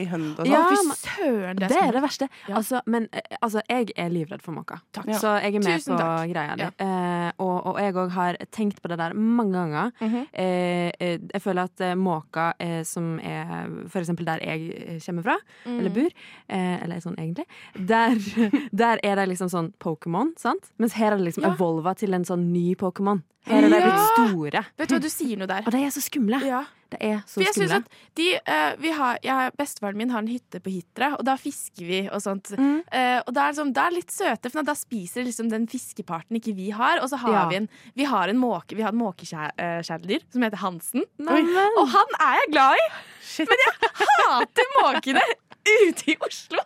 i 0.00 0.06
hønd 0.08 0.30
sånn. 0.38 0.48
Ja, 0.48 0.62
fy 0.70 0.96
søren, 1.02 1.60
Det 1.60 1.76
er 1.82 1.92
det 1.98 2.02
verste. 2.06 2.28
Altså, 2.48 2.80
men 2.86 3.08
eh, 3.12 3.36
altså, 3.42 3.60
jeg 3.68 3.92
er 4.00 4.08
livredd 4.16 4.42
for 4.46 4.56
måker. 4.56 4.80
Ja. 5.04 5.18
Så 5.20 5.34
jeg 5.44 5.54
er 5.60 5.66
med 5.66 5.78
Tusen 5.82 5.92
på 5.92 6.00
takk. 6.00 6.32
greia 6.32 6.56
di. 6.56 6.64
Ja. 6.64 6.70
Eh, 6.88 7.30
og, 7.44 7.54
og 7.74 7.82
jeg 7.84 7.94
òg 8.00 8.16
har 8.16 8.40
tenkt 8.56 8.80
på 8.80 8.88
det 8.88 8.98
der 9.02 9.12
mange 9.12 9.52
ganger. 9.58 9.92
Mm 10.00 10.08
-hmm. 10.14 10.26
eh, 10.32 11.18
jeg 11.34 11.42
føler 11.42 11.62
at 11.68 11.98
måker, 11.98 12.54
eh, 12.60 12.82
som 12.84 13.18
er 13.20 13.68
for 13.88 13.98
eksempel 14.00 14.24
der 14.24 14.38
jeg 14.40 15.02
kommer 15.04 15.22
fra, 15.22 15.36
Mm. 15.66 15.78
eller 15.80 15.90
bor, 15.90 16.10
eh, 16.48 16.82
eller 16.82 17.00
sånn 17.04 17.16
egentlig, 17.18 17.46
der, 17.74 18.16
der 18.72 19.00
er 19.04 19.16
det 19.16 19.28
liksom 19.34 19.48
sånn 19.52 19.72
Pokémon, 19.82 20.32
sant? 20.38 20.70
Mens 20.78 20.92
her 20.98 21.12
er 21.12 21.16
det 21.20 21.28
liksom 21.32 21.44
Ja. 21.44 21.54
evolva 21.54 21.94
til 21.96 22.14
en 22.14 22.24
sånn 22.24 22.48
ny 22.52 22.74
Pokémon. 22.74 23.22
Her 23.48 23.62
er 23.64 23.68
de 23.70 23.76
Ja. 23.78 23.86
blitt 23.86 24.08
store. 24.12 24.64
Vet 24.76 24.88
du 24.88 24.94
hva, 24.96 25.00
du 25.00 25.08
sier 25.08 25.36
noe 25.38 25.46
der. 25.48 25.62
Og 25.64 25.72
de 25.72 25.78
er 25.84 25.90
så 25.94 26.02
skumle. 26.04 26.40
Ja. 26.44 26.64
Det 26.90 26.98
er 27.04 27.18
så 27.28 27.42
jeg 27.44 27.52
skumle. 27.52 27.84
de, 28.16 28.26
uh, 28.48 28.74
vi 28.80 28.90
har, 28.96 29.18
ja, 29.22 29.50
Bestefaren 29.58 29.94
min 29.96 30.08
har 30.08 30.20
en 30.22 30.26
hytte 30.30 30.56
på 30.64 30.70
Hitra, 30.72 31.10
og 31.18 31.24
da 31.24 31.34
fisker 31.36 31.84
vi 31.84 31.98
og 32.08 32.20
sånt. 32.24 32.48
Mm. 32.56 32.78
Uh, 32.88 33.20
og 33.26 33.34
da 33.36 33.42
er, 33.44 33.52
det 33.52 33.58
sånn, 33.60 33.72
er 33.76 33.92
litt 33.92 34.10
søte, 34.10 34.50
for 34.50 34.62
da 34.64 34.72
spiser 34.72 35.24
liksom 35.24 35.50
den 35.52 35.66
fiskeparten 35.68 36.36
ikke 36.40 36.54
vi 36.56 36.70
har. 36.70 37.00
Og 37.02 37.10
så 37.12 37.18
har 37.20 37.32
Ja. 37.32 37.48
vi 37.48 37.56
en 37.56 37.68
Vi 37.94 38.04
har 38.04 38.28
en 38.28 38.38
måke 38.40 38.74
Vi 38.76 38.82
har 38.82 38.88
et 38.92 39.00
måkekjæledyr 39.00 40.22
som 40.32 40.42
heter 40.42 40.56
Hansen. 40.56 41.04
Nei, 41.18 41.42
Og 41.78 41.88
han 41.88 42.06
er 42.20 42.34
jeg 42.40 42.52
glad 42.52 42.74
i! 42.76 42.88
Men 43.44 43.58
jeg 43.64 43.74
hater 44.24 44.72
måkene 44.82 45.20
ute 45.88 46.10
i 46.12 46.16
Oslo! 46.24 46.64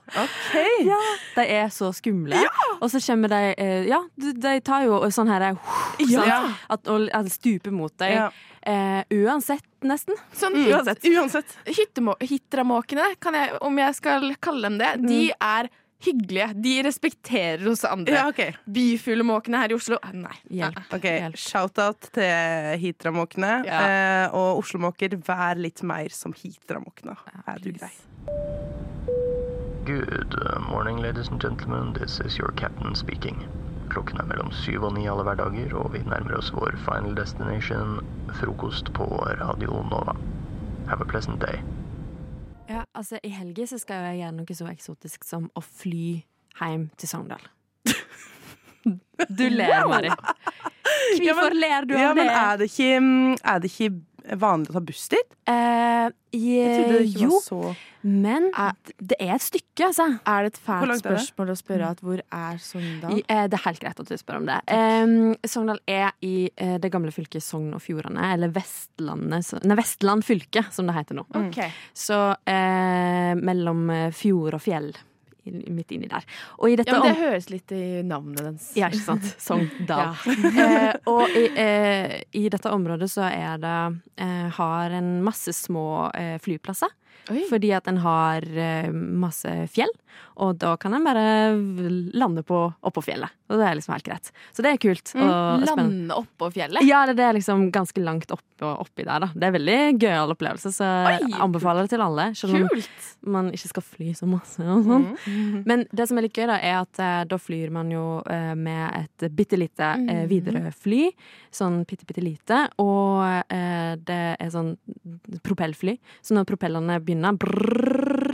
Ja, 0.84 1.00
de 1.36 1.44
er 1.58 1.68
så 1.74 1.90
skumle. 1.96 2.40
Og 2.80 2.88
så 2.92 3.00
kommer 3.04 3.32
de 3.32 3.40
eh, 3.56 3.84
Ja, 3.88 4.02
de, 4.16 4.54
tar 4.64 4.86
jo 4.86 5.00
sånn 5.14 5.30
her 5.32 5.48
eh, 5.50 5.60
Ja. 6.12 6.40
At, 6.72 6.88
og, 6.88 7.08
stuper 7.32 7.74
mot 7.74 7.94
deg. 8.02 8.16
Ja. 8.18 8.30
Eh, 8.62 9.02
uansett, 9.24 9.64
nesten. 9.82 10.18
Sånn, 10.38 10.54
Mm. 10.54 10.68
uansett. 10.76 11.06
Uansett. 11.10 11.54
Hyttemå- 11.66 12.18
Hitramåkene, 12.22 13.14
kan 13.18 13.34
jeg, 13.34 13.56
om 13.60 13.78
jeg 13.78 13.94
skal 13.98 14.34
kalle 14.40 14.68
dem 14.68 14.78
det, 14.78 14.92
de 15.08 15.22
er 15.34 15.70
hyggelige. 16.02 16.48
De 16.62 16.82
respekterer 16.82 17.66
oss 17.70 17.84
andre. 17.86 18.14
Ja, 18.14 18.28
okay. 18.28 18.54
Byfuglemåkene 18.66 19.60
her 19.62 19.74
i 19.74 19.78
Oslo 19.78 19.98
Nei. 20.12 20.34
Hjelp. 20.50 20.80
Ok, 20.98 21.08
Shout-out 21.38 22.10
til 22.14 22.78
Hitra-måkene. 22.82 23.52
Ja. 23.66 23.82
Eh, 23.86 24.26
og 24.34 24.62
Oslo-måker, 24.64 25.18
vær 25.26 25.58
litt 25.62 25.82
mer 25.86 26.10
som 26.14 26.34
Hitramåkene. 26.34 27.16
Er 27.46 27.62
du 27.62 27.72
grei? 27.72 27.92
Good 29.84 30.36
uh, 30.38 30.60
morning, 30.70 30.98
ladies 30.98 31.26
and 31.28 31.40
gentlemen. 31.40 31.92
This 31.92 32.20
is 32.20 32.38
your 32.38 32.52
captain 32.56 32.94
speaking. 32.94 33.48
Klokken 33.90 34.20
er 34.20 34.28
mellom 34.30 34.52
syv 34.54 34.84
og 34.86 34.92
ni 34.94 35.08
alle 35.10 35.24
hverdager, 35.26 35.72
og 35.74 35.88
vi 35.96 35.98
nærmer 36.06 36.36
oss 36.38 36.52
vår 36.54 36.76
final 36.84 37.16
destination, 37.18 37.98
frokost 38.38 38.92
på 38.94 39.08
Radio 39.40 39.80
Nova. 39.90 40.14
Have 40.86 41.02
a 41.02 41.08
pleasant 41.10 41.42
day. 41.42 41.58
Ja, 42.68 42.84
altså 42.94 43.18
I 43.24 43.32
helga 43.34 43.66
så 43.66 43.80
skal 43.82 44.06
jeg 44.06 44.20
gjøre 44.22 44.36
noe 44.38 44.54
så 44.54 44.70
eksotisk 44.70 45.26
som 45.26 45.50
å 45.58 45.64
fly 45.66 46.22
hjem 46.60 46.86
til 46.96 47.10
Sogndal. 47.10 47.42
Du 49.38 49.44
ler, 49.50 49.82
Mari. 49.86 50.14
Hvorfor 51.18 51.50
men- 51.50 51.60
ler 51.60 51.84
du 51.86 51.94
av 51.94 52.00
ja, 52.00 52.08
det? 52.14 52.22
Men 52.22 52.30
er 52.30 52.56
det, 52.62 52.70
ikke, 52.70 53.02
er 53.50 53.58
det 53.62 53.70
ikke 53.70 53.90
vanlig 54.40 54.70
å 54.70 54.76
ta 54.78 54.80
buss 54.80 55.08
dit? 55.12 55.34
Eh, 55.48 56.10
Jeg 56.32 56.84
var 56.88 57.02
jo, 57.20 57.40
så 57.44 57.74
men 58.02 58.48
det 58.98 59.14
er 59.20 59.34
et 59.36 59.44
stykke, 59.44 59.84
altså. 59.86 60.08
Er 60.26 60.42
det 60.42 60.54
et 60.54 60.60
fælt 60.64 60.96
spørsmål 61.04 61.52
å 61.52 61.56
spørre 61.58 61.90
at 61.92 62.00
hvor 62.02 62.18
er 62.18 62.56
Sogndal? 62.58 63.12
I, 63.18 63.22
eh, 63.28 63.44
det 63.46 63.58
er 63.60 63.64
helt 63.68 63.78
greit 63.84 64.00
at 64.02 64.08
du 64.10 64.16
spør 64.18 64.40
om 64.40 64.48
det. 64.48 64.56
Um, 64.72 65.36
Sogndal 65.46 65.78
er 65.86 66.10
i 66.26 66.50
eh, 66.56 66.78
det 66.82 66.90
gamle 66.90 67.12
fylket 67.14 67.44
Sogn 67.46 67.70
og 67.76 67.82
Fjordane, 67.84 68.32
eller 68.32 68.50
så- 68.50 69.62
Nei, 69.62 69.76
Vestland 69.76 70.24
fylke, 70.26 70.64
som 70.72 70.86
det 70.86 70.94
heter 70.96 71.14
nå. 71.20 71.26
Ok. 71.30 71.60
Så 71.94 72.18
eh, 72.46 73.34
mellom 73.38 73.88
eh, 73.90 74.10
fjord 74.10 74.54
og 74.58 74.62
fjell. 74.62 74.90
Midt 75.44 75.90
inni 75.92 76.06
der. 76.10 76.22
Ja, 76.62 76.98
men 76.98 77.02
det 77.08 77.16
høres 77.18 77.48
litt 77.50 77.72
i 77.74 78.02
navnet 78.06 78.42
dens. 78.46 78.70
Ja, 78.78 78.88
ikke 78.92 79.02
sant? 79.02 79.26
Sogndal. 79.42 80.14
Ja. 80.52 80.66
eh, 80.68 80.96
og 81.10 81.30
i, 81.34 81.46
eh, 81.58 82.16
i 82.38 82.46
dette 82.52 82.70
området 82.70 83.08
så 83.10 83.24
er 83.26 83.58
det 83.62 83.76
eh, 84.22 84.48
Har 84.58 84.90
en 84.94 85.14
masse 85.24 85.52
små 85.56 86.10
eh, 86.14 86.36
flyplasser. 86.42 86.92
Fordi 87.48 87.70
at 87.74 87.86
en 87.90 88.00
har 88.02 88.42
eh, 88.42 88.90
masse 88.92 89.50
fjell, 89.70 89.90
og 90.36 90.56
da 90.62 90.76
kan 90.80 90.94
en 90.96 91.04
bare 91.04 91.24
lande 92.16 92.42
på, 92.46 92.64
oppå 92.80 93.02
fjellet. 93.04 93.30
Og 93.52 93.58
det 93.60 93.66
er 93.68 93.76
liksom 93.76 93.92
helt 93.92 94.06
greit. 94.06 94.30
Så 94.56 94.62
det 94.64 94.70
er 94.72 94.78
kult. 94.80 95.10
Mm, 95.12 95.64
lande 95.68 96.16
oppå 96.16 96.48
fjellet? 96.54 96.86
Ja, 96.88 97.02
det, 97.06 97.18
det 97.18 97.26
er 97.26 97.36
liksom 97.36 97.66
ganske 97.74 98.00
langt 98.00 98.30
opp, 98.32 98.44
oppi 98.64 99.04
der, 99.04 99.26
da. 99.26 99.28
Det 99.34 99.44
er 99.48 99.54
veldig 99.58 99.76
gøyal 100.00 100.32
opplevelse, 100.32 100.72
så 100.72 100.88
jeg 101.12 101.26
Oi, 101.26 101.34
anbefaler 101.44 101.84
det 101.84 101.92
til 101.92 102.04
alle. 102.04 102.30
Selv 102.38 102.56
om 102.56 102.68
Kult! 102.72 103.10
man 103.28 103.50
ikke 103.52 103.70
skal 103.74 103.84
fly 103.84 104.14
så 104.16 104.26
masse 104.30 104.64
og 104.64 104.86
sånn. 104.88 105.04
Mm. 105.26 105.58
Men 105.68 105.84
det 105.92 106.08
som 106.08 106.16
er 106.18 106.26
litt 106.26 106.38
gøy, 106.38 106.46
da, 106.48 106.56
er 106.64 106.78
at 106.80 107.02
eh, 107.04 107.18
da 107.28 107.38
flyr 107.40 107.74
man 107.74 107.92
jo 107.92 108.06
eh, 108.24 108.54
med 108.56 109.02
et 109.04 109.28
bitte 109.36 109.60
lite 109.60 109.92
eh, 109.98 110.22
Mm. 110.22 110.28
Widerøe-fly. 110.30 111.06
Sånn 111.52 111.80
bitte, 111.88 112.06
bitte 112.08 112.22
lite. 112.24 112.58
Og 112.80 113.22
eh, 113.52 113.94
det 114.00 114.20
er 114.40 114.50
sånn 114.52 114.74
propellfly. 115.44 115.96
Så 116.24 116.36
når 116.36 116.46
propellene 116.48 116.98
begynner, 117.02 117.36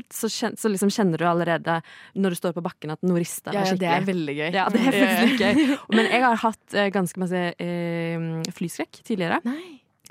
brrrr, 0.08 0.14
så, 0.20 0.28
kjen, 0.32 0.56
så 0.58 0.68
liksom 0.72 0.90
kjenner 0.90 1.18
du 1.18 1.24
allerede 1.28 1.80
når 2.16 2.30
du 2.30 2.36
står 2.40 2.54
på 2.56 2.62
bakken 2.64 2.90
at 2.94 3.02
noe 3.02 3.18
rister 3.20 3.52
Ja, 3.54 3.64
ja, 3.68 3.74
det 3.78 3.88
er 3.88 4.06
veldig 4.08 4.34
gøy. 4.38 4.48
Ja, 4.54 4.68
det 4.72 4.80
er 4.80 4.92
Ja, 4.98 5.04
ja. 5.04 5.16
faktisk 5.16 5.28
litt 5.28 5.42
gøy. 5.42 5.78
Men 5.96 6.08
jeg 6.12 6.22
har 6.24 6.36
hatt 6.44 6.74
eh, 6.74 6.90
ganske 6.94 7.20
masse 7.20 7.44
eh, 7.58 8.52
flyskrekk 8.56 9.02
tidligere. 9.04 9.40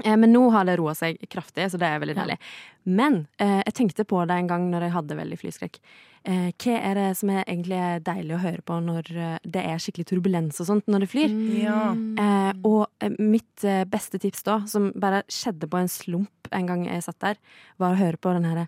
Eh, 0.03 0.13
Men 0.17 0.29
nå 0.33 0.49
har 0.53 0.65
det 0.69 0.77
roa 0.77 0.93
seg 0.93 1.17
kraftig, 1.29 1.69
så 1.73 1.77
det 1.81 1.87
er 1.89 1.99
veldig 2.03 2.15
deilig. 2.19 2.37
Men 2.85 3.23
eh, 3.41 3.63
jeg 3.65 3.73
tenkte 3.81 4.05
på 4.07 4.21
det 4.29 4.37
en 4.37 4.47
gang 4.47 4.69
når 4.71 4.85
jeg 4.87 4.93
hadde 4.93 5.17
veldig 5.17 5.39
flyskrekk. 5.41 5.79
Eh, 6.27 6.51
hva 6.59 6.75
er 6.83 6.95
det 6.99 7.07
som 7.17 7.29
er 7.33 7.43
egentlig 7.47 7.81
deilig 8.05 8.35
å 8.35 8.41
høre 8.43 8.61
på 8.67 8.77
når 8.83 9.09
det 9.47 9.63
er 9.63 9.79
skikkelig 9.81 10.07
turbulens 10.11 10.59
og 10.61 10.67
sånt 10.69 10.87
når 10.91 11.05
det 11.05 11.09
flyr? 11.11 11.35
Ja. 11.63 11.81
Eh, 11.95 12.53
og 12.67 12.87
mitt 13.19 13.65
beste 13.89 14.19
tips 14.21 14.43
da, 14.47 14.61
som 14.69 14.91
bare 14.95 15.23
skjedde 15.31 15.67
på 15.71 15.79
en 15.81 15.89
slump 15.91 16.51
en 16.55 16.67
gang 16.69 16.85
jeg 16.87 17.03
satt 17.03 17.19
der, 17.23 17.39
var 17.81 17.95
å 17.95 17.99
høre 17.99 18.19
på 18.21 18.31
den 18.37 18.45
herre 18.47 18.67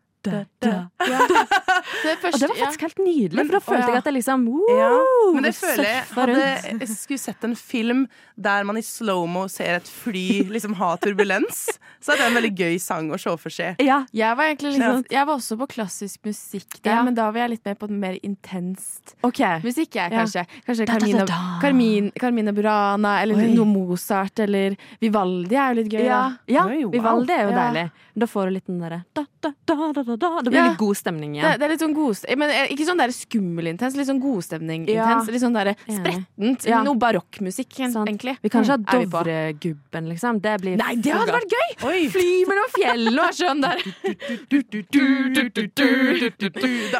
da, 0.23 0.43
da. 0.61 0.71
Det, 1.01 2.17
Og 2.33 2.39
det 2.39 2.47
var 2.49 2.57
faktisk 2.59 2.83
helt 2.85 2.99
nydelig, 3.01 3.45
for 3.47 3.55
da 3.55 3.61
følte 3.65 3.87
jeg 3.89 3.97
at 4.01 4.09
jeg 4.09 4.15
liksom 4.19 4.43
Ja, 4.69 4.89
men 5.33 5.47
det 5.47 5.53
føler 5.57 5.87
jeg 5.87 6.03
Hadde 6.13 6.35
jeg 6.81 6.89
skulle 6.93 7.21
sett 7.21 7.47
en 7.47 7.55
film 7.57 8.03
der 8.41 8.63
man 8.65 8.77
i 8.79 8.81
slow-mo 8.85 9.47
ser 9.51 9.75
et 9.79 9.89
fly 9.89 10.43
liksom 10.49 10.73
ha 10.79 10.95
turbulens, 11.01 11.63
så 12.01 12.13
er 12.13 12.21
det 12.21 12.25
en 12.29 12.37
veldig 12.39 12.51
gøy 12.57 12.77
sang 12.81 13.11
å 13.13 13.19
se 13.21 13.33
for 13.37 13.53
seg. 13.53 13.77
Jeg 13.81 14.37
var 14.37 14.47
egentlig 14.47 14.75
liksom, 14.77 15.03
Jeg 15.11 15.27
var 15.29 15.35
også 15.37 15.57
på 15.59 15.67
klassisk 15.75 16.25
musikk 16.25 16.79
der, 16.81 16.95
Ja. 16.95 17.03
men 17.05 17.13
da 17.17 17.29
var 17.31 17.43
jeg 17.45 17.49
litt 17.57 17.65
mer 17.65 17.75
på 17.75 17.89
mer 17.91 18.17
intenst 18.23 19.15
okay. 19.23 19.59
musikk. 19.63 19.93
Jeg, 19.95 20.11
Ja. 20.11 20.21
kanskje 20.23 20.45
Kanskje 20.65 20.85
Da, 20.85 20.97
da, 20.97 20.99
da, 20.99 21.25
Carmina. 21.25 21.59
Carmin, 21.61 22.11
Carmina 22.19 22.51
Burana 22.53 23.21
eller 23.21 23.35
Oi. 23.35 23.53
noe 23.53 23.65
Mozart 23.65 24.39
eller 24.39 24.75
Vivaldi 25.01 25.55
er 25.55 25.73
jo 25.73 25.81
litt 25.81 25.91
gøy. 25.91 26.05
Ja, 26.05 26.65
Oi, 26.65 26.83
wow. 26.83 26.91
Vivaldi 26.91 27.33
er 27.33 27.43
jo 27.43 27.51
Ja. 27.51 27.71
deilig. 27.71 27.91
Da 28.17 28.25
får 28.25 28.45
du 28.45 28.51
litt 28.51 28.65
den 28.65 28.79
derre 28.79 29.03
da, 29.13 29.25
da, 29.41 29.53
da, 29.65 29.75
da, 29.93 30.03
da, 30.03 30.10
da. 30.17 30.41
Det 30.41 30.51
blir 30.51 30.59
Ja. 30.61 30.69
litt 30.69 30.77
god 30.77 30.95
stemning 30.97 31.35
igjen. 31.35 31.57
det 31.59 31.63
er 31.65 31.69
litt 31.69 31.79
sånn 31.81 31.93
god, 31.93 32.17
men 32.37 32.49
eh, 32.49 32.67
Ikke 32.71 32.85
sånn 32.87 32.97
der 32.97 33.09
skummel 33.11 33.67
intens, 33.67 33.95
litt 33.95 34.07
sånn 34.07 34.19
godstemning 34.21 34.87
Ja. 34.89 35.05
intens. 35.05 35.27
Litt 35.31 35.41
sånn 35.41 35.53
der 35.53 35.75
sprettent. 35.87 36.65
Ja. 36.65 36.83
Noe 36.83 36.95
barokkmusikk, 36.95 37.71
egentlig. 37.79 38.37
Vi 38.41 38.49
kan 38.49 38.63
ikke 38.63 38.71
ha. 38.71 38.77
Dovregubben, 39.03 40.07
liksom. 40.09 40.39
Det 40.41 40.59
blir 40.61 40.77
Nei, 40.77 40.95
det 40.95 41.11
hadde 41.13 41.31
vært 41.31 41.49
gøy! 41.51 41.69
Oi. 41.89 42.07
Fly 42.09 42.45
mellom 42.45 42.69
fjellene 42.75 43.19
og 43.21 43.33
sjøen 43.33 43.61
der. 43.61 43.77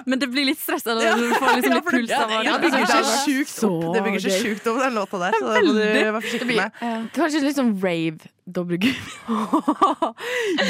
Men 0.05 0.19
det 0.19 0.27
blir 0.31 0.45
litt 0.49 0.59
stressende 0.61 1.01
når 1.05 1.17
du 1.21 1.33
får 1.35 1.55
liksom 1.57 1.73
litt 1.73 1.85
det- 1.85 1.91
puls 1.91 2.11
av 2.11 2.29
ja, 2.31 2.37
det. 2.41 2.51
det 2.51 2.61
bygger 2.61 2.79
Det 2.81 2.87
seg 2.87 3.05
sjukt 3.25 3.63
opp. 3.67 3.93
Det 3.95 4.03
bygger 4.05 4.21
seg 4.25 4.31
sjukt 4.41 4.67
opp, 4.71 4.79
den 4.81 4.93
låta 4.97 5.19
der. 5.19 5.31
Så 5.31 5.53
det 5.53 5.63
må 5.65 5.73
du 5.73 5.79
være 5.81 6.21
forsiktig 6.21 6.55
med. 6.55 6.71
Kanskje 7.15 7.41
litt 7.45 7.55
sånn 7.59 7.73
rave 7.81 8.19
dobbeltgubbe. 8.55 8.95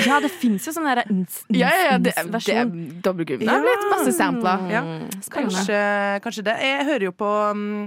Ja, 0.06 0.20
det 0.24 0.30
fins 0.34 0.66
jo 0.68 0.74
sånn 0.76 0.88
derre 0.88 1.04
Ja, 1.08 1.70
ja, 1.72 1.84
ja, 1.92 1.98
det, 2.02 2.14
det, 2.16 2.26
versjon. 2.34 2.72
Det 3.02 3.12
er 3.12 3.64
blitt 3.66 3.86
masse 3.92 4.14
sampler. 4.16 4.66
Ja. 4.72 4.82
Kanskje, 5.32 5.78
kanskje 6.24 6.46
det. 6.48 6.58
Jeg 6.66 6.88
hører 6.90 7.06
jo 7.10 7.14
på 7.16 7.30
mm, 7.58 7.86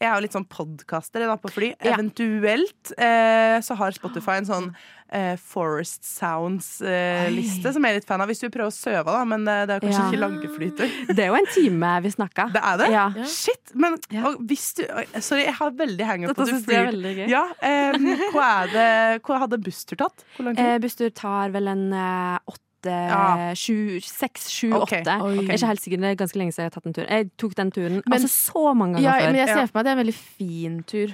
Jeg 0.00 0.08
er 0.08 0.14
jo 0.16 0.22
litt 0.24 0.32
sånn 0.36 0.46
podkaster 0.48 1.26
på 1.42 1.50
fly. 1.52 1.74
Ja. 1.84 1.92
Eventuelt 1.98 2.92
eh, 2.96 3.58
så 3.60 3.74
har 3.76 3.92
Spotify 3.92 4.38
en 4.40 4.46
sånn 4.48 4.68
eh, 5.12 5.34
Forest 5.36 6.06
Sounds-liste 6.08 7.72
som 7.74 7.84
jeg 7.84 7.92
er 7.92 7.98
litt 8.00 8.08
fan 8.08 8.22
av. 8.24 8.30
Hvis 8.30 8.40
du 8.40 8.48
prøver 8.48 8.70
å 8.70 8.74
søve, 8.74 9.04
da, 9.12 9.24
men 9.28 9.44
eh, 9.50 9.66
det 9.68 9.76
er 9.76 9.84
kanskje 9.84 10.00
Ja. 10.00 10.06
ikke 10.08 10.22
lange 10.22 10.50
flyter. 10.54 10.94
Det 11.16 11.24
er 11.26 11.28
jo 11.32 11.36
en 11.40 11.50
time 11.52 11.90
vi 12.06 12.12
snakka. 12.14 12.48
Det 12.54 12.62
er 12.70 12.80
det? 12.80 12.88
Ja. 12.94 13.04
Shit! 13.28 13.74
Men 13.74 13.98
og 14.24 14.40
hvis 14.48 14.70
du 14.78 14.82
Sorry, 15.20 15.44
jeg 15.44 15.56
har 15.60 15.76
veldig 15.76 16.06
hangup 16.08 16.32
på 16.36 16.46
at 16.46 16.48
du 16.48 16.54
synes 16.54 16.66
jeg 16.70 16.80
er 16.80 16.86
flyr. 16.86 16.90
veldig 16.94 17.12
gøy. 17.20 17.28
Ja, 17.34 17.44
eh, 17.60 18.26
hva, 18.32 18.48
er 18.64 18.72
det, 18.74 18.88
hva 19.28 19.42
hadde 19.44 19.60
busstur 19.68 20.00
tatt? 20.00 20.24
Hvor 20.38 20.48
lang 20.48 20.56
tid? 20.58 20.64
Eh, 20.64 20.80
busstur 20.86 21.12
tar 21.12 21.52
vel 21.54 21.68
en 21.76 21.86
eh, 21.92 22.38
åtte 22.48 22.58
Ja. 22.64 22.66
Seks, 22.86 24.48
sju, 24.50 24.70
åtte. 24.74 25.00
Jeg 25.04 25.48
er 25.48 25.54
ikke 25.56 25.66
helt 25.70 25.80
sikker, 25.84 26.00
det 26.00 26.10
er 26.10 26.18
ganske 26.20 26.38
lenge 26.40 26.52
siden 26.54 26.64
jeg 26.64 26.70
har 26.70 26.76
tatt 26.76 26.84
den 26.88 26.94
turen. 26.96 27.10
Jeg 27.10 27.30
tok 27.38 27.54
den 27.58 27.70
turen 27.70 28.02
Men- 28.06 28.16
altså 28.16 28.28
så 28.30 28.74
mange 28.76 28.94
ganger 28.96 29.02
Ja, 29.08 29.12
før. 29.20 29.26
men 29.32 29.34
jeg 29.36 29.48
ser 29.48 29.66
for 29.66 29.72
meg 29.74 29.80
at 29.80 29.84
det 29.84 29.90
er 29.90 29.98
en 29.98 30.06
veldig 30.06 30.14
fin 30.14 30.82
tur. 30.84 31.06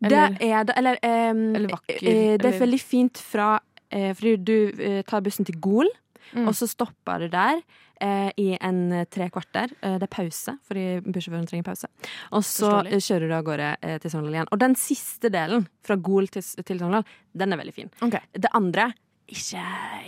Det 0.00 0.12
er 0.12 0.64
det, 0.64 0.74
eller, 0.76 0.98
um, 1.02 1.54
Eller 1.56 1.68
vakker, 1.68 2.02
eh, 2.02 2.36
Det 2.36 2.44
er 2.54 2.58
veldig 2.60 2.80
fint 2.80 3.16
fra 3.18 3.60
eh, 3.90 4.12
Fordi 4.14 4.36
du 4.44 4.72
eh, 4.78 5.02
tar 5.02 5.20
bussen 5.20 5.44
til 5.44 5.58
Gol, 5.60 5.88
Mm. 6.32 6.46
og 6.46 6.54
så 6.54 6.68
stopper 6.68 7.18
du 7.18 7.28
der 7.28 7.60
eh, 8.00 8.30
i 8.38 8.56
en 8.60 8.92
eh, 8.92 9.04
tre 9.10 9.28
kvarter. 9.30 9.68
Eh, 9.82 9.98
det 9.98 10.04
er 10.04 10.06
pause, 10.06 10.56
fordi 10.64 11.00
bussjåføren 11.02 11.44
trenger 11.48 11.64
pause. 11.64 11.88
Og 12.32 12.42
så 12.44 12.86
eh, 12.86 12.98
kjører 13.02 13.26
du 13.26 13.34
av 13.34 13.42
gårde 13.42 13.76
eh, 13.82 13.98
til 13.98 14.10
Sogndal 14.12 14.34
igjen. 14.34 14.46
Og 14.52 14.58
den 14.60 14.76
siste 14.76 15.28
delen, 15.28 15.66
fra 15.82 15.96
Gol 15.96 16.28
til, 16.28 16.40
til 16.42 16.78
Sogndal, 16.78 17.02
den 17.36 17.52
er 17.52 17.56
veldig 17.56 17.74
fin. 17.74 17.90
Okay. 18.00 18.20
Det 18.32 18.48
andre 18.54 18.92
ikke, 19.30 19.62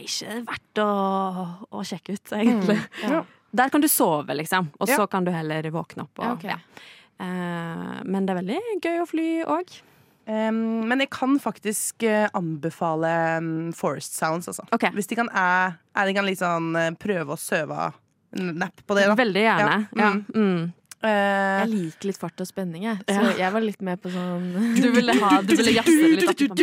ikke 0.04 0.40
verdt 0.48 0.80
å, 0.82 0.88
å 1.70 1.84
sjekke 1.86 2.16
ut, 2.18 2.34
egentlig. 2.38 2.78
Mm, 3.02 3.14
ja. 3.18 3.22
Der 3.62 3.68
kan 3.68 3.82
du 3.84 3.88
sove, 3.92 4.32
liksom, 4.38 4.70
og 4.80 4.88
så 4.88 5.02
Ja. 5.02 5.06
kan 5.12 5.24
du 5.26 5.30
heller 5.34 5.66
våkne 5.74 6.06
opp. 6.06 6.18
Og, 6.18 6.24
Ja, 6.24 6.32
okay. 6.32 6.54
Eh, 7.20 7.98
men 8.08 8.24
det 8.26 8.32
er 8.32 8.38
veldig 8.40 8.60
gøy 8.82 9.00
å 9.02 9.08
fly 9.08 9.26
òg. 9.44 9.74
Um, 10.22 10.86
men 10.86 11.02
jeg 11.02 11.10
kan 11.10 11.34
faktisk 11.42 12.04
eh, 12.06 12.28
anbefale 12.38 13.10
Forest 13.74 14.14
Sounds, 14.14 14.46
altså. 14.48 14.62
Okay. 14.72 14.90
Hvis 14.94 15.08
de 15.10 15.18
kan, 15.18 15.28
er, 15.34 15.74
er 15.98 16.06
de 16.08 16.14
kan 16.14 16.26
liksom 16.28 16.76
eh, 16.78 16.90
prøve 16.94 17.34
å 17.34 17.40
søve 17.40 17.90
napp 18.32 18.84
på 18.86 18.96
det, 18.96 19.08
da. 19.10 19.16
Veldig 19.18 19.42
gjerne. 19.44 19.74
Ja. 19.92 20.06
Ja. 20.06 20.10
Mm. 20.14 20.22
Mm. 20.34 20.72
Eh, 21.02 21.58
Jeg 21.62 21.68
liker 21.72 22.06
litt 22.08 22.18
fart 22.20 22.40
og 22.40 22.46
spenning, 22.46 22.82
jeg. 22.84 22.98
Så 23.08 23.14
Ja. 23.22 23.32
jeg 23.38 23.52
var 23.52 23.60
litt 23.60 23.82
med 23.82 24.00
på 24.02 24.10
sånn 24.12 24.52
Du 24.82 24.90
ville 24.94 25.12
ha 25.18 25.40
Du 25.42 25.54
ville 25.56 25.72
jazze 25.74 25.96
det 25.98 26.10
litt 26.22 26.44
opp. 26.50 26.56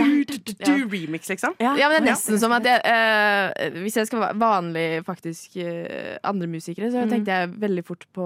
Du 0.65 0.87
remix, 0.87 1.27
liksom? 1.29 1.55
Ja, 1.59 1.73
men 1.75 1.89
det 1.91 1.99
er 2.01 2.07
nesten 2.13 2.39
som 2.39 2.51
at 2.55 2.63
jeg 2.63 2.81
eh, 2.85 3.69
Hvis 3.83 3.95
jeg 3.99 4.07
skal 4.07 4.19
være 4.19 4.39
vanlig 4.39 4.87
faktisk 5.05 5.57
eh, 5.57 6.17
andre 6.23 6.47
musikere, 6.47 6.91
så 6.91 7.03
Mm. 7.05 7.09
tenkte 7.09 7.31
jeg 7.31 7.49
veldig 7.59 7.85
fort 7.85 8.05
på 8.13 8.25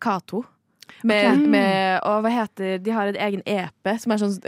K2. 0.00 0.44
Med, 1.04 1.26
okay. 1.32 1.46
med, 1.46 2.00
og 2.02 2.22
hva 2.24 2.30
heter 2.32 2.78
De 2.82 2.90
har 2.90 3.06
en 3.06 3.16
egen 3.16 3.42
EP 3.46 3.98
som 4.00 4.12
er 4.12 4.16
sånn 4.18 4.38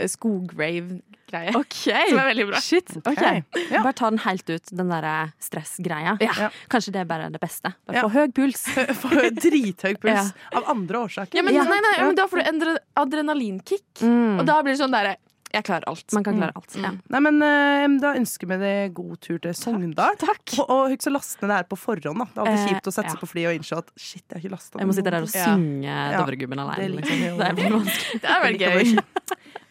skograve-greie. 1.31 1.55
Okay. 1.55 2.09
Som 2.09 2.19
er 2.19 2.29
veldig 2.31 2.47
bra. 2.49 2.61
Shit. 2.61 2.91
ok. 2.97 3.07
okay. 3.11 3.43
Ja. 3.71 3.81
Bare 3.83 3.93
ta 3.93 4.09
den 4.09 4.19
helt 4.25 4.49
ut, 4.49 4.71
den 4.71 4.91
derre 4.91 5.15
stressgreia. 5.41 6.17
Ja. 6.21 6.49
Kanskje 6.71 6.91
det 6.95 7.01
er 7.05 7.09
bare 7.09 7.29
det 7.31 7.41
beste. 7.41 7.73
Bare 7.87 7.97
Ja. 7.97 8.05
Få 8.07 8.13
høy 8.19 8.31
puls. 8.35 8.65
Få 9.01 9.09
drithøy 9.31 9.95
puls. 10.01 10.31
Ja. 10.31 10.57
Av 10.57 10.69
andre 10.75 11.05
årsaker. 11.07 11.37
Ja, 11.37 11.43
men, 11.43 11.55
Ja. 11.55 11.63
Nei, 11.71 11.79
nei, 11.83 11.97
men 12.05 12.15
da 12.17 12.27
får 12.27 12.41
du 12.41 12.49
en 12.49 12.77
adrenalinkick. 12.97 14.01
Mm. 14.01 14.39
Og 14.41 14.45
da 14.47 14.61
blir 14.63 14.73
det 14.75 14.81
sånn 14.81 14.91
derre 14.93 15.17
Jeg 15.51 15.65
klarer 15.67 15.83
alt. 15.91 16.05
Man 16.15 16.23
kan 16.23 16.37
klare 16.39 16.53
alt. 16.55 16.75
Mm. 16.79 16.83
Ja. 16.85 16.91
Nei, 17.11 17.19
men 17.27 17.41
uh, 17.43 17.99
Da 17.99 18.13
ønsker 18.15 18.47
vi 18.47 18.57
deg 18.61 18.93
god 18.95 19.19
tur 19.19 19.37
til 19.43 19.51
Sogndal. 19.57 20.15
Takk. 20.21 20.53
Og, 20.61 20.69
og 20.71 20.93
husk 20.93 21.09
å 21.11 21.13
laste 21.17 21.43
ned 21.43 21.51
det 21.51 21.57
her 21.59 21.67
på 21.67 21.75
forhånd. 21.79 22.23
da 22.23 22.25
Det 22.31 22.39
er 22.39 22.45
alltid 22.45 22.61
Eh, 22.61 22.71
kjipt 22.71 22.87
å 22.87 22.93
sette 22.95 23.11
ja. 23.11 23.15
seg 23.17 23.19
på 23.25 23.29
flyet 23.33 23.49
og 23.51 23.59
innse 23.59 23.77
at 23.81 23.91
shit, 23.99 24.23
jeg 24.29 24.37
har 24.37 24.43
ikke 24.45 24.53
lasta 24.55 24.79
Jeg 24.79 24.87
må 24.87 24.95
sitte 24.95 25.11
der 25.11 25.27
og 25.27 25.31
synge 25.33 25.91
Ja. 25.91 26.21
Dovregubben 26.21 26.63
alene. 26.63 26.87
liker 26.95 27.11
Liksom. 27.11 27.43
Det 27.43 27.51
blir 27.59 27.75
vanskelig. 27.75 28.21
Det 28.23 28.31
er 28.31 28.45
veldig 28.47 28.71
gøy. 28.71 28.95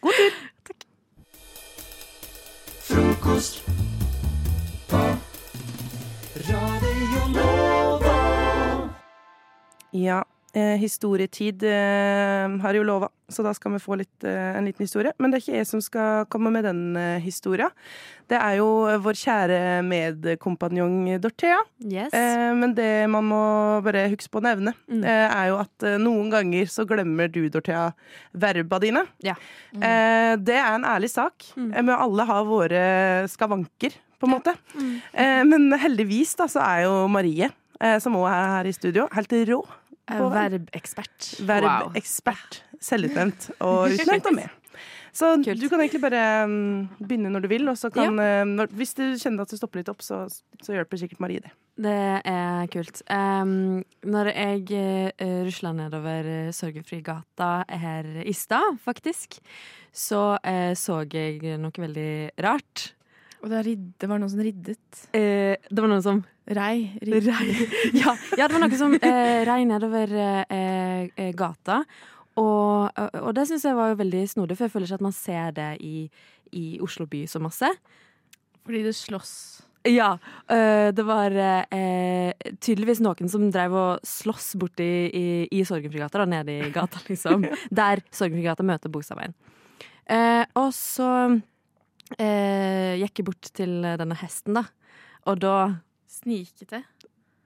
God 0.05 0.17
tur! 0.21 0.39
Frokost 2.83 3.63
på 4.89 4.97
Radio 6.35 7.27
Nova. 7.33 8.89
Ja, 9.91 10.25
eh, 10.53 10.75
historietid 10.81 11.63
eh, 11.63 12.47
har 12.63 12.73
jo 12.77 12.83
lova, 12.87 13.09
så 13.31 13.43
da 13.45 13.53
skal 13.55 13.73
vi 13.75 13.79
få 13.83 13.97
litt, 14.01 14.23
eh, 14.27 14.57
en 14.57 14.65
liten 14.67 14.83
historie. 14.85 15.13
Men 15.19 15.31
det 15.31 15.39
er 15.39 15.43
ikke 15.45 15.57
jeg 15.61 15.67
som 15.69 15.81
skal 15.83 16.25
komme 16.31 16.51
med 16.51 16.65
den 16.67 16.81
eh, 16.99 17.19
historia. 17.23 17.69
Det 18.31 18.39
er 18.39 18.57
jo 18.61 18.67
vår 19.03 19.17
kjære 19.19 19.59
medkompanjong 19.87 21.17
Dorthea. 21.23 21.57
Eh, 22.15 22.51
men 22.55 22.75
det 22.77 23.09
man 23.11 23.25
må 23.27 23.41
bare 23.85 24.05
huske 24.11 24.31
på 24.31 24.39
å 24.41 24.45
nevne, 24.45 24.73
eh, 24.91 25.27
er 25.27 25.49
jo 25.51 25.57
at 25.63 25.87
eh, 25.87 25.97
noen 26.01 26.29
ganger 26.31 26.69
så 26.71 26.85
glemmer 26.87 27.31
du, 27.31 27.41
Dorthea, 27.51 27.89
verba 28.33 28.79
dine. 28.83 29.05
Eh, 29.79 30.35
det 30.39 30.55
er 30.59 30.71
en 30.75 30.87
ærlig 30.87 31.11
sak. 31.11 31.51
Eh, 31.57 31.81
Men 31.81 31.95
alle 31.95 32.25
har 32.27 32.45
våre 32.47 32.85
skavanker, 33.31 33.95
på 34.21 34.27
en 34.29 34.35
måte. 34.35 34.53
Eh, 35.17 35.43
men 35.43 35.71
heldigvis 35.81 36.35
da, 36.37 36.45
så 36.51 36.61
er 36.61 36.83
jo 36.85 37.07
Marie, 37.09 37.49
eh, 37.81 37.97
som 37.99 38.13
òg 38.19 38.27
er 38.29 38.49
her 38.57 38.69
i 38.69 38.73
studio, 38.75 39.07
helt 39.15 39.31
rå. 39.49 39.63
På- 40.17 40.31
Verbekspert. 40.33 41.29
Wow. 41.47 41.93
Selvutnevnt 42.81 43.51
og 43.67 43.93
utnevnt 43.93 44.31
av 44.31 44.37
meg. 44.37 44.57
Så 45.11 45.33
du 45.43 45.65
kan 45.67 45.81
egentlig 45.81 45.99
bare 46.05 46.21
um, 46.47 46.85
begynne 47.01 47.31
når 47.33 47.43
du 47.43 47.49
vil, 47.51 47.67
og 47.67 47.75
så 47.79 47.89
kan 47.91 48.15
ja. 48.15 48.45
uh, 48.47 48.63
Hvis 48.79 48.95
du 48.95 49.03
kjenner 49.19 49.43
at 49.43 49.51
du 49.51 49.59
stopper 49.59 49.81
litt 49.81 49.91
opp, 49.91 49.99
så, 50.05 50.23
så 50.63 50.75
hjelper 50.75 51.01
sikkert 51.01 51.19
Marie 51.23 51.43
det. 51.43 51.51
Det 51.81 51.97
er 52.27 52.69
kult. 52.71 53.01
Um, 53.11 53.81
når 54.07 54.31
jeg 54.31 54.63
uh, 55.19 55.43
rusla 55.47 55.73
nedover 55.75 56.31
uh, 56.47 56.53
Sorgenfrigata 56.55 57.51
her 57.83 58.07
i 58.23 58.33
stad, 58.37 58.79
faktisk, 58.83 59.41
så 59.91 60.37
uh, 60.39 60.71
så 60.79 61.01
jeg 61.11 61.59
noe 61.59 61.85
veldig 61.85 62.11
rart. 62.43 62.91
Og 63.41 63.49
det, 63.51 63.63
ridd, 63.65 63.87
det 63.99 64.07
var 64.09 64.21
noen 64.21 64.31
som 64.31 64.43
riddet. 64.45 65.03
Uh, 65.11 65.57
det 65.57 65.79
var 65.79 65.91
noen 65.91 66.05
som 66.05 66.23
Rei. 66.51 66.91
Rei. 67.01 67.47
Ja, 68.01 68.15
ja, 68.37 68.47
det 68.47 68.53
var 68.55 68.63
noe 68.63 68.79
som 68.79 68.95
eh, 68.97 69.41
rei 69.47 69.63
nedover 69.69 70.11
eh, 70.11 71.07
eh, 71.15 71.31
gata. 71.37 71.81
Og, 72.39 72.91
og, 72.91 73.17
og 73.21 73.33
det 73.35 73.47
syns 73.49 73.65
jeg 73.67 73.77
var 73.77 73.97
veldig 73.99 74.23
snodig, 74.31 74.57
for 74.57 74.67
jeg 74.67 74.75
føler 74.75 74.89
ikke 74.89 75.01
at 75.01 75.07
man 75.07 75.15
ser 75.15 75.51
det 75.55 75.71
i, 75.83 76.05
i 76.55 76.65
Oslo 76.83 77.07
by 77.11 77.25
så 77.29 77.41
masse. 77.43 77.67
Fordi 78.65 78.83
det 78.85 78.95
slåss. 78.95 79.33
Ja. 79.87 80.17
øh, 80.51 80.93
det 80.93 81.05
var 81.05 81.33
øh, 81.33 82.31
tydeligvis 82.61 83.01
noen 83.01 83.29
som 83.29 83.47
drev 83.51 83.73
og 83.73 84.03
sloss 84.05 84.53
borti 84.59 84.89
i, 85.09 85.47
i 85.49 85.63
Sorgenfrigata, 85.65 86.21
da, 86.21 86.27
nede 86.29 86.57
i 86.59 86.73
gata, 86.73 87.01
liksom. 87.09 87.47
Der 87.73 88.03
Sorgenfrigata 88.11 88.63
møter 88.63 88.93
Bogstadveien. 88.93 89.33
Eh, 90.11 90.43
og 90.59 90.69
så 90.75 91.09
eh, 92.19 92.99
gikk 93.01 93.21
jeg 93.21 93.25
bort 93.25 93.49
til 93.57 93.79
denne 93.81 94.17
hesten, 94.21 94.59
da. 94.59 94.67
Og 95.29 95.41
da 95.41 95.55
Snikete. 96.11 96.83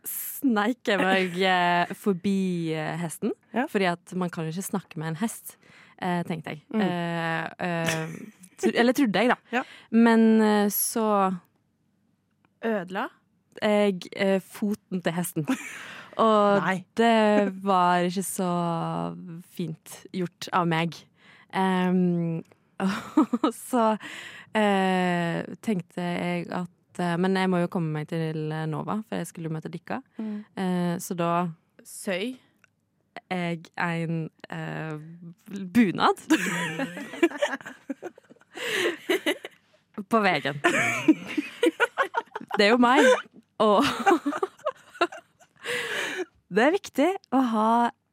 sneik 0.06 0.86
jeg 0.86 1.02
meg 1.02 1.38
eh, 1.42 1.94
forbi 1.98 2.74
eh, 2.78 2.94
hesten. 3.02 3.34
Fordi 3.72 3.88
at 3.90 4.14
man 4.18 4.30
kan 4.30 4.46
jo 4.46 4.54
ikke 4.54 4.68
snakke 4.68 5.00
med 5.02 5.14
en 5.14 5.20
hest, 5.24 5.56
eh, 5.98 6.22
tenkte 6.28 6.54
jeg. 6.54 6.62
Mm. 6.70 6.84
Eh, 6.86 7.46
eh, 7.66 8.04
tro, 8.62 8.72
eller 8.74 8.94
trodde 8.98 9.24
jeg, 9.24 9.34
da. 9.34 9.64
Men 9.90 10.42
eh, 10.42 10.70
så 10.74 11.08
Ødela? 12.66 13.08
Jeg 13.62 14.02
eh, 14.16 14.42
foten 14.42 15.02
til 15.02 15.14
hesten. 15.16 15.48
Og 16.18 16.62
det 16.96 17.52
var 17.64 18.06
ikke 18.08 18.24
så 18.24 18.52
fint 19.52 19.98
gjort 20.16 20.48
av 20.56 20.68
meg. 20.72 20.96
Em, 21.56 22.44
og 23.44 23.52
så 23.56 23.98
eh, 24.56 25.44
tenkte 25.64 26.04
jeg 26.04 26.48
at 26.56 26.75
eh, 27.04 27.18
Men 27.22 27.38
jeg 27.40 27.50
må 27.52 27.62
jo 27.64 27.72
komme 27.72 27.92
meg 28.00 28.10
til 28.12 28.50
Nova, 28.72 29.02
for 29.08 29.20
jeg 29.20 29.28
skulle 29.30 29.50
jo 29.50 29.56
møte 29.56 29.72
Dikka. 29.72 30.02
Mm. 30.18 30.38
Eh, 30.58 30.96
så 31.04 31.18
da 31.18 31.32
Søy? 31.86 32.36
Jeg 33.32 33.60
en 33.80 34.30
eh, 34.52 34.96
bunad. 35.74 36.18
På 40.12 40.20
veien. 40.20 40.60
Det 42.56 42.66
er 42.66 42.72
jo 42.74 42.80
meg. 42.82 43.06
Og 43.64 43.84
det 46.56 46.66
er 46.66 46.76
viktig 46.76 47.08
å 47.36 47.42
ha 47.54 47.70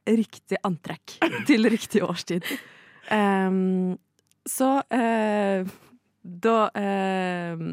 riktig 0.07 0.59
antrekk 0.67 1.17
til 1.47 1.69
riktig 1.71 2.03
årstid. 2.03 2.47
Um, 3.11 3.95
så 4.47 4.77
uh, 4.83 5.73
da 6.23 6.57
eh, 6.79 7.63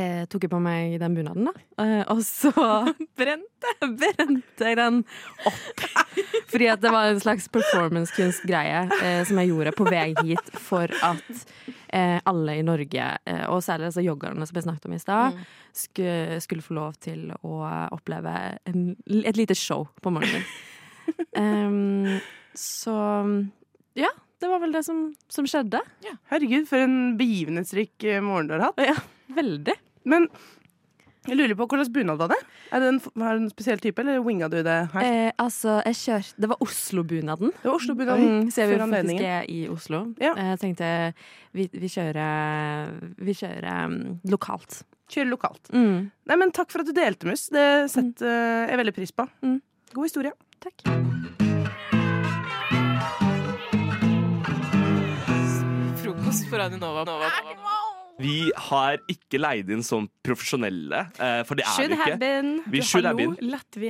eh, 0.00 0.22
tok 0.32 0.46
jeg 0.46 0.50
på 0.52 0.58
meg 0.64 0.96
den 1.02 1.14
bunaden, 1.18 1.46
da. 1.50 1.52
Eh, 1.84 2.02
og 2.12 2.22
så 2.26 2.50
brente, 3.20 3.74
brente 3.84 4.70
jeg 4.70 4.78
den 4.80 5.02
opp. 5.48 5.84
Fordi 6.50 6.66
at 6.72 6.80
det 6.82 6.90
var 6.92 7.10
en 7.12 7.20
slags 7.22 7.46
performancekunstgreie 7.52 8.80
eh, 9.02 9.20
som 9.28 9.38
jeg 9.42 9.52
gjorde 9.52 9.74
på 9.78 9.86
vei 9.86 10.08
hit 10.24 10.50
for 10.58 10.90
at 11.06 11.44
eh, 11.92 12.16
alle 12.26 12.56
i 12.58 12.64
Norge, 12.66 13.10
eh, 13.30 13.44
og 13.52 13.60
særlig 13.66 13.90
altså 13.90 14.02
joggerne 14.04 14.48
som 14.48 14.58
jeg 14.58 14.66
snakket 14.66 14.88
om 14.90 14.96
i 14.96 15.02
stad, 15.04 15.36
Mm. 15.36 15.44
skulle, 15.76 16.40
skulle 16.42 16.64
få 16.64 16.74
lov 16.74 16.96
til 17.04 17.28
å 17.46 17.60
oppleve 17.94 18.32
en, 18.66 18.96
et 19.20 19.36
lite 19.38 19.54
show 19.54 19.84
på 20.02 20.10
morgenen. 20.10 20.42
Um, 21.36 22.18
så 22.56 22.94
ja, 23.98 24.10
det 24.40 24.48
var 24.50 24.62
vel 24.62 24.72
det 24.74 24.82
som, 24.86 25.10
som 25.30 25.46
skjedde. 25.48 25.80
Herregud, 26.32 26.66
for 26.70 26.82
en 26.82 27.16
begivenhetsrik 27.20 28.02
eh, 28.08 28.20
morgen 28.24 28.48
du 28.50 28.54
har 28.56 28.64
hatt. 28.70 28.80
Ja, 28.82 28.96
veldig. 29.36 29.76
Men 30.08 30.28
jeg 31.28 31.36
lurer 31.36 31.52
på 31.52 31.66
hvordan 31.68 31.90
bunad 31.92 32.20
var 32.20 32.30
det? 32.32 32.38
Er 32.72 32.80
det 32.80 32.86
en, 32.94 33.00
har 33.20 33.36
det 33.36 33.42
en 33.42 33.50
spesiell 33.52 33.80
type, 33.82 34.00
eller 34.00 34.22
winga 34.24 34.48
du 34.48 34.56
det 34.64 34.76
her? 34.94 35.02
Eh, 35.04 35.32
altså, 35.38 35.76
jeg 35.84 35.98
kjørte 36.00 36.40
Det 36.40 36.48
var 36.48 36.62
Oslo-bunaden. 36.64 37.52
Det 37.60 37.68
var 37.68 37.76
Oslo-bunaden 37.76 38.30
Mm, 38.30 38.50
så 38.50 38.62
jeg 38.62 38.70
vil 38.70 38.80
faktisk 38.80 39.26
er 39.28 39.50
i 39.52 39.58
Oslo. 39.68 40.00
Jeg 40.20 40.58
tenkte 40.62 40.88
vi, 41.52 41.68
vi 41.72 41.88
kjører 41.92 42.94
Vi 43.20 43.34
kjører 43.36 43.68
um, 43.84 43.98
lokalt. 44.32 44.82
Kjører 45.10 45.28
lokalt. 45.28 45.72
Mm. 45.74 46.08
Nei, 46.08 46.36
men 46.40 46.54
Takk 46.56 46.72
for 46.72 46.80
at 46.80 46.88
du 46.88 46.96
delte, 46.96 47.28
Mus. 47.28 47.48
Det 47.52 47.68
setter 47.92 48.30
eh, 48.30 48.70
jeg 48.72 48.80
veldig 48.80 48.96
pris 48.96 49.12
på. 49.12 49.28
God 49.92 50.06
historie. 50.06 50.32
Takk. 50.64 50.86
Frokost 56.00 56.48
på 56.48 56.56
Radio 56.56 56.80
Nova. 56.80 57.04
Vi 58.20 58.50
har 58.68 59.00
ikke 59.10 59.40
leid 59.40 59.70
inn 59.72 59.84
som 59.86 60.08
profesjonelle, 60.26 61.06
eh, 61.18 61.42
for 61.48 61.58
det 61.58 61.66
er 61.66 61.88
vi 61.88 61.98
ikke. 61.98 62.18
been. 62.20 62.50
Vi 62.70 62.82
should 62.82 63.08
have 63.08 63.16
been. 63.16 63.36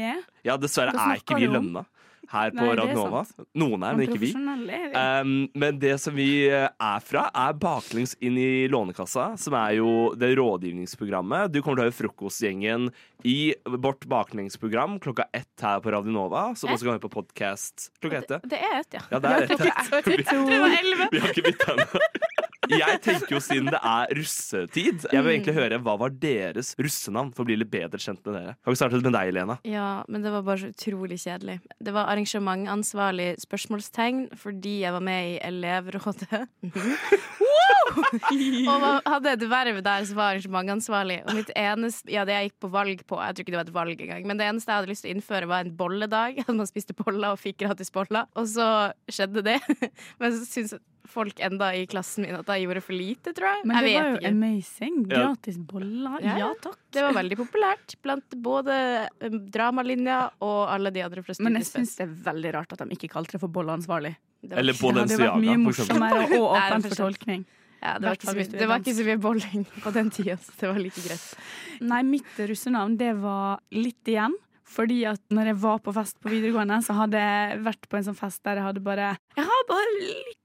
er. 0.00 0.20
Ja, 0.46 0.56
dessverre 0.56 0.94
er 0.94 1.18
ikke 1.20 1.40
vi 1.40 1.50
lønna 1.50 1.84
her 2.30 2.52
på 2.54 2.66
Radnova. 2.78 3.24
Noen 3.58 3.84
er, 3.84 3.96
men 3.98 4.06
ikke 4.06 4.20
vi. 4.22 4.30
Um, 4.36 5.32
men 5.58 5.78
det 5.82 5.96
som 6.02 6.14
vi 6.14 6.46
eh, 6.46 6.68
er 6.70 7.02
fra, 7.04 7.26
er 7.34 7.56
baklengs 7.58 8.14
inn 8.22 8.38
i 8.38 8.68
Lånekassa, 8.70 9.32
som 9.40 9.56
er 9.58 9.78
jo 9.80 9.90
det 10.18 10.32
rådgivningsprogrammet. 10.38 11.50
Du 11.50 11.60
kommer 11.60 11.80
til 11.80 11.86
å 11.86 11.88
høre 11.88 11.98
Frokostgjengen 11.98 12.90
i 13.26 13.52
vårt 13.66 14.06
baklengsprogram 14.10 14.98
klokka 15.02 15.26
ett 15.36 15.64
her 15.64 15.82
på 15.84 15.92
Radio 15.92 16.14
Nova, 16.14 16.50
som 16.56 16.70
også 16.72 16.86
kan 16.86 16.94
høre 16.96 17.04
på 17.08 17.12
podkast 17.18 17.90
klokka 18.00 18.22
ett. 18.22 18.36
ja. 18.36 18.40
Det 18.54 18.62
er 18.70 18.78
ett, 18.78 18.94
ja. 18.96 19.04
Ja, 19.10 19.22
det 19.22 19.34
er 19.34 19.42
ett. 19.48 19.56
Klokka 19.56 20.14
ett. 20.14 20.16
Det. 20.30 21.08
Vi 21.16 21.24
har 21.24 21.34
ikke 21.34 21.48
bytta 21.50 21.74
ennå. 21.74 22.04
Jeg 22.70 23.00
tenker 23.04 23.34
jo 23.34 23.40
siden 23.42 23.70
det 23.72 23.80
er 23.82 24.12
russetid, 24.16 25.06
jeg 25.12 25.24
vil 25.24 25.32
egentlig 25.34 25.54
høre 25.56 25.78
hva 25.82 25.96
var 26.00 26.12
deres 26.22 26.72
russenavn 26.78 27.32
for 27.34 27.42
å 27.44 27.48
bli 27.50 27.56
litt 27.60 27.70
bedre 27.72 27.98
kjent 28.00 28.22
med 28.26 28.36
dere. 28.38 28.54
Kan 28.62 28.74
vi 28.74 28.78
starte 28.80 29.00
med 29.02 29.12
deg, 29.16 29.32
Lena? 29.34 29.58
Ja, 29.66 29.88
men 30.08 30.22
det 30.24 30.32
var 30.34 30.42
bare 30.46 30.62
så 30.64 30.70
utrolig 30.72 31.18
kjedelig. 31.24 31.58
Det 31.82 31.94
var 31.96 32.10
arrangementansvarlig 32.12 33.32
spørsmålstegn 33.42 34.26
fordi 34.40 34.80
jeg 34.84 34.92
var 34.96 35.04
med 35.04 35.34
i 35.34 35.38
elevrådet. 35.50 36.44
og 38.70 38.80
var- 38.80 39.02
hadde 39.06 39.32
et 39.32 39.44
verv 39.50 39.80
der 39.82 40.04
som 40.06 40.16
var 40.16 40.34
arrangementansvarlig. 40.34 41.20
Og 41.26 41.34
mitt 41.34 41.50
eneste 41.56 42.10
Ja, 42.10 42.24
det 42.24 42.34
jeg 42.36 42.50
gikk 42.50 42.60
på 42.66 42.70
valg 42.70 43.02
på, 43.06 43.18
jeg 43.20 43.34
tror 43.34 43.44
ikke 43.44 43.52
det 43.54 43.60
var 43.60 43.68
et 43.68 43.74
valg 43.74 44.00
engang, 44.00 44.26
men 44.26 44.36
det 44.38 44.46
eneste 44.46 44.70
jeg 44.70 44.76
hadde 44.80 44.90
lyst 44.92 45.02
til 45.04 45.10
å 45.10 45.14
innføre, 45.16 45.48
var 45.50 45.60
en 45.64 45.74
bolledag. 45.76 46.38
At 46.48 46.54
man 46.54 46.66
spiste 46.66 46.94
boller 46.94 47.32
og 47.34 47.38
fikk 47.42 47.58
gratis 47.64 47.90
boller. 47.90 48.26
Og 48.36 48.46
så 48.46 48.92
skjedde 49.10 49.42
det. 49.46 49.58
Men 50.20 50.32
så 50.32 50.44
syns 50.46 50.74
folk 51.08 51.40
enda 51.40 51.70
i 51.74 51.86
klassen 51.90 52.24
min 52.26 52.34
at 52.36 52.46
jeg 52.46 52.66
gjorde 52.66 52.82
for 52.82 52.92
lite, 52.96 53.32
tror 53.36 53.48
jeg. 53.54 53.66
Men 53.66 53.82
det 53.84 53.92
jeg 53.92 54.02
var 54.02 54.10
jo 54.10 54.16
ikke. 54.20 54.32
amazing. 54.34 54.96
Ja. 55.10 55.20
Gratis 55.22 55.58
boller. 55.58 56.18
Ja, 56.24 56.50
takk. 56.62 56.76
Det 56.92 57.02
var 57.06 57.12
veldig 57.16 57.38
populært 57.40 57.94
blant 58.02 58.36
både 58.42 58.76
um, 59.24 59.38
dramalinja 59.50 60.18
og 60.40 60.60
alle 60.74 60.90
de 60.94 61.02
andre 61.06 61.22
fra 61.22 61.34
Men 61.40 61.54
jeg 61.60 61.68
studiespes. 61.68 61.94
syns 61.94 61.96
det 61.96 62.06
er 62.08 62.32
veldig 62.32 62.52
rart 62.58 62.72
at 62.76 62.84
de 62.84 62.96
ikke 62.98 63.08
kalte 63.12 63.32
det 63.36 63.40
for 63.40 63.48
bolleansvarlig. 63.48 64.16
Det 64.42 64.50
var- 64.50 64.58
Eller 64.58 64.72
Det 64.72 64.80
hadde 64.80 64.94
Balenciaga, 64.94 65.30
vært 65.30 65.40
mye 65.40 65.72
for 65.72 65.82
eksempel. 65.84 65.98
morsommere 66.00 66.40
og 66.40 66.56
er 66.56 66.80
for 66.88 66.96
tolkning. 67.04 67.46
Ja, 67.80 67.94
det, 67.98 68.04
var 68.04 68.14
ikke 68.18 68.28
så 68.28 68.36
mye, 68.36 68.58
det 68.60 68.68
var 68.68 68.78
ikke 68.82 68.92
så 68.98 69.04
mye 69.06 69.20
bolling 69.24 69.62
på 69.80 69.92
den 69.92 70.10
tida, 70.10 70.36
så 70.36 70.52
det 70.60 70.68
var 70.68 70.78
like 70.84 71.00
greit. 71.00 71.26
Nei, 71.80 72.02
mitt 72.04 72.36
russenavn 72.36 72.96
det 73.00 73.14
var 73.16 73.60
litt 73.72 74.04
igjen. 74.04 74.34
Fordi 74.70 75.00
at 75.08 75.18
når 75.34 75.46
jeg 75.50 75.56
var 75.64 75.78
på 75.82 75.92
fest 75.96 76.20
på 76.22 76.30
videregående, 76.30 76.76
så 76.86 76.94
hadde 76.94 77.18
jeg 77.18 77.56
vært 77.64 77.88
på 77.90 77.96
en 77.98 78.04
sånn 78.06 78.14
fest 78.18 78.42
der 78.46 78.60
jeg 78.60 78.62
hadde 78.68 78.82
bare 78.86 79.08
Jeg 79.34 79.44
har 79.48 79.64
bare 79.66 79.88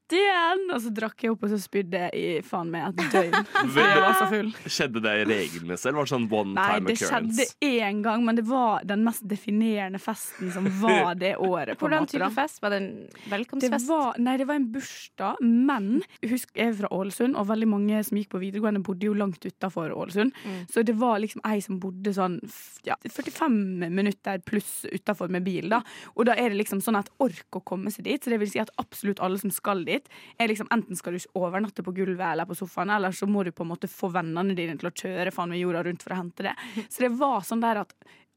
litt 0.06 0.18
igjen. 0.18 0.70
Og 0.74 0.82
så 0.82 0.90
drakk 0.94 1.22
jeg 1.22 1.32
opp, 1.32 1.44
og 1.44 1.50
så 1.50 1.58
spydde 1.60 2.00
jeg 2.06 2.12
i 2.14 2.42
faen 2.46 2.70
meg 2.70 2.88
et 2.90 3.12
døgn. 3.12 3.46
For 3.74 3.80
jeg 3.82 4.02
var 4.02 4.16
så 4.18 4.28
full. 4.30 4.50
Skjedde 4.66 5.02
det 5.02 5.14
regelmessig, 5.28 5.88
eller 5.88 5.98
var 5.98 6.06
det 6.06 6.12
sånn 6.12 6.28
one 6.30 6.54
time 6.54 6.56
Nei, 6.56 6.80
det 6.86 6.96
occurrence? 6.96 7.46
skjedde 7.46 7.70
én 7.86 8.02
gang, 8.04 8.24
men 8.26 8.38
det 8.38 8.46
var 8.46 8.86
den 8.86 9.04
mest 9.06 9.24
definerende 9.26 10.00
festen 10.02 10.52
som 10.54 10.68
var 10.80 11.14
det 11.18 11.34
året. 11.50 11.78
Hvordan 11.80 12.06
måte, 12.06 12.16
type 12.16 12.30
fest? 12.36 12.60
Var 12.62 12.74
det 12.74 12.80
en 12.82 12.90
velkomstfest? 13.32 13.86
Det 13.86 13.90
var, 13.90 14.20
nei, 14.22 14.36
det 14.40 14.48
var 14.48 14.60
en 14.60 14.68
bursdag, 14.74 15.42
men 15.42 15.90
husk, 16.26 16.52
jeg 16.56 16.72
er 16.72 16.78
fra 16.82 16.92
Ålesund, 16.94 17.36
og 17.38 17.48
veldig 17.50 17.70
mange 17.70 18.02
som 18.06 18.20
gikk 18.20 18.32
på 18.34 18.42
videregående, 18.42 18.84
bodde 18.86 19.08
jo 19.08 19.16
langt 19.16 19.44
utafor 19.46 19.94
Ålesund. 19.94 20.34
Mm. 20.44 20.62
Så 20.72 20.84
det 20.86 20.96
var 21.00 21.20
liksom 21.22 21.44
ei 21.48 21.58
som 21.64 21.80
bodde 21.82 22.14
sånn 22.16 22.38
ja, 22.86 22.96
45 23.02 23.56
minutter 23.90 24.40
pluss 24.46 24.84
utafor 24.92 25.30
med 25.32 25.46
bil, 25.46 25.70
da. 25.72 25.82
Og 26.14 26.28
da 26.28 26.36
er 26.38 26.52
det 26.52 26.60
liksom 26.60 26.82
sånn 26.84 26.98
at 26.98 27.10
ork 27.22 27.58
å 27.58 27.64
komme 27.66 27.90
seg 27.92 28.06
dit. 28.06 28.22
Så 28.22 28.32
det 28.32 28.38
vil 28.42 28.50
si 28.50 28.60
at 28.62 28.70
absolutt 28.80 29.20
alle 29.24 29.40
som 29.40 29.52
skal 29.54 29.82
dit, 29.86 29.95
er 30.04 30.50
liksom 30.50 30.68
enten 30.74 30.98
skal 30.98 31.16
du 31.16 31.26
overnatte 31.38 31.84
på 31.86 31.94
gulvet 31.96 32.26
eller 32.26 32.48
på 32.48 32.56
sofaen, 32.58 32.92
eller 32.96 33.14
så 33.16 33.28
må 33.30 33.44
du 33.46 33.52
på 33.56 33.64
en 33.64 33.72
måte 33.72 33.90
få 33.90 34.10
vennene 34.14 34.56
dine 34.58 34.76
til 34.80 34.90
å 34.90 34.94
kjøre 34.94 35.32
faen 35.34 35.52
meg 35.52 35.62
jorda 35.62 35.84
rundt 35.86 36.04
for 36.04 36.14
å 36.14 36.20
hente 36.20 36.48
det. 36.48 36.54
Så 36.88 37.06
det 37.06 37.12
var 37.16 37.46
sånn 37.46 37.64
der 37.64 37.82
at 37.84 37.96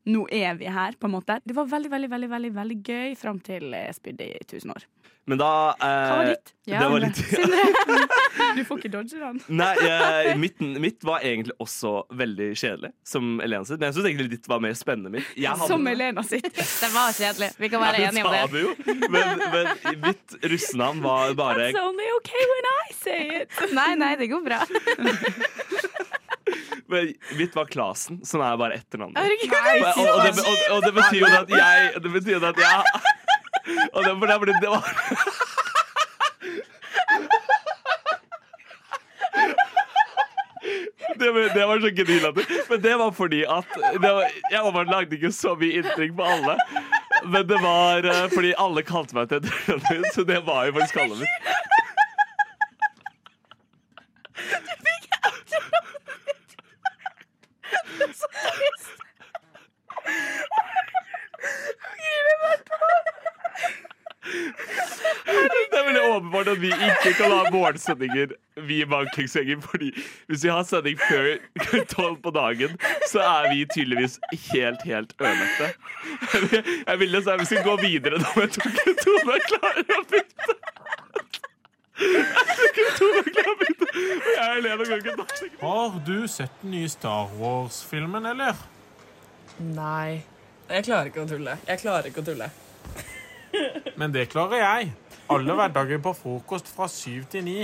nå 0.09 0.25
er 0.33 0.55
vi 0.59 0.69
her, 0.73 0.95
på 0.99 1.09
en 1.09 1.15
måte. 1.17 1.39
Det 1.45 1.55
var 1.57 1.69
veldig, 1.69 1.91
veldig, 1.93 2.09
veldig, 2.15 2.29
veldig, 2.35 2.53
veldig 2.57 2.79
gøy 2.89 3.15
fram 3.19 3.39
til 3.45 3.69
jeg 3.75 3.97
spydde 3.99 4.25
i 4.25 4.39
1000 4.45 4.73
år. 4.75 4.87
Men 5.29 5.37
da 5.37 5.47
eh, 5.77 5.85
Hva 5.85 6.13
var 6.17 6.29
ditt? 6.31 6.51
Det 6.65 6.77
var 6.89 7.03
litt 7.03 7.19
Du 8.57 8.61
får 8.65 8.79
ikke 8.79 8.89
dodge 8.95 9.19
den. 9.21 9.37
Nei, 9.59 9.67
eh, 9.85 10.29
mitt, 10.41 10.57
mitt 10.81 11.05
var 11.05 11.21
egentlig 11.21 11.53
også 11.61 11.91
veldig 12.17 12.47
kjedelig, 12.57 12.89
som 13.05 13.35
Elena 13.43 13.67
sitt. 13.67 13.77
Men 13.77 13.91
jeg 13.91 13.97
syns 13.99 14.07
egentlig 14.09 14.31
ditt 14.31 14.49
var 14.49 14.63
mer 14.63 14.73
spennende. 14.79 15.11
Mitt. 15.19 15.29
Jeg 15.37 15.51
hadde- 15.53 15.67
Som 15.69 15.85
Elena 15.91 16.23
sitt. 16.25 16.49
Det 16.57 16.89
var 16.95 17.13
kjedelig. 17.13 17.51
Vi 17.61 17.69
kan 17.69 17.83
være 17.83 18.01
Ja, 18.01 18.09
enige 18.09 18.25
om 18.25 18.55
det. 18.55 18.63
jo. 18.63 18.73
Men, 19.13 19.43
men 19.53 20.01
mitt 20.07 20.37
russenavn 20.49 21.03
var 21.05 21.35
bare 21.37 21.67
That's 21.69 21.83
only 21.83 22.09
okay 22.17 22.49
when 22.55 22.71
I 22.73 22.97
say 22.97 23.21
it. 23.43 23.61
Nei, 23.77 23.91
nei, 24.01 24.15
det 24.23 24.31
går 24.33 24.41
bra. 24.49 24.63
men 26.89 27.13
Mitt 27.37 27.55
var 27.55 27.65
Klasen, 27.69 28.19
som 28.25 28.41
er 28.41 28.57
bare 28.57 28.77
etternavnet. 28.79 29.19
Og, 29.19 30.03
og, 30.03 30.07
og, 30.15 30.23
det, 30.25 30.45
og, 30.73 30.81
det 30.87 30.93
betyr 30.97 31.19
jo 31.23 31.29
at 31.39 31.53
jeg 31.53 32.03
Det 32.03 32.11
betyr 32.17 32.35
jo 32.37 32.41
at 32.49 32.59
jeg 32.63 32.81
Og 33.93 34.03
det, 34.03 34.13
for 34.19 34.25
det, 34.25 34.37
fordi 34.41 34.53
det 34.63 34.69
var 34.69 34.83
Det, 41.19 41.31
var- 41.31 41.53
det 41.53 41.65
var 41.67 41.79
så 41.79 41.89
genilatter. 41.95 42.45
Men 42.69 42.81
det 42.81 42.95
var 42.99 43.11
fordi 43.11 43.43
at 43.43 43.65
det 44.01 44.11
var, 44.11 44.23
Jeg 44.51 44.61
åpenbart 44.63 44.87
lagde 44.93 45.15
ikke 45.17 45.31
så 45.35 45.55
mye 45.59 45.79
inntrykk 45.81 46.13
på 46.19 46.23
alle. 46.33 46.55
Men 47.25 47.47
det 47.49 47.57
var 47.63 48.05
eh, 48.07 48.27
fordi 48.33 48.53
alle 48.57 48.83
kalte 48.87 49.15
meg 49.17 49.27
til 49.31 49.41
etternavnet, 49.41 50.13
så 50.15 50.23
det 50.29 50.39
var 50.47 50.65
jo 50.69 50.75
faktisk 50.77 50.95
kallenavnet 50.99 51.25
mitt. 51.25 51.55
Det 65.69 65.77
er 65.79 65.85
veldig 65.85 66.01
åpenbart 66.15 66.47
kan 67.19 67.33
ha 67.35 67.41
morgensendinger, 67.53 68.33
vi 68.67 68.79
i 68.83 68.87
Banklingsgjengen. 68.89 69.61
Fordi 69.61 69.91
hvis 70.27 70.43
vi 70.45 70.51
har 70.53 70.63
sending 70.67 70.99
før 71.01 71.83
tolv 71.91 72.17
på 72.23 72.33
dagen, 72.35 72.75
så 73.11 73.23
er 73.25 73.49
vi 73.53 73.65
tydeligvis 73.73 74.19
helt, 74.49 74.85
helt 74.87 75.13
ødelagte. 75.19 75.69
Jeg 76.87 76.99
vil 76.99 77.13
nesten 77.15 77.35
at 77.35 77.43
vi 77.43 77.49
skal 77.51 77.63
gå 77.67 77.75
videre 77.83 78.21
nå, 78.21 78.31
men 78.35 78.47
jeg 78.47 78.55
tror 78.57 78.71
ikke 78.73 78.95
Tone 79.03 79.39
klarer 79.49 79.93
å 79.97 80.01
bytte. 80.13 80.57
Jeg 81.99 82.47
tror 82.55 82.67
ikke 82.71 82.87
Tone 82.97 83.23
klarer 83.29 83.53
å 83.53 83.59
bytte. 83.61 83.89
Og 84.39 85.45
ikke. 85.45 85.61
Har 85.61 86.01
du 86.07 86.17
sett 86.31 86.61
den 86.63 86.75
nye 86.77 86.89
Star 86.91 87.31
Wars-filmen, 87.39 88.25
eller? 88.33 88.59
Nei. 89.59 90.21
Jeg 90.69 90.85
klarer 90.85 91.09
ikke 91.09 91.23
å 91.25 91.29
tulle. 91.29 91.57
Jeg 91.67 91.81
klarer 91.81 92.11
ikke 92.11 92.21
å 92.21 92.27
tulle. 92.29 92.49
Men 93.99 94.13
det 94.13 94.27
klarer 94.31 94.61
jeg. 94.61 94.91
Alle 95.29 95.53
hverdager 95.53 95.99
på 96.01 96.13
frokost 96.17 96.71
fra 96.73 96.87
syv 96.89 97.27
til 97.29 97.43
ni. 97.45 97.57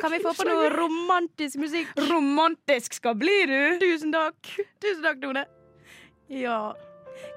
Kan 0.00 0.10
vi 0.10 0.18
få 0.24 0.32
på 0.34 0.46
noe 0.48 0.70
romantisk 0.72 1.60
musikk? 1.62 1.92
Romantisk 2.08 2.96
skal 2.96 3.18
bli 3.20 3.36
du. 3.50 3.58
Tusen 3.82 4.14
takk. 4.14 4.40
Tusen 4.82 5.04
takk, 5.04 5.20
Tone. 5.22 5.44
Ja. 6.32 6.72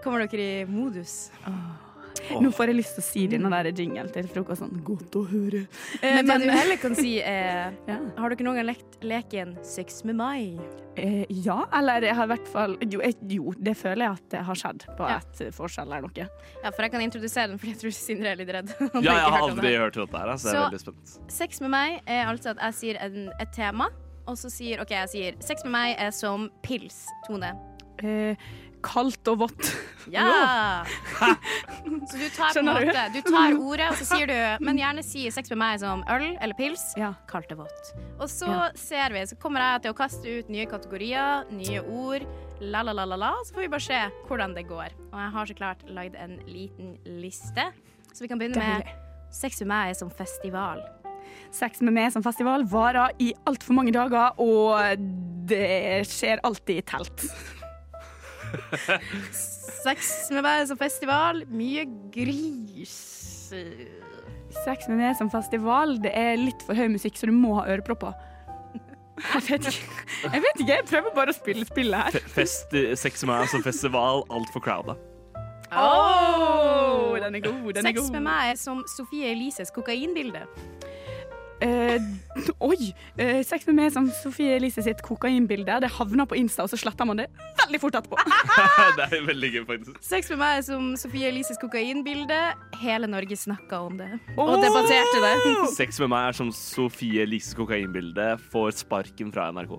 Kommer 0.02 0.24
dere 0.26 0.48
i 0.64 0.66
modus? 0.70 1.30
Nå 2.41 2.49
får 2.55 2.72
jeg 2.72 2.76
lyst 2.80 2.95
til 2.97 3.03
å 3.03 3.05
si 3.05 3.24
denne 3.32 3.49
der 3.51 3.72
jingle 3.76 4.07
til 4.13 4.28
frokosten. 4.32 4.72
Godt 4.88 5.16
å 5.20 5.24
høre. 5.30 5.66
Eh, 6.01 6.16
Men 6.16 6.26
men- 6.28 6.41
du 6.41 6.49
heller 6.53 6.78
kan 6.82 6.95
si, 6.95 7.18
er 7.22 7.74
Har 8.18 8.30
dere 8.34 8.45
noen 8.47 8.55
gang 8.61 8.66
lekt 8.72 8.97
leken 9.05 9.55
Sex 9.66 10.03
med 10.07 10.16
meg? 10.16 10.59
Eh, 10.97 11.26
ja, 11.30 11.66
eller 11.76 12.01
jeg 12.07 12.16
har 12.16 12.24
i 12.24 12.32
hvert 12.34 12.47
fall 12.47 12.78
jo, 12.80 13.01
jeg, 13.03 13.16
jo, 13.36 13.51
det 13.59 13.76
føler 13.78 14.05
jeg 14.05 14.11
at 14.16 14.30
det 14.32 14.43
har 14.47 14.55
skjedd 14.55 14.86
på 14.97 15.09
Ja. 15.11 15.18
et 15.20 15.41
eh, 15.43 15.51
forskjell 15.51 15.91
eller 15.91 16.05
noe. 16.07 16.28
Ja, 16.63 16.72
for 16.72 16.82
jeg 16.88 16.91
kan 16.95 17.01
introdusere 17.03 17.49
den, 17.51 17.59
for 17.59 17.68
jeg 17.68 17.78
tror 17.82 17.91
Sindre 17.97 18.32
er 18.32 18.39
litt 18.39 18.53
redd. 18.55 18.72
Ja, 18.95 19.01
jeg 19.01 19.11
har 19.26 19.32
hørt 19.36 19.49
aldri 19.51 19.68
det. 19.74 19.78
hørt 19.84 19.99
dette 19.99 20.18
her, 20.24 20.34
så 20.39 20.47
jeg 20.53 20.55
er 20.55 20.70
veldig 20.70 20.80
spent. 20.86 21.16
Sex 21.36 21.61
med 21.61 21.74
meg 21.76 21.99
er 22.07 22.26
altså 22.32 22.55
at 22.55 22.63
jeg 22.70 22.80
sier 22.80 23.01
en, 23.03 23.30
et 23.43 23.51
tema, 23.53 23.89
og 24.26 24.39
så 24.39 24.49
sier 24.49 24.80
OK, 24.82 24.89
jeg 24.95 25.11
sier 25.11 25.36
sex 25.43 25.63
med 25.68 25.76
meg 25.76 25.95
er 25.99 26.11
som 26.16 26.47
pils. 26.63 27.03
Tone. 27.28 27.51
Eh, 28.03 28.36
kaldt 28.86 29.28
og 29.32 29.40
vått. 29.46 29.70
Ja! 30.14 30.86
Så 32.06 32.20
du 32.22 32.26
tar 32.36 32.60
måte 32.62 33.06
Du 33.16 33.20
tar 33.26 33.56
ordet, 33.58 33.88
og 33.90 33.98
så 33.98 34.06
sier 34.06 34.30
du 34.30 34.66
Men 34.66 34.78
gjerne 34.78 35.02
si 35.06 35.24
sex 35.34 35.50
med 35.54 35.58
meg 35.64 35.80
som 35.82 36.04
øl 36.14 36.26
eller 36.36 36.54
pils. 36.58 36.84
Kaldt 37.30 37.54
og 37.56 37.64
vått. 37.64 37.90
Og 38.20 38.30
så 38.30 38.50
Ja. 38.52 38.68
ser 38.78 39.16
vi, 39.16 39.24
så 39.26 39.38
kommer 39.42 39.64
jeg 39.66 39.86
til 39.88 39.96
å 39.96 39.98
kaste 39.98 40.36
ut 40.40 40.52
nye 40.54 40.68
kategorier, 40.70 41.50
nye 41.52 41.82
ord. 41.82 42.28
La, 42.62 42.84
la, 42.86 42.94
la, 42.94 43.04
la, 43.10 43.18
la. 43.20 43.34
Så 43.44 43.56
får 43.58 43.66
vi 43.66 43.72
bare 43.74 43.88
se 43.88 44.04
hvordan 44.30 44.54
det 44.56 44.68
går. 44.70 44.94
Og 45.12 45.18
jeg 45.20 45.32
har 45.34 45.50
så 45.50 45.58
klart 45.58 45.82
lagd 45.90 46.16
en 46.16 46.38
liten 46.48 46.96
liste. 47.20 47.66
Så 48.14 48.24
vi 48.24 48.30
kan 48.32 48.40
begynne 48.40 48.62
med 48.62 48.94
Sex 49.36 49.60
med 49.66 49.68
meg 49.74 49.90
er 49.90 49.98
som 49.98 50.10
festival. 50.14 50.80
Sex 51.52 51.82
med 51.82 51.92
meg 51.98 52.14
som 52.14 52.24
festival 52.24 52.64
varer 52.70 53.12
i 53.20 53.34
altfor 53.50 53.74
mange 53.76 53.92
dager, 53.92 54.38
og 54.40 55.02
det 55.50 56.06
skjer 56.08 56.40
alltid 56.46 56.78
i 56.80 56.86
telt. 56.88 57.26
Sex 59.86 60.30
med 60.34 60.41
meg 60.46 60.68
som 60.70 60.78
festival, 60.80 61.43
mye 61.52 61.84
gris. 62.14 62.96
Sex 64.66 64.88
med 64.89 64.98
meg 65.02 65.18
som 65.20 65.30
festival, 65.34 65.98
det 66.02 66.14
er 66.18 66.38
litt 66.41 66.64
for 66.66 66.78
høy 66.78 66.88
musikk, 66.96 67.18
så 67.20 67.30
du 67.30 67.36
må 67.36 67.58
ha 67.60 67.68
ørepropper. 67.76 68.16
Jeg 69.16 69.43
vet 69.48 69.68
ikke, 69.70 70.00
jeg, 70.26 70.41
vet 70.43 70.58
ikke, 70.60 70.72
jeg 70.74 70.86
prøver 70.89 71.14
bare 71.16 71.32
å 71.32 71.36
spille 71.38 71.64
spillet 71.70 72.02
her. 72.10 72.16
Fe- 72.18 72.34
Fest, 72.41 72.74
sex 73.00 73.22
med 73.24 73.32
meg 73.38 73.52
som 73.54 73.62
festival, 73.64 74.26
altfor 74.34 74.64
crowda. 74.66 74.98
Oh, 75.76 77.16
den 77.20 77.36
er 77.39 77.43
god, 77.46 77.70
den 77.78 77.88
er 77.88 77.93
Sex 77.96 78.10
med 78.14 78.22
meg 78.28 78.52
er 78.54 78.60
som 78.60 78.84
Sofie 78.91 79.32
Elises 79.32 79.72
kokainbilde. 79.76 80.43
Eh, 81.64 82.01
oi! 82.60 82.91
Eh, 83.18 83.39
sex 83.47 83.64
med 83.70 83.78
meg 83.78 83.93
som 83.95 84.10
Sofie 84.12 84.58
Elise 84.58 84.84
sitt 84.84 85.01
kokainbilde. 85.06 85.78
Det 85.84 85.91
havner 85.95 86.28
på 86.28 86.38
Insta, 86.39 86.66
og 86.66 86.72
så 86.72 86.80
sletter 86.80 87.08
man 87.08 87.22
det 87.22 87.30
veldig 87.62 87.80
fort 87.82 87.97
etterpå. 87.99 88.20
det 88.99 89.08
er 89.08 89.26
veldig 89.30 89.51
gøy, 89.53 89.64
faktisk. 89.70 89.99
Sex 90.03 90.32
med 90.34 90.41
meg 90.43 90.62
som 90.68 90.91
Sofie 90.99 91.32
Elises 91.32 91.60
kokainbilde. 91.62 92.39
Hele 92.82 93.10
Norge 93.12 93.39
snakka 93.39 93.82
om 93.88 93.99
det. 94.01 94.12
Oh! 94.36 94.49
Og 94.49 94.64
debatterte 94.64 95.24
det. 95.24 95.36
Sex 95.80 95.99
med 96.03 96.12
meg 96.14 96.32
er 96.32 96.39
som 96.41 96.51
Sofie 96.56 97.24
Elises 97.26 97.56
kokainbilde 97.58 98.34
får 98.51 98.82
sparken 98.84 99.32
fra 99.36 99.47
NRK. 99.56 99.78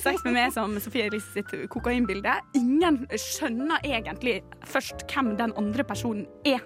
Sex 0.00 0.20
med 0.26 0.36
meg 0.36 0.52
som 0.54 0.76
Sofie 0.82 1.08
Elise 1.08 1.40
sitt 1.40 1.54
kokainbilde. 1.72 2.36
Ingen 2.58 3.02
skjønner 3.16 3.80
egentlig 3.86 4.40
først 4.68 5.06
hvem 5.10 5.34
den 5.40 5.56
andre 5.58 5.86
personen 5.88 6.28
er. 6.44 6.60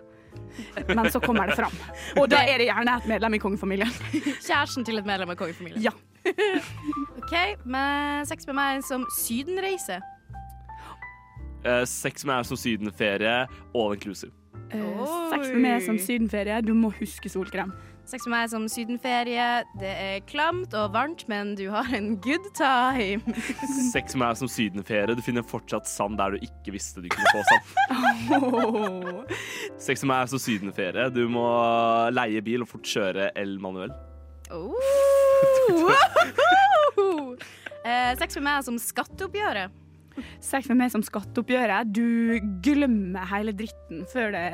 Men 0.88 1.10
så 1.10 1.20
kommer 1.22 1.50
det 1.50 1.56
fram. 1.58 1.74
Og 2.20 2.28
da 2.30 2.42
er 2.46 2.60
det 2.60 2.68
gjerne 2.68 2.96
et 3.00 3.06
medlem 3.10 3.36
i 3.36 3.40
kongefamilien. 3.42 3.90
Kjæresten 4.46 4.86
til 4.86 5.00
et 5.00 5.08
medlem 5.08 5.32
av 5.34 5.38
kongefamilien. 5.40 5.82
Ja. 5.82 5.94
OK, 7.20 7.34
men 7.64 8.26
sex 8.28 8.46
med 8.48 8.58
meg 8.58 8.84
som 8.86 9.06
sydenreise. 9.16 10.00
Uh, 11.64 11.82
sex 11.88 12.26
med 12.26 12.34
meg 12.34 12.48
som 12.48 12.60
sydenferie, 12.60 13.44
all 13.74 13.96
inclusive. 13.96 14.32
Uh, 14.74 15.04
sex 15.32 15.48
med 15.52 15.62
meg 15.64 15.84
som 15.86 15.98
sydenferie. 16.00 16.60
Du 16.64 16.74
må 16.76 16.92
huske 16.98 17.32
solkrem. 17.32 17.72
Sex 18.04 18.26
med 18.26 18.34
meg 18.34 18.50
som 18.52 18.64
sydenferie. 18.68 19.64
Det 19.80 19.88
er 19.90 20.18
klamt 20.28 20.74
og 20.76 20.92
varmt, 20.92 21.24
men 21.30 21.54
du 21.56 21.70
har 21.72 21.88
en 21.96 22.14
good 22.20 22.50
time. 22.56 23.34
Sex 23.94 24.12
med 24.12 24.26
meg 24.26 24.40
som 24.42 24.50
sydenferie, 24.52 25.16
du 25.16 25.22
finner 25.24 25.46
fortsatt 25.46 25.88
sand 25.88 26.20
der 26.20 26.36
du 26.36 26.44
ikke 26.44 26.74
visste 26.76 27.00
du 27.00 27.08
kunne 27.12 27.32
få 27.32 27.40
sand. 27.48 27.64
Sex 29.86 30.04
med 30.04 30.12
meg 30.12 30.32
som 30.34 30.42
sydenferie, 30.42 31.08
du 31.14 31.24
må 31.32 31.46
leie 32.12 32.44
bil 32.44 32.66
og 32.66 32.70
fort 32.74 32.88
kjøre 32.88 33.30
el 33.40 33.56
manuell. 33.62 33.94
Oh. 34.52 34.76
eh, 37.88 38.12
sex 38.20 38.36
med 38.36 38.44
meg 38.50 38.66
som 38.68 38.76
skatteoppgjøret. 38.80 39.83
Sex 40.44 40.68
med 40.70 40.78
meg 40.82 40.92
som 40.94 41.02
skatteoppgjøret. 41.04 41.90
Du 41.94 42.38
glemmer 42.64 43.26
hele 43.30 43.54
dritten 43.56 44.04
før 44.12 44.34
det 44.34 44.44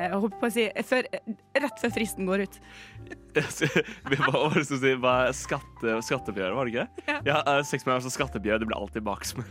si, 0.53 0.67
før, 0.87 1.07
rett 1.65 1.83
før 1.83 1.95
fristen 1.95 2.29
går 2.29 2.45
ut. 2.45 2.59
hva 4.11 4.19
var 4.25 4.37
over 4.37 4.59
å 4.61 4.65
si 4.67 4.93
hva 5.01 5.13
er 5.27 5.35
skatte, 5.37 5.97
skatteoppgjøret, 6.07 6.55
var 6.57 6.63
det 6.67 6.71
ikke? 6.75 6.87
Ja, 7.27 7.39
eh, 7.45 7.61
Sex 7.67 7.85
med 7.87 7.95
meg 7.95 8.05
som 8.07 8.13
skatteoppgjør, 8.13 8.61
det 8.61 8.67
blir 8.71 8.79
alltid 8.81 9.01
baksmell. 9.07 9.47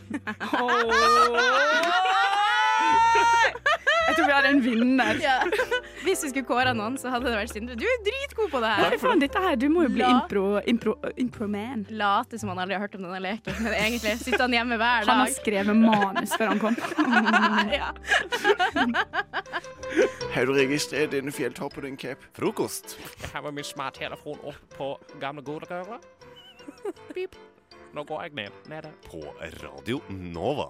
Jeg 4.10 4.16
tror 4.18 4.26
vi 4.26 4.34
har 4.34 4.46
en 4.50 4.60
vinner. 4.64 5.20
Ja. 5.22 5.36
Hvis 6.02 6.24
vi 6.24 6.30
skulle 6.32 6.46
kåra 6.48 6.72
noen, 6.74 6.96
så 6.98 7.10
hadde 7.12 7.30
det 7.30 7.36
vært 7.38 7.52
Sindre. 7.54 7.76
Du 7.78 7.84
er 7.86 8.00
dritgod 8.06 8.50
på 8.52 8.60
det 8.62 8.70
her. 8.74 8.94
Hva 8.94 8.98
faen, 9.04 9.22
dette 9.22 9.42
her, 9.44 9.56
du 9.60 9.66
må 9.72 9.84
jo 9.86 9.92
bli 9.94 10.02
La- 10.02 10.10
impro, 10.16 10.44
impro, 10.70 10.94
impro-man. 11.20 11.86
Late 11.90 12.38
som 12.40 12.50
han 12.52 12.60
aldri 12.64 12.76
har 12.78 12.84
hørt 12.86 12.96
om 12.98 13.06
denne 13.06 13.20
leken, 13.24 13.56
men 13.64 13.76
egentlig 13.78 14.16
sitter 14.22 14.44
han 14.46 14.56
hjemme 14.58 14.78
hver 14.80 15.06
dag. 15.06 15.12
Han 15.12 15.22
har 15.24 15.34
skrevet 15.36 15.76
manus 15.78 16.34
før 16.38 16.52
han 16.54 16.62
kom. 16.62 16.76
ja. 17.78 17.92
Har 20.34 20.46
du 20.46 20.52
registrert 20.54 21.10
denne 21.14 21.32
fjelltoppen, 21.34 21.86
din 21.88 21.96
cap? 22.00 22.22
Frokost. 22.36 22.96
Jeg 23.22 23.30
har 23.34 23.42
med 23.48 23.58
min 23.60 23.66
smarttelefon 23.66 24.38
opp 24.46 24.76
på 24.76 24.92
gamle 25.22 25.42
godrøret. 25.46 26.06
Pip. 27.14 27.34
Nå 27.94 28.04
går 28.06 28.28
jeg 28.28 28.36
ned. 28.38 28.60
Nede. 28.70 28.92
På 29.10 29.24
Radio 29.64 29.98
Nova. 30.10 30.68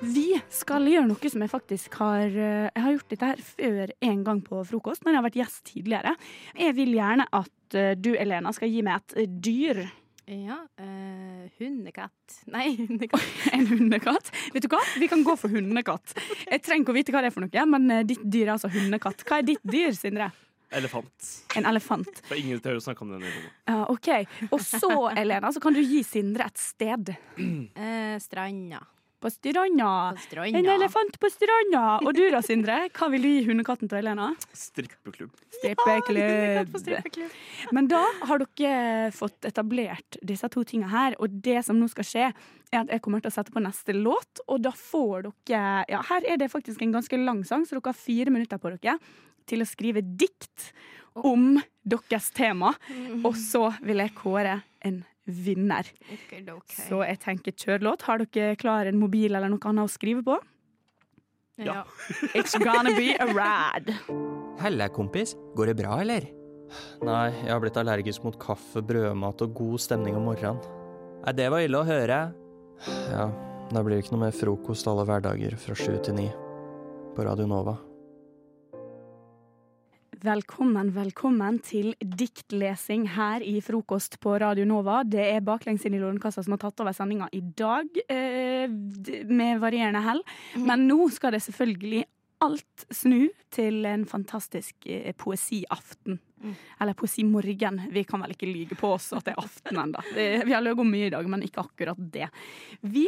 Vi 0.00 0.32
skal 0.48 0.86
gjøre 0.88 1.08
noe 1.10 1.30
som 1.30 1.42
jeg 1.44 1.52
faktisk 1.52 1.96
har 2.00 2.24
eh, 2.24 2.68
Jeg 2.72 2.84
har 2.84 2.94
gjort 2.94 3.10
dette 3.12 3.30
her 3.30 3.40
før 3.44 3.90
en 4.08 4.20
gang 4.24 4.42
på 4.44 4.60
frokost, 4.64 5.04
når 5.04 5.12
jeg 5.12 5.18
har 5.18 5.26
vært 5.26 5.40
gjest 5.40 5.62
tidligere. 5.68 6.12
Jeg 6.56 6.76
vil 6.78 6.94
gjerne 6.96 7.26
at 7.36 7.76
eh, 7.76 7.92
du, 8.00 8.14
Elena, 8.16 8.52
skal 8.56 8.72
gi 8.72 8.84
meg 8.86 9.02
et 9.02 9.16
eh, 9.20 9.34
dyr. 9.48 9.82
Ja, 10.30 10.56
eh, 10.80 11.50
hundekatt. 11.60 12.38
Nei, 12.54 12.70
hundekatt. 12.78 13.26
En 13.56 13.66
hundekatt? 13.68 14.30
Vet 14.54 14.64
du 14.64 14.70
hva? 14.72 14.80
Vi 15.02 15.08
kan 15.10 15.24
gå 15.26 15.34
for 15.40 15.52
hundekatt. 15.52 16.14
Jeg 16.46 16.62
trenger 16.64 16.86
ikke 16.86 16.94
å 16.94 16.98
vite 17.00 17.14
hva 17.14 17.24
det 17.24 17.32
er 17.32 17.34
for 17.34 17.44
noe, 17.44 17.66
men 17.74 18.06
ditt 18.08 18.22
dyr 18.24 18.46
er 18.46 18.54
altså 18.54 18.70
hundekatt. 18.72 19.26
Hva 19.28 19.42
er 19.42 19.50
ditt 19.50 19.66
dyr, 19.68 19.92
Sindre? 19.98 20.30
Elefant. 20.70 21.28
En 21.58 21.66
elefant. 21.66 22.22
Det 22.28 22.30
er 22.30 22.40
ingen 22.40 22.62
tør 22.62 22.78
å 22.78 22.84
snakke 22.84 23.04
om 23.04 23.16
den. 23.16 23.26
Uh. 23.26 23.50
Ja, 23.68 23.82
OK. 23.90 24.08
Og 24.48 24.62
så, 24.62 24.94
Elena, 25.18 25.50
så 25.52 25.60
kan 25.60 25.74
du 25.76 25.82
gi 25.82 26.00
Sindre 26.06 26.46
et 26.46 26.62
sted. 26.62 27.10
Eh, 27.36 28.16
stranda. 28.22 28.80
På 29.20 29.28
stranda. 29.30 30.14
En 30.32 30.66
elefant 30.72 31.18
på 31.20 31.28
stranda. 31.28 31.82
Og 32.00 32.14
du 32.16 32.22
da, 32.32 32.40
Sindre? 32.44 32.78
Hva 32.96 33.08
vil 33.12 33.24
du 33.26 33.28
gi 33.28 33.42
hundekatten 33.50 33.90
til 33.90 34.00
Elena? 34.00 34.30
Strippeklubb. 34.56 35.34
Strippeklubb. 35.58 36.78
Ja, 36.88 37.68
Men 37.76 37.90
da 37.90 38.00
har 38.30 38.40
dere 38.40 39.10
fått 39.12 39.44
etablert 39.44 40.16
disse 40.24 40.48
to 40.52 40.64
tingene 40.64 40.88
her, 40.92 41.18
og 41.20 41.36
det 41.44 41.60
som 41.66 41.76
nå 41.76 41.90
skal 41.92 42.08
skje, 42.08 42.30
er 42.70 42.78
at 42.80 42.92
jeg 42.94 43.02
kommer 43.04 43.20
til 43.20 43.28
å 43.32 43.34
sette 43.34 43.52
på 43.52 43.60
neste 43.60 43.92
låt, 43.96 44.40
og 44.48 44.62
da 44.64 44.72
får 44.76 45.28
dere 45.28 45.84
Ja, 45.90 46.00
her 46.08 46.24
er 46.24 46.40
det 46.40 46.48
faktisk 46.52 46.80
en 46.82 46.94
ganske 46.96 47.18
lang 47.20 47.44
sang, 47.44 47.66
så 47.68 47.76
dere 47.76 47.92
har 47.92 47.98
fire 47.98 48.32
minutter 48.32 48.60
på 48.62 48.72
dere 48.78 48.96
til 49.50 49.64
å 49.64 49.68
skrive 49.68 50.00
dikt 50.04 50.70
om 51.26 51.58
deres 51.82 52.30
tema, 52.32 52.72
og 53.24 53.34
så 53.36 53.66
vil 53.82 54.00
jeg 54.04 54.14
kåre 54.16 54.60
en 54.86 55.02
vinner. 55.34 55.88
Så 56.68 57.02
jeg 57.06 57.20
tenker 57.22 57.54
kjør 57.56 57.86
låt. 57.90 58.06
Har 58.08 58.22
dere 58.22 58.58
klar 58.60 58.90
en 58.90 59.00
mobil 59.00 59.34
eller 59.34 59.52
noe 59.52 59.70
annet 59.70 59.86
å 59.86 59.92
skrive 59.92 60.24
på? 60.26 60.38
Ja. 61.60 61.82
It's 62.32 62.56
gonna 62.56 62.94
be 62.96 63.16
a 63.20 63.26
ride. 63.28 63.96
Helle, 64.60 64.88
kompis. 64.96 65.34
Går 65.56 65.72
det 65.72 65.76
bra, 65.82 65.98
eller? 66.00 66.28
Nei, 67.04 67.28
jeg 67.42 67.50
har 67.50 67.60
blitt 67.62 67.78
allergisk 67.80 68.24
mot 68.24 68.36
kaffe, 68.40 68.82
brødmat 68.86 69.42
og 69.44 69.54
god 69.58 69.82
stemning 69.82 70.16
om 70.16 70.28
morgenen. 70.30 70.60
Nei, 71.24 71.36
det 71.36 71.50
var 71.52 71.64
ille 71.66 71.82
å 71.82 71.88
høre. 71.88 72.20
Ja, 73.10 73.26
da 73.70 73.82
blir 73.84 73.98
det 73.98 74.06
ikke 74.06 74.16
noe 74.16 74.26
mer 74.28 74.36
frokost 74.36 74.88
alle 74.88 75.04
hverdager 75.08 75.58
fra 75.60 75.76
sju 75.76 75.98
til 76.06 76.16
ni. 76.16 76.28
På 77.16 77.26
Radio 77.26 77.48
Nova. 77.50 77.76
Velkommen, 80.20 80.90
velkommen 80.92 81.62
til 81.64 81.94
diktlesing 81.96 83.06
her 83.14 83.40
i 83.40 83.54
Frokost 83.64 84.18
på 84.20 84.34
Radio 84.42 84.66
Nova. 84.68 84.98
Det 85.08 85.22
er 85.22 85.40
Baklengs 85.40 85.86
inn 85.88 85.94
i 85.96 86.00
Lånekassa 86.02 86.42
som 86.44 86.52
har 86.52 86.60
tatt 86.60 86.82
over 86.82 86.92
sendinga 86.92 87.30
i 87.32 87.40
dag, 87.40 87.88
eh, 88.12 88.68
med 88.68 89.62
varierende 89.62 90.02
hell. 90.04 90.20
Men 90.60 90.84
nå 90.90 91.08
skal 91.08 91.32
det 91.32 91.40
selvfølgelig 91.46 92.04
alt 92.44 92.84
snu 92.92 93.30
til 93.48 93.86
en 93.88 94.04
fantastisk 94.04 94.84
eh, 94.84 95.14
poesiaften. 95.16 96.20
Eller 96.80 96.92
poesimorgen. 96.92 97.80
Vi 97.88 98.04
kan 98.04 98.20
vel 98.20 98.36
ikke 98.36 98.52
lyge 98.52 98.76
på 98.76 98.92
oss 98.98 99.14
at 99.16 99.24
det 99.24 99.32
er 99.32 99.40
aften 99.40 99.80
ennå. 99.80 100.04
Vi 100.12 100.52
har 100.52 100.60
løyet 100.60 100.84
om 100.84 100.90
mye 100.90 101.08
i 101.08 101.14
dag, 101.16 101.24
men 101.32 101.48
ikke 101.48 101.64
akkurat 101.64 101.96
det. 102.12 102.28
Vi 102.82 103.06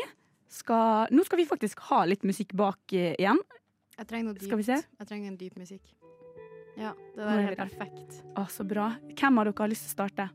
skal, 0.49 1.13
nå 1.13 1.29
skal 1.29 1.45
vi 1.45 1.49
faktisk 1.49 1.85
ha 1.91 2.07
litt 2.09 2.25
musikk 2.25 2.57
bak 2.57 2.97
eh, 2.97 3.13
igjen. 3.21 3.45
Jeg 3.99 4.09
trenger 4.09 4.31
noe 4.31 4.39
dypt. 4.39 4.49
Skal 4.49 4.65
vi 4.65 4.71
se? 4.73 4.81
Jeg 4.81 5.13
trenger 5.13 5.29
en 5.29 5.37
dyp 5.37 5.61
musikk. 5.61 5.93
Ja, 6.83 6.93
det 7.15 7.23
var 7.23 7.37
der 7.37 7.43
er 7.43 7.51
helt 7.51 7.61
perfekt. 7.61 8.23
Å, 8.35 8.47
så 8.51 8.67
bra. 8.67 8.93
Hvem 9.15 9.39
av 9.39 9.49
dere 9.49 9.63
har 9.63 9.71
lyst 9.71 9.87
til 9.87 9.93
å 9.93 9.97
starte? 10.01 10.29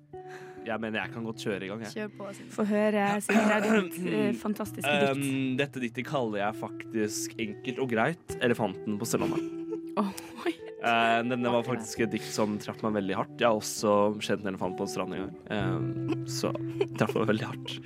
Ja, 0.68 0.76
men 0.82 0.96
jeg 0.98 1.12
kan 1.14 1.24
godt 1.24 1.44
kjøre 1.44 1.64
i 1.64 1.70
gang. 1.72 1.84
Jeg. 1.86 1.94
Kjør 1.96 2.14
på. 2.18 2.30
Få 2.58 2.66
høre 2.68 3.06
Sindre, 3.24 3.60
ditt 3.64 3.98
eh, 4.18 4.30
fantastiske 4.36 4.96
dikt. 5.04 5.22
Um, 5.22 5.56
dette 5.60 5.84
diktet 5.84 6.08
kaller 6.10 6.42
jeg 6.42 6.60
faktisk 6.60 7.38
enkelt 7.40 7.82
og 7.84 7.92
greit 7.94 8.38
'Elefanten 8.38 9.00
på 9.00 9.08
Sørlandet'. 9.08 9.54
Oh, 9.98 10.12
uh, 10.44 11.24
denne 11.26 11.54
var 11.56 11.66
faktisk 11.66 12.04
et 12.06 12.12
dikt 12.14 12.28
som 12.30 12.60
traff 12.62 12.84
meg 12.86 13.00
veldig 13.00 13.18
hardt. 13.18 13.40
Jeg 13.40 13.48
har 13.48 13.58
også 13.58 14.20
kjent 14.20 14.44
en 14.44 14.52
elefant 14.54 14.78
på 14.78 14.86
en 14.86 14.92
strand 14.92 15.16
en 15.16 15.26
gang, 15.26 15.40
um, 15.56 16.28
så 16.30 16.52
traff 17.00 17.16
meg 17.16 17.32
veldig 17.32 17.50
hardt. 17.50 17.78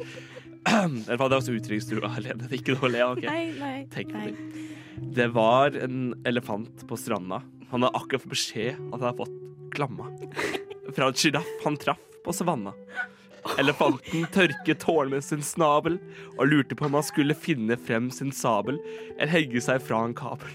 Elefant 1.10 1.32
er 1.32 1.40
også 1.40 1.56
uttrykksstrua, 1.58 2.12
alene. 2.20 2.50
Det 2.50 2.60
ikke 2.60 2.76
noe 2.76 2.90
å 2.90 2.94
le 2.94 3.06
av. 3.06 3.16
Okay. 3.18 3.30
Nei, 3.30 3.46
nei, 3.62 4.06
nei. 4.12 4.26
det. 4.34 4.68
Det 5.22 5.32
var 5.34 5.78
en 5.78 6.12
elefant 6.30 6.84
på 6.88 6.98
stranda. 7.00 7.40
Han 7.72 7.86
hadde 7.86 7.98
akkurat 7.98 8.26
fått 8.26 8.36
beskjed 8.36 8.76
at 8.76 9.00
han 9.00 9.08
hadde 9.08 9.20
fått 9.24 9.38
klamma 9.72 10.10
fra 10.96 11.08
en 11.08 11.14
sjiraff 11.16 11.48
han 11.64 11.78
traff 11.78 12.00
på 12.26 12.34
savanna. 12.36 12.74
Elefanten 13.60 14.28
tørket 14.34 14.84
tårene 14.84 15.16
med 15.16 15.26
sin 15.26 15.42
snabel 15.46 15.98
og 16.36 16.44
lurte 16.50 16.78
på 16.78 16.86
om 16.86 16.98
han 17.00 17.06
skulle 17.06 17.38
finne 17.38 17.78
frem 17.80 18.12
sin 18.14 18.34
sabel 18.36 18.78
eller 19.16 19.32
hegge 19.32 19.64
seg 19.64 19.82
fra 19.86 20.04
en 20.06 20.16
kabel. 20.18 20.52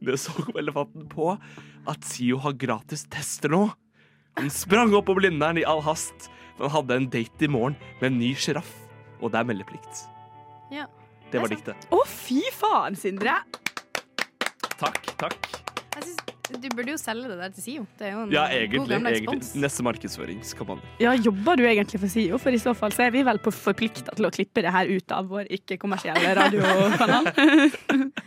Det 0.00 0.14
så 0.22 0.32
elefanten 0.54 1.08
på 1.10 1.32
at 1.88 2.04
SIO 2.06 2.38
har 2.44 2.56
gratis 2.60 3.04
tester 3.10 3.52
nå. 3.52 3.64
Han 4.38 4.50
sprang 4.54 4.94
opp 4.94 5.08
på 5.08 5.16
Blindern 5.18 5.58
i 5.58 5.66
all 5.66 5.82
hast, 5.82 6.28
for 6.54 6.68
han 6.68 6.76
hadde 6.76 6.98
en 7.00 7.08
date 7.10 7.44
i 7.44 7.50
morgen 7.50 7.74
med 7.98 8.12
en 8.12 8.20
ny 8.20 8.30
sjiraff, 8.38 8.70
og 9.18 9.32
det 9.34 9.40
er 9.40 9.48
meldeplikt. 9.50 10.04
Ja. 10.70 10.86
Det 11.32 11.42
var 11.42 11.50
diktet. 11.50 11.88
Å, 11.92 11.98
fy 12.06 12.44
faen, 12.54 12.94
Sindre! 12.96 13.40
Takk, 14.78 15.08
takk. 15.18 15.48
Jeg 15.98 16.04
synes, 16.04 16.60
du 16.62 16.68
burde 16.76 16.92
jo 16.92 16.98
selge 17.00 17.28
det 17.28 17.36
der 17.40 17.50
til 17.56 17.62
SIO. 17.64 17.82
Det 17.98 18.06
er 18.06 18.12
jo 18.14 18.20
en 18.22 18.30
Ja, 18.32 18.44
god 18.46 18.54
egentlig. 18.54 18.78
god 19.02 19.08
egentlig. 19.10 19.38
Neste 19.64 19.82
markedsføringskampanje. 19.84 20.82
Ja, 21.02 21.12
Jobber 21.18 21.56
du 21.58 21.64
egentlig 21.66 21.98
for 22.00 22.06
SIO? 22.12 22.38
For 22.38 22.54
i 22.54 22.60
så 22.62 22.74
fall 22.78 22.92
så 22.94 23.02
er 23.08 23.10
vi 23.10 23.22
vel 23.26 23.40
forplikta 23.42 24.14
til 24.14 24.28
å 24.28 24.30
klippe 24.30 24.62
det 24.62 24.70
her 24.72 24.86
ut 24.86 25.12
av 25.12 25.26
vår 25.28 25.50
ikke-kommersielle 25.58 26.34
radiokanal. 26.38 27.28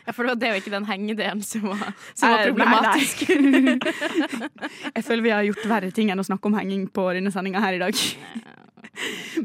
Ja, 0.02 0.12
for 0.18 0.26
det 0.26 0.32
var 0.34 0.40
det 0.42 0.50
og 0.52 0.58
ikke 0.60 0.72
den 0.74 0.86
hengedelen 0.90 1.42
som 1.46 1.62
var, 1.70 1.94
som 2.18 2.32
var 2.34 2.40
Eh, 2.42 2.48
problematisk. 2.50 3.22
nei, 3.30 3.62
nei. 3.62 3.78
Jeg 4.98 5.04
føler 5.08 5.22
vi 5.24 5.30
har 5.32 5.44
gjort 5.48 5.66
verre 5.72 5.92
ting 5.96 6.10
enn 6.12 6.20
å 6.20 6.26
snakke 6.26 6.50
om 6.50 6.58
henging 6.58 6.88
på 6.92 7.06
denne 7.16 7.32
sendinga 7.32 7.62
her 7.64 7.78
i 7.78 7.80
dag. 7.80 7.96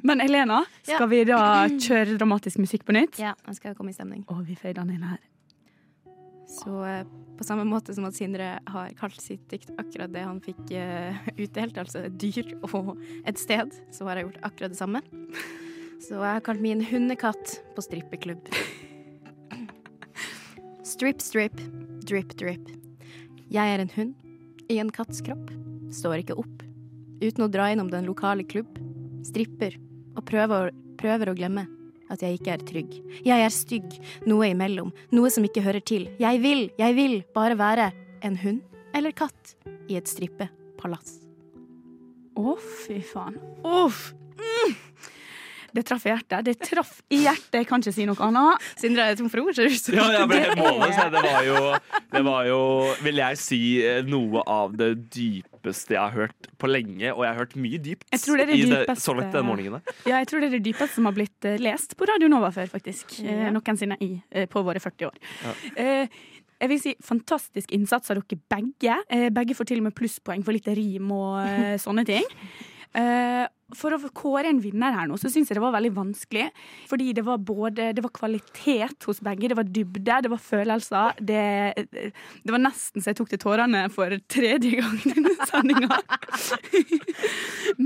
Men 0.02 0.20
Elena, 0.24 0.64
skal 0.82 1.04
Ja. 1.04 1.06
vi 1.12 1.22
da 1.28 1.40
kjøre 1.68 2.16
dramatisk 2.18 2.58
musikk 2.58 2.84
på 2.88 2.96
nytt? 2.96 3.18
Ja, 3.22 3.34
jeg 3.46 3.54
skal 3.60 3.74
komme 3.78 3.90
i 3.90 3.94
stemning. 3.94 4.24
Å, 4.26 4.40
vi 4.44 4.56
fader 4.58 4.80
den 4.82 4.96
inn 4.96 5.02
her. 5.06 5.20
Så 6.46 6.84
eh, 6.86 7.04
på 7.36 7.44
samme 7.44 7.66
måte 7.68 7.94
som 7.94 8.06
at 8.08 8.16
Sindre 8.16 8.56
har 8.70 8.94
kalt 8.98 9.18
sitt 9.20 9.44
dikt 9.50 9.72
akkurat 9.76 10.12
det 10.14 10.24
han 10.24 10.40
fikk 10.44 10.72
eh, 10.72 11.18
utdelt, 11.36 11.78
altså 11.82 12.06
et 12.06 12.18
dyr 12.20 12.54
og 12.70 12.94
et 13.26 13.40
sted, 13.40 13.74
så 13.92 14.08
har 14.08 14.20
jeg 14.20 14.28
gjort 14.28 14.42
akkurat 14.48 14.74
det 14.74 14.80
samme. 14.80 15.02
Så 16.00 16.16
jeg 16.16 16.38
har 16.38 16.44
kalt 16.44 16.62
min 16.62 16.84
hundekatt 16.84 17.58
på 17.76 17.84
strippeklubb. 17.84 18.50
Strip, 20.86 21.20
strip, 21.20 21.60
drip, 22.06 22.30
drip. 22.38 22.68
Jeg 23.52 23.74
er 23.74 23.82
en 23.82 23.90
hund 23.96 24.70
i 24.72 24.78
en 24.80 24.90
katts 24.94 25.20
kropp. 25.26 25.50
Står 25.92 26.22
ikke 26.22 26.38
opp. 26.40 26.62
Uten 27.20 27.46
å 27.46 27.50
dra 27.52 27.68
innom 27.72 27.90
den 27.92 28.06
lokale 28.08 28.46
klubb. 28.48 28.78
Stripper 29.26 29.76
og 30.16 30.24
prøver, 30.28 30.70
prøver 31.00 31.32
å 31.32 31.36
glemme 31.36 31.66
at 32.12 32.22
jeg 32.22 32.38
ikke 32.38 32.54
er 32.54 32.64
trygg. 32.68 32.96
Jeg 33.26 33.44
er 33.44 33.52
stygg, 33.52 33.96
noe 34.28 34.50
imellom, 34.52 34.92
noe 35.14 35.32
som 35.32 35.46
ikke 35.46 35.64
hører 35.64 35.84
til. 35.84 36.08
Jeg 36.22 36.42
vil, 36.44 36.68
jeg 36.78 36.96
vil 36.98 37.20
bare 37.34 37.58
være 37.58 37.90
en 38.26 38.38
hund 38.42 38.62
eller 38.96 39.14
katt 39.16 39.56
i 39.90 39.98
et 39.98 40.08
strippepalass. 40.10 41.20
Å, 42.36 42.56
fy 42.60 43.00
faen. 43.04 43.38
Uff. 43.64 44.10
Mm. 44.36 44.76
Det 45.76 45.84
traff 45.88 46.06
i 46.06 46.10
hjertet. 46.10 46.44
Det 46.46 46.54
traff 46.64 46.90
i 47.12 47.20
hjertet, 47.24 47.58
jeg 47.60 47.68
kan 47.70 47.82
ikke 47.84 47.92
si 47.94 48.06
noe 48.08 48.18
annet. 48.26 48.64
Sindre 48.80 49.06
er 49.12 49.18
tom 49.20 49.28
for 49.32 49.44
ord, 49.44 49.54
ser 49.56 49.68
det 49.68 49.76
ut 49.76 49.84
som. 49.84 49.94
Ja, 49.98 50.06
ja, 50.16 50.26
Det 50.30 50.38
er- 50.46 50.56
målløs. 50.58 51.00
Det 51.16 51.22
var 51.26 51.42
jo, 51.46 51.62
det 52.16 52.22
var 52.30 52.46
jo, 52.50 52.60
vil 53.06 53.20
jeg 53.22 53.40
si, 53.42 53.60
eh, 53.86 54.00
noe 54.08 54.42
av 54.46 54.76
det 54.80 54.90
dypeste 55.14 55.96
jeg 55.96 56.00
har 56.02 56.14
hørt 56.14 56.50
på 56.62 56.70
lenge. 56.70 57.10
Og 57.14 57.24
jeg 57.24 57.32
har 57.32 57.40
hørt 57.42 57.56
mye 57.60 57.78
dypt 57.82 58.06
Jeg 58.14 58.22
tror 58.24 58.36
det 58.40 58.46
er 58.46 58.52
det 58.52 58.58
i 58.58 58.62
det, 58.66 58.80
dypeste- 58.86 59.04
så 59.06 59.16
langt 59.18 59.32
denne 59.36 59.48
morgenen. 59.50 59.82
Ja, 60.06 60.20
jeg 60.22 60.28
tror 60.30 60.40
det 60.44 60.50
er 60.52 60.56
det 60.58 60.64
dypeste 60.70 60.94
som 60.98 61.08
har 61.10 61.16
blitt 61.16 61.44
eh, 61.48 61.58
lest 61.62 61.96
på 61.98 62.08
Radio 62.08 62.28
Nova 62.32 62.50
før, 62.54 62.70
faktisk. 62.72 63.20
Eh, 63.24 63.44
Ja. 63.46 63.50
Noensinne 63.54 63.96
i, 64.00 64.14
eh, 64.32 64.46
på 64.50 64.62
våre 64.64 64.80
40 64.80 65.06
år. 65.10 65.20
Ja. 65.44 65.52
Uh, 65.76 66.08
jeg 66.56 66.70
vil 66.70 66.78
si 66.80 66.94
fantastisk 67.04 67.68
innsats 67.76 68.08
av 68.10 68.16
dere 68.22 68.38
begge. 68.48 68.94
Eh, 69.12 69.26
begge 69.28 69.52
får 69.58 69.66
til 69.68 69.82
og 69.82 69.90
med 69.90 69.94
plusspoeng 69.98 70.40
for 70.46 70.56
litt 70.56 70.66
rim 70.72 71.10
og 71.12 71.42
eh, 71.44 71.74
sånne 71.82 72.06
ting. 72.08 72.24
Eh, 72.96 73.44
for 73.76 73.92
å 73.92 73.98
kåre 74.14 74.48
en 74.48 74.60
vinner 74.62 74.94
her 74.94 75.08
nå, 75.10 75.18
så 75.18 75.28
syns 75.28 75.50
jeg 75.50 75.58
det 75.58 75.64
var 75.64 75.74
veldig 75.74 75.92
vanskelig. 75.96 76.46
Fordi 76.88 77.10
det 77.16 77.24
var 77.26 77.42
både 77.42 77.90
det 77.96 78.04
var 78.04 78.14
kvalitet 78.14 79.08
hos 79.08 79.20
begge, 79.26 79.50
det 79.50 79.58
var 79.58 79.68
dybde, 79.68 80.20
det 80.24 80.30
var 80.32 80.42
følelser. 80.42 81.18
Det, 81.18 81.40
det 81.90 82.54
var 82.54 82.62
nesten 82.62 83.02
så 83.02 83.12
jeg 83.12 83.20
tok 83.20 83.32
til 83.32 83.42
tårene 83.42 83.86
for 83.92 84.14
tredje 84.32 84.78
gang 84.80 85.00
denne 85.04 85.34
sendinga. 85.50 85.98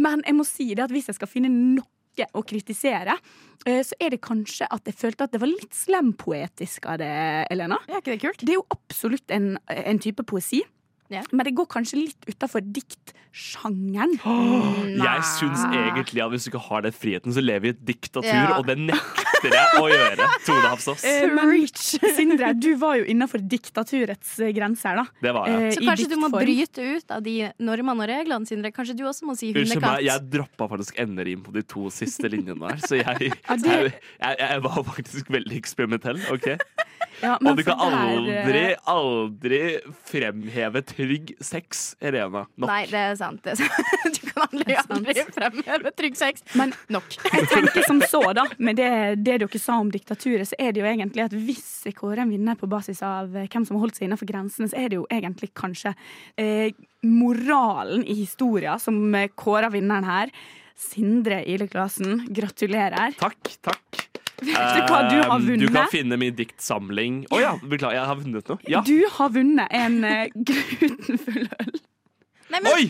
Men 0.05 0.23
jeg 0.27 0.37
må 0.37 0.47
si 0.47 0.71
det 0.75 0.87
at 0.87 0.95
hvis 0.95 1.11
jeg 1.11 1.19
skal 1.19 1.33
finne 1.33 1.51
noe 1.51 2.27
å 2.37 2.43
kritisere, 2.45 3.15
eh, 3.65 3.81
så 3.87 3.97
er 4.03 4.13
det 4.13 4.21
kanskje 4.23 4.69
at 4.69 4.85
jeg 4.85 4.99
følte 4.99 5.25
at 5.25 5.33
det 5.33 5.41
var 5.41 5.49
litt 5.49 5.73
slempoetisk 5.75 6.91
av 6.93 7.01
det, 7.01 7.15
Elena. 7.55 7.81
Er 7.89 8.03
ikke 8.03 8.13
det 8.13 8.21
kult? 8.27 8.45
Det 8.45 8.53
er 8.53 8.61
jo 8.61 8.69
absolutt 8.77 9.33
en, 9.33 9.55
en 9.73 10.03
type 10.03 10.27
poesi. 10.29 10.61
Men 11.11 11.43
det 11.47 11.57
går 11.59 11.67
kanskje 11.71 12.05
litt 12.05 12.29
utafor 12.29 12.63
diktsjangeren. 13.31 14.13
Jeg 15.01 15.23
syns 15.27 15.63
egentlig 15.71 16.23
at 16.25 16.31
hvis 16.33 16.45
du 16.47 16.51
ikke 16.51 16.63
har 16.69 16.83
den 16.83 16.93
friheten, 16.95 17.33
så 17.35 17.41
lever 17.43 17.61
vi 17.61 17.69
i 17.69 17.75
et 17.75 17.85
diktatur, 17.87 18.27
Ja. 18.31 18.57
og 18.59 18.67
det 18.67 18.77
nekter 18.79 19.51
jeg 19.55 19.81
å 19.81 19.87
gjøre. 19.91 20.27
Tone 20.47 20.69
Hafsås. 20.71 21.05
Eh, 21.05 21.27
men 21.33 21.67
Sindre, 22.17 22.53
du 22.59 22.75
var 22.81 22.97
jo 23.01 23.05
innafor 23.05 23.39
diktaturets 23.43 24.37
grenser, 24.55 24.97
da. 24.97 25.07
Det 25.23 25.33
var 25.37 25.49
jeg. 25.49 25.63
Eh, 25.63 25.71
Så 25.79 25.87
kanskje 25.87 26.09
du 26.11 26.17
må 26.21 26.31
bryte 26.33 26.83
ut 26.97 27.11
av 27.11 27.23
de 27.23 27.37
normene 27.59 28.05
og 28.05 28.11
reglene, 28.11 28.47
Sindre. 28.49 28.73
Kanskje 28.75 28.97
du 28.99 29.05
også 29.09 29.27
må 29.29 29.37
si 29.39 29.53
Unnskyld 29.53 29.81
meg, 29.81 29.83
hundekatt. 29.83 30.07
jeg 30.09 30.31
droppa 30.35 30.69
faktisk 30.75 30.99
enderim 31.01 31.43
på 31.47 31.53
de 31.55 31.63
to 31.63 31.89
siste 31.95 32.29
linjene 32.31 32.61
der. 32.61 32.83
Så 32.87 32.99
jeg, 33.01 33.31
jeg, 33.31 33.93
jeg, 34.21 34.37
jeg 34.41 34.63
var 34.67 34.83
faktisk 34.91 35.31
veldig 35.31 35.57
eksperimentell. 35.61 36.21
ok? 36.35 36.55
Ja, 37.21 37.35
men 37.41 37.53
Og 37.53 37.59
du 37.59 37.65
kan 37.67 37.81
aldri, 37.85 38.61
er... 38.73 38.79
aldri 38.89 39.61
fremheve 40.09 40.81
trygg 40.89 41.35
sex, 41.45 41.91
Irena. 42.01 42.47
Nok. 42.57 42.71
Nei, 42.71 42.85
det 42.89 43.03
er 43.11 43.19
sant. 43.21 43.43
Det 43.45 43.53
er 43.53 43.61
sant. 43.61 43.91
Du 44.17 44.31
kan 44.31 44.47
aldri, 44.47 44.77
aldri 44.81 45.25
fremheve 45.35 45.93
trygg 45.97 46.17
sex. 46.17 46.45
Men 46.57 46.73
nok. 46.93 47.17
Jeg 47.35 47.49
tenker 47.51 47.85
som 47.85 48.01
så, 48.09 48.23
da, 48.37 48.47
med 48.59 48.81
det, 48.81 48.91
det 49.21 49.41
dere 49.43 49.61
sa 49.61 49.77
om 49.83 49.91
diktaturet, 49.93 50.49
så 50.49 50.57
er 50.61 50.73
det 50.73 50.83
jo 50.83 50.89
egentlig 50.89 51.27
at 51.27 51.35
hvis 51.37 51.69
jeg 51.89 51.97
kårer 51.99 52.25
en 52.25 52.33
vinner 52.33 52.57
på 52.59 52.69
basis 52.71 53.03
av 53.07 53.35
eh, 53.37 53.49
hvem 53.51 53.67
som 53.67 53.77
har 53.77 53.85
holdt 53.85 53.99
seg 53.99 54.09
innenfor 54.09 54.29
grensene, 54.31 54.71
så 54.71 54.79
er 54.81 54.93
det 54.93 55.01
jo 55.01 55.07
egentlig 55.13 55.51
kanskje 55.57 55.93
eh, 56.41 56.71
moralen 57.07 58.05
i 58.05 58.17
historien 58.23 58.81
som 58.81 59.03
eh, 59.15 59.31
kårer 59.35 59.73
vinneren 59.75 60.09
her. 60.09 60.33
Sindre 60.81 61.43
Ile 61.45 61.69
Klasen, 61.69 62.25
gratulerer. 62.33 63.13
Takk, 63.21 63.57
takk. 63.61 64.07
Vet 64.41 64.75
du 64.77 64.81
hva 64.89 65.01
du 65.11 65.17
har 65.21 65.39
vunnet? 65.45 65.63
Du 65.63 65.71
kan 65.75 65.89
finne 65.93 66.19
min 66.21 66.35
diktsamling. 66.39 67.23
Å 67.31 67.41
ja, 67.43 67.55
beklager, 67.61 68.01
jeg 68.01 68.11
har 68.11 68.19
vunnet 68.21 68.51
noe. 68.53 68.59
Ja. 68.71 68.83
Du 68.87 68.97
har 69.19 69.33
vunnet 69.35 69.73
en 69.77 70.03
eh, 70.09 70.27
glutenfull 70.51 71.47
øl. 71.47 71.81
Nei, 72.51 72.61
men 72.61 72.71
Oi! 72.75 72.85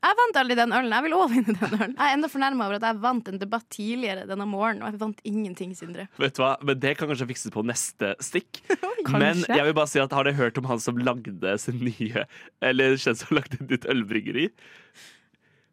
Jeg 0.00 0.16
vant 0.16 0.38
aldri 0.40 0.54
den 0.56 0.72
ølen. 0.72 0.92
Jeg 0.96 1.04
vil 1.04 1.12
òg 1.12 1.26
vinne 1.28 1.52
den 1.52 1.74
ølen. 1.76 1.92
Jeg 1.92 2.06
er 2.06 2.14
enda 2.16 2.28
fornærma 2.32 2.66
over 2.66 2.78
at 2.78 2.86
jeg 2.88 3.00
vant 3.02 3.26
en 3.28 3.40
debatt 3.42 3.66
tidligere 3.74 4.24
denne 4.30 4.46
morgenen, 4.48 4.80
og 4.86 4.94
jeg 4.94 5.00
vant 5.02 5.20
ingenting, 5.28 5.74
Sindre. 5.76 6.06
Vet 6.16 6.38
du 6.38 6.40
hva, 6.40 6.54
men 6.64 6.80
Det 6.80 6.94
kan 6.96 7.10
kanskje 7.10 7.28
fikses 7.28 7.52
på 7.52 7.64
neste 7.68 8.14
stikk. 8.24 8.62
Men 9.12 9.44
jeg 9.48 9.64
vil 9.64 9.76
bare 9.76 9.88
si 9.88 10.00
at 10.00 10.12
har 10.12 10.26
dere 10.28 10.36
hørt 10.36 10.58
om 10.60 10.68
han 10.68 10.80
som 10.82 10.98
lagde 11.00 11.54
sin 11.62 11.78
nye 11.80 12.26
Eller 12.64 12.98
kjent 13.00 13.22
som 13.22 13.32
lagde 13.38 13.56
nytt 13.64 13.88
ølbryggeri? 13.88 14.50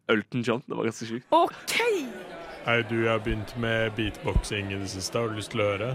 Elton 0.08 0.44
John. 0.44 0.64
Det 0.64 0.76
var 0.76 0.88
ganske 0.88 1.08
sjukt. 1.08 1.28
OK! 1.36 1.76
Hei, 2.68 2.82
du, 2.88 2.94
jeg 3.04 3.10
har 3.12 3.18
begynt 3.24 3.52
med 3.64 3.90
beatboxing 3.96 4.72
i 4.72 4.78
det 4.82 4.90
siste. 4.92 5.18
Har 5.22 5.28
du 5.32 5.38
lyst 5.40 5.54
til 5.54 5.62
å 5.64 5.68
høre? 5.70 5.90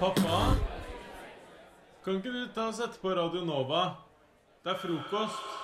Pappa? 0.00 0.40
Kan 2.04 2.18
ikke 2.18 2.32
du 2.34 2.40
ta 2.54 2.68
og 2.70 2.76
sette 2.76 3.00
på 3.00 3.12
Radio 3.16 3.44
Nova? 3.46 3.84
Det 4.64 4.74
er 4.74 4.80
frokost. 4.80 5.60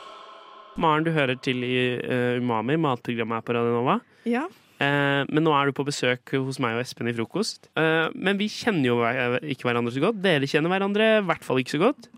Maren, 0.80 1.04
du 1.04 1.10
hører 1.12 1.36
til 1.42 1.64
i 1.66 1.74
eh, 1.98 2.38
Umami, 2.40 2.76
matprogrammet 2.80 3.40
her 3.40 3.44
på 3.46 3.56
Radio 3.56 3.74
Nova. 3.74 3.98
Ja. 4.28 4.44
Eh, 4.80 5.22
men 5.28 5.44
nå 5.44 5.52
er 5.56 5.68
du 5.68 5.74
på 5.76 5.84
besøk 5.88 6.32
hos 6.38 6.60
meg 6.62 6.78
og 6.78 6.84
Espen 6.84 7.10
i 7.10 7.14
frokost. 7.16 7.68
Eh, 7.80 8.06
men 8.14 8.38
vi 8.40 8.48
kjenner 8.52 8.88
jo 8.92 9.00
hver- 9.02 9.40
ikke 9.52 9.68
hverandre 9.68 9.92
så 9.96 10.04
godt. 10.06 10.22
Dere 10.24 10.48
kjenner 10.48 10.72
hverandre 10.72 11.10
i 11.18 11.26
hvert 11.28 11.44
fall 11.44 11.60
ikke 11.60 11.76
så 11.76 11.82
godt. 11.88 12.08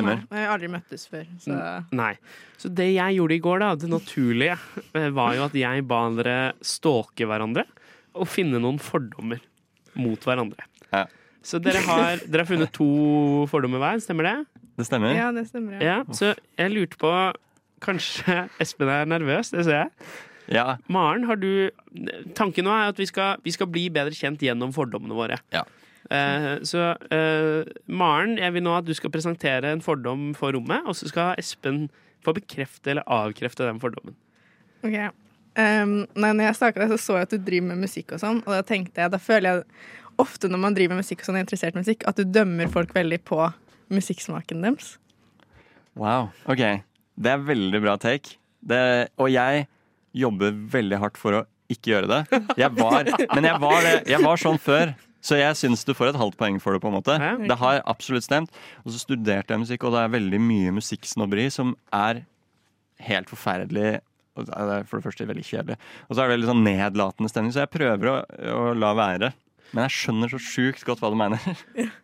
Nei, 0.00 0.16
jeg 0.30 0.46
har 0.46 0.54
aldri 0.54 0.70
møttes 0.72 1.04
før. 1.10 1.26
Så. 1.42 1.56
Nei. 1.92 2.12
Så 2.60 2.70
det 2.72 2.88
jeg 2.94 3.18
gjorde 3.18 3.36
i 3.36 3.42
går, 3.44 3.62
da, 3.62 3.70
det 3.76 3.90
naturlige, 3.92 4.56
eh, 4.96 5.08
var 5.12 5.36
jo 5.36 5.44
at 5.44 5.56
jeg 5.58 5.84
ba 5.90 6.02
dere 6.16 6.36
stalke 6.64 7.28
hverandre 7.28 7.66
og 8.16 8.28
finne 8.28 8.60
noen 8.62 8.80
fordommer 8.82 9.42
mot 9.98 10.24
hverandre. 10.24 10.64
Ja. 10.92 11.06
Så 11.44 11.58
dere 11.62 11.82
har, 11.84 12.22
dere 12.24 12.44
har 12.44 12.48
funnet 12.48 12.72
to 12.72 12.88
fordommer 13.50 13.82
hver, 13.82 14.00
stemmer 14.04 14.28
det? 14.28 14.36
Det 14.78 14.88
stemmer. 14.88 15.16
Ja, 15.16 15.30
det 15.34 15.46
stemmer. 15.50 15.80
Ja, 15.82 16.00
så 16.16 16.32
jeg 16.32 16.72
lurte 16.72 17.00
på 17.00 17.12
Kanskje 17.82 18.44
Espen 18.62 18.90
er 18.92 19.08
nervøs, 19.10 19.50
det 19.50 19.66
ser 19.66 19.80
jeg. 19.82 20.12
Ja. 20.52 20.76
Maren, 20.92 21.26
har 21.28 21.38
du 21.40 21.70
Tanken 22.36 22.66
nå 22.66 22.72
er 22.74 22.92
at 22.92 22.98
vi 23.00 23.06
skal, 23.08 23.40
vi 23.44 23.52
skal 23.54 23.68
bli 23.70 23.88
bedre 23.92 24.14
kjent 24.16 24.42
gjennom 24.42 24.72
fordommene 24.74 25.16
våre. 25.16 25.38
Ja. 25.54 25.64
Eh, 26.12 26.58
så 26.68 26.92
uh, 26.92 27.72
Maren, 27.88 28.36
jeg 28.40 28.52
vil 28.56 28.64
nå 28.66 28.74
at 28.76 28.86
du 28.88 28.92
skal 28.96 29.12
presentere 29.14 29.72
en 29.72 29.82
fordom 29.84 30.32
for 30.36 30.52
rommet, 30.56 30.84
og 30.84 30.96
så 30.98 31.08
skal 31.08 31.40
Espen 31.40 31.86
få 32.22 32.34
bekrefte 32.36 32.92
eller 32.92 33.08
avkrefte 33.10 33.66
den 33.66 33.80
fordommen. 33.82 34.14
Ok. 34.84 34.96
Um, 35.52 36.04
nei, 36.16 36.30
når 36.32 36.46
jeg 36.46 36.58
snakket 36.60 36.84
deg, 36.84 36.92
så 36.94 37.00
så 37.00 37.18
jeg 37.18 37.28
at 37.28 37.34
du 37.34 37.42
driver 37.44 37.72
med 37.72 37.84
musikk 37.84 38.14
og 38.14 38.22
sånn, 38.22 38.40
og 38.46 38.54
da 38.54 38.62
tenkte 38.64 39.02
jeg, 39.02 39.12
da 39.12 39.20
føler 39.20 39.48
jeg 39.50 39.64
ofte 40.22 40.48
når 40.48 40.60
man 40.62 40.76
driver 40.76 40.96
med 40.96 41.04
musikk 41.04 41.22
og 41.22 41.28
sånn, 41.28 41.38
er 41.40 41.46
interessert 41.46 41.76
i 41.76 41.82
musikk, 41.82 42.06
at 42.08 42.20
du 42.20 42.24
dømmer 42.28 42.70
folk 42.72 42.94
veldig 42.96 43.18
på 43.28 43.38
musikksmaken 43.92 44.64
deres. 44.64 44.94
Wow. 45.98 46.30
OK. 46.48 46.62
Det 47.20 47.32
er 47.34 47.44
veldig 47.44 47.80
bra 47.84 47.98
take. 48.00 48.38
Det, 48.64 48.80
og 49.20 49.28
jeg 49.32 49.66
jobber 50.16 50.54
veldig 50.72 51.00
hardt 51.02 51.20
for 51.20 51.40
å 51.40 51.42
ikke 51.72 51.92
gjøre 51.94 52.08
det. 52.10 52.40
Jeg 52.60 52.72
var, 52.76 53.08
men 53.34 53.48
jeg 53.48 53.60
var, 53.60 53.88
jeg 54.08 54.20
var 54.24 54.40
sånn 54.40 54.60
før. 54.60 54.92
Så 55.22 55.36
jeg 55.38 55.54
syns 55.54 55.84
du 55.86 55.92
får 55.94 56.08
et 56.12 56.18
halvt 56.18 56.36
poeng 56.40 56.56
for 56.60 56.72
det. 56.74 56.80
på 56.82 56.88
en 56.90 56.96
måte 56.98 57.14
Det 57.46 57.58
har 57.60 57.78
absolutt 57.86 58.24
stemt. 58.26 58.50
Og 58.84 58.90
så 58.92 58.98
studerte 59.04 59.50
jeg 59.54 59.60
musikk, 59.62 59.84
og 59.86 59.92
det 59.94 60.00
er 60.02 60.08
veldig 60.18 60.40
mye 60.42 60.72
musikksnobberi 60.74 61.46
som 61.54 61.76
er 61.94 62.24
helt 63.06 63.28
forferdelig. 63.30 64.00
Og 64.36 64.46
Det 64.48 64.54
er 64.56 64.82
for 64.88 64.96
det 64.98 65.04
første 65.06 65.26
veldig 65.28 65.44
kjedelig. 65.44 65.76
Og 66.08 66.16
så 66.16 66.20
er 66.24 66.28
det 66.32 66.40
litt 66.40 66.50
sånn 66.50 66.64
nedlatende 66.66 67.28
stemning, 67.30 67.52
så 67.54 67.62
jeg 67.66 67.70
prøver 67.74 68.06
å, 68.10 68.16
å 68.50 68.52
la 68.74 68.90
være. 68.98 69.30
Men 69.72 69.86
jeg 69.86 69.94
skjønner 70.02 70.28
så 70.28 70.36
sjukt 70.42 70.82
godt 70.84 71.00
hva 71.00 71.08
du 71.08 71.16
mener. 71.16 71.38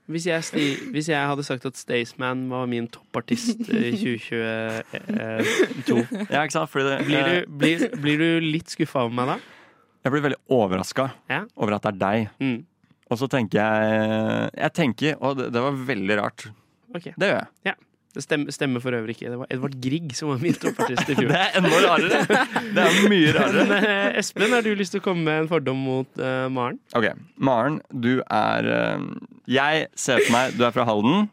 Hvis 0.09 0.25
jeg, 0.31 0.41
sti- 0.47 0.89
hvis 0.95 1.09
jeg 1.11 1.21
hadde 1.29 1.45
sagt 1.45 1.67
at 1.69 1.77
Staysman 1.77 2.47
var 2.49 2.65
min 2.71 2.87
toppartist 2.89 3.61
i 3.69 3.91
2022 3.93 5.99
Ja, 6.31 6.45
ikke 6.47 6.55
sant? 6.55 6.71
Fordi 6.73 6.85
det, 6.89 6.97
blir, 7.09 7.23
du, 7.29 7.35
blir, 7.61 7.77
blir 8.01 8.17
du 8.23 8.29
litt 8.47 8.73
skuffa 8.73 9.03
over 9.05 9.13
meg 9.19 9.27
da? 9.35 9.37
Jeg 10.07 10.15
blir 10.15 10.25
veldig 10.31 10.41
overraska 10.55 11.11
over 11.59 11.73
at 11.77 11.83
det 11.85 11.91
er 11.93 11.99
deg. 12.05 12.19
Mm. 12.41 12.59
Og 13.09 13.21
så 13.21 13.29
tenker 13.31 13.61
jeg 13.61 14.49
Jeg 14.53 14.75
tenker 14.77 15.21
Og 15.25 15.39
det, 15.39 15.51
det 15.55 15.63
var 15.65 15.85
veldig 15.93 16.17
rart. 16.21 16.49
Okay. 16.95 17.13
Det 17.17 17.31
gjør 17.31 17.41
jeg. 17.41 17.53
Ja. 17.71 17.75
Det 18.17 18.23
stemmer, 18.25 18.51
stemmer 18.51 18.81
for 18.83 18.97
øvrig 18.97 19.15
ikke. 19.15 19.29
Det 19.31 19.39
var 19.39 19.51
Edvard 19.53 19.75
Grieg 19.85 20.15
som 20.17 20.31
var 20.33 20.41
min 20.43 20.57
toppartist 20.57 21.11
i 21.13 21.15
fjor. 21.15 21.29
Det 21.35 21.39
er 21.39 21.59
enda 21.61 21.81
rarere. 21.85 22.39
Det 22.75 22.85
er 22.87 22.97
mye 23.13 23.35
rarere. 23.37 23.67
Men, 23.69 23.85
eh, 23.85 24.19
Espen, 24.19 24.49
har 24.57 24.65
du 24.65 24.71
lyst 24.75 24.97
til 24.97 25.03
å 25.03 25.05
komme 25.05 25.27
med 25.29 25.45
en 25.45 25.51
fordom 25.51 25.83
mot 25.85 26.23
eh, 26.25 26.47
Maren? 26.51 26.81
Ok, 26.99 27.11
Maren, 27.37 27.77
du 27.93 28.15
er 28.25 28.71
eh, 28.73 29.05
Jeg 29.53 29.87
ser 29.95 30.25
på 30.25 30.35
meg 30.35 30.57
Du 30.57 30.65
er 30.67 30.75
fra 30.75 30.89
Halden. 30.89 31.29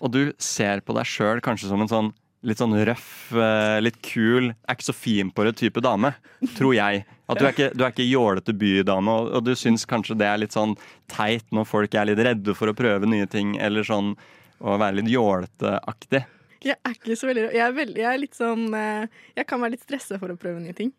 Og 0.00 0.14
du 0.14 0.22
ser 0.40 0.80
på 0.86 0.96
deg 0.96 1.10
sjøl 1.10 1.42
kanskje 1.44 1.68
som 1.68 1.82
en 1.84 1.90
sånn 1.90 2.12
litt 2.46 2.60
sånn 2.60 2.74
røff, 2.88 3.32
eh, 3.36 3.78
litt 3.84 4.00
kul, 4.04 4.50
er 4.52 4.76
ikke 4.76 4.88
så 4.88 4.96
fin 4.96 5.30
på 5.34 5.44
det 5.44 5.56
type 5.60 5.82
dame. 5.84 6.14
Tror 6.56 6.74
jeg. 6.76 7.04
At 7.30 7.38
du 7.38 7.46
er 7.46 7.52
ikke, 7.54 7.70
du 7.76 7.84
er 7.84 7.92
ikke 7.92 8.08
jålete 8.08 8.54
bydame, 8.56 9.12
og, 9.12 9.30
og 9.38 9.44
du 9.46 9.52
syns 9.58 9.86
kanskje 9.88 10.16
det 10.18 10.26
er 10.26 10.40
litt 10.42 10.56
sånn 10.56 10.74
teit 11.12 11.46
når 11.54 11.68
folk 11.68 11.94
er 11.94 12.08
litt 12.10 12.22
redde 12.26 12.56
for 12.58 12.72
å 12.72 12.76
prøve 12.76 13.08
nye 13.10 13.28
ting, 13.30 13.54
eller 13.60 13.86
sånn 13.86 14.14
å 14.60 14.76
være 14.80 15.00
litt 15.00 15.12
jåleteaktig. 15.12 16.24
Jeg 16.60 16.76
er 16.76 16.92
ikke 16.92 17.16
så 17.16 17.30
veldig 17.30 17.46
Jeg 17.56 17.62
er, 17.64 17.70
veldig, 17.72 18.00
jeg 18.02 18.08
er 18.10 18.18
litt 18.20 18.34
sånn 18.36 18.66
eh, 18.76 19.06
Jeg 19.32 19.46
kan 19.48 19.62
være 19.62 19.72
litt 19.78 19.84
stressa 19.86 20.18
for 20.20 20.28
å 20.28 20.36
prøve 20.36 20.60
nye 20.60 20.76
ting. 20.76 20.90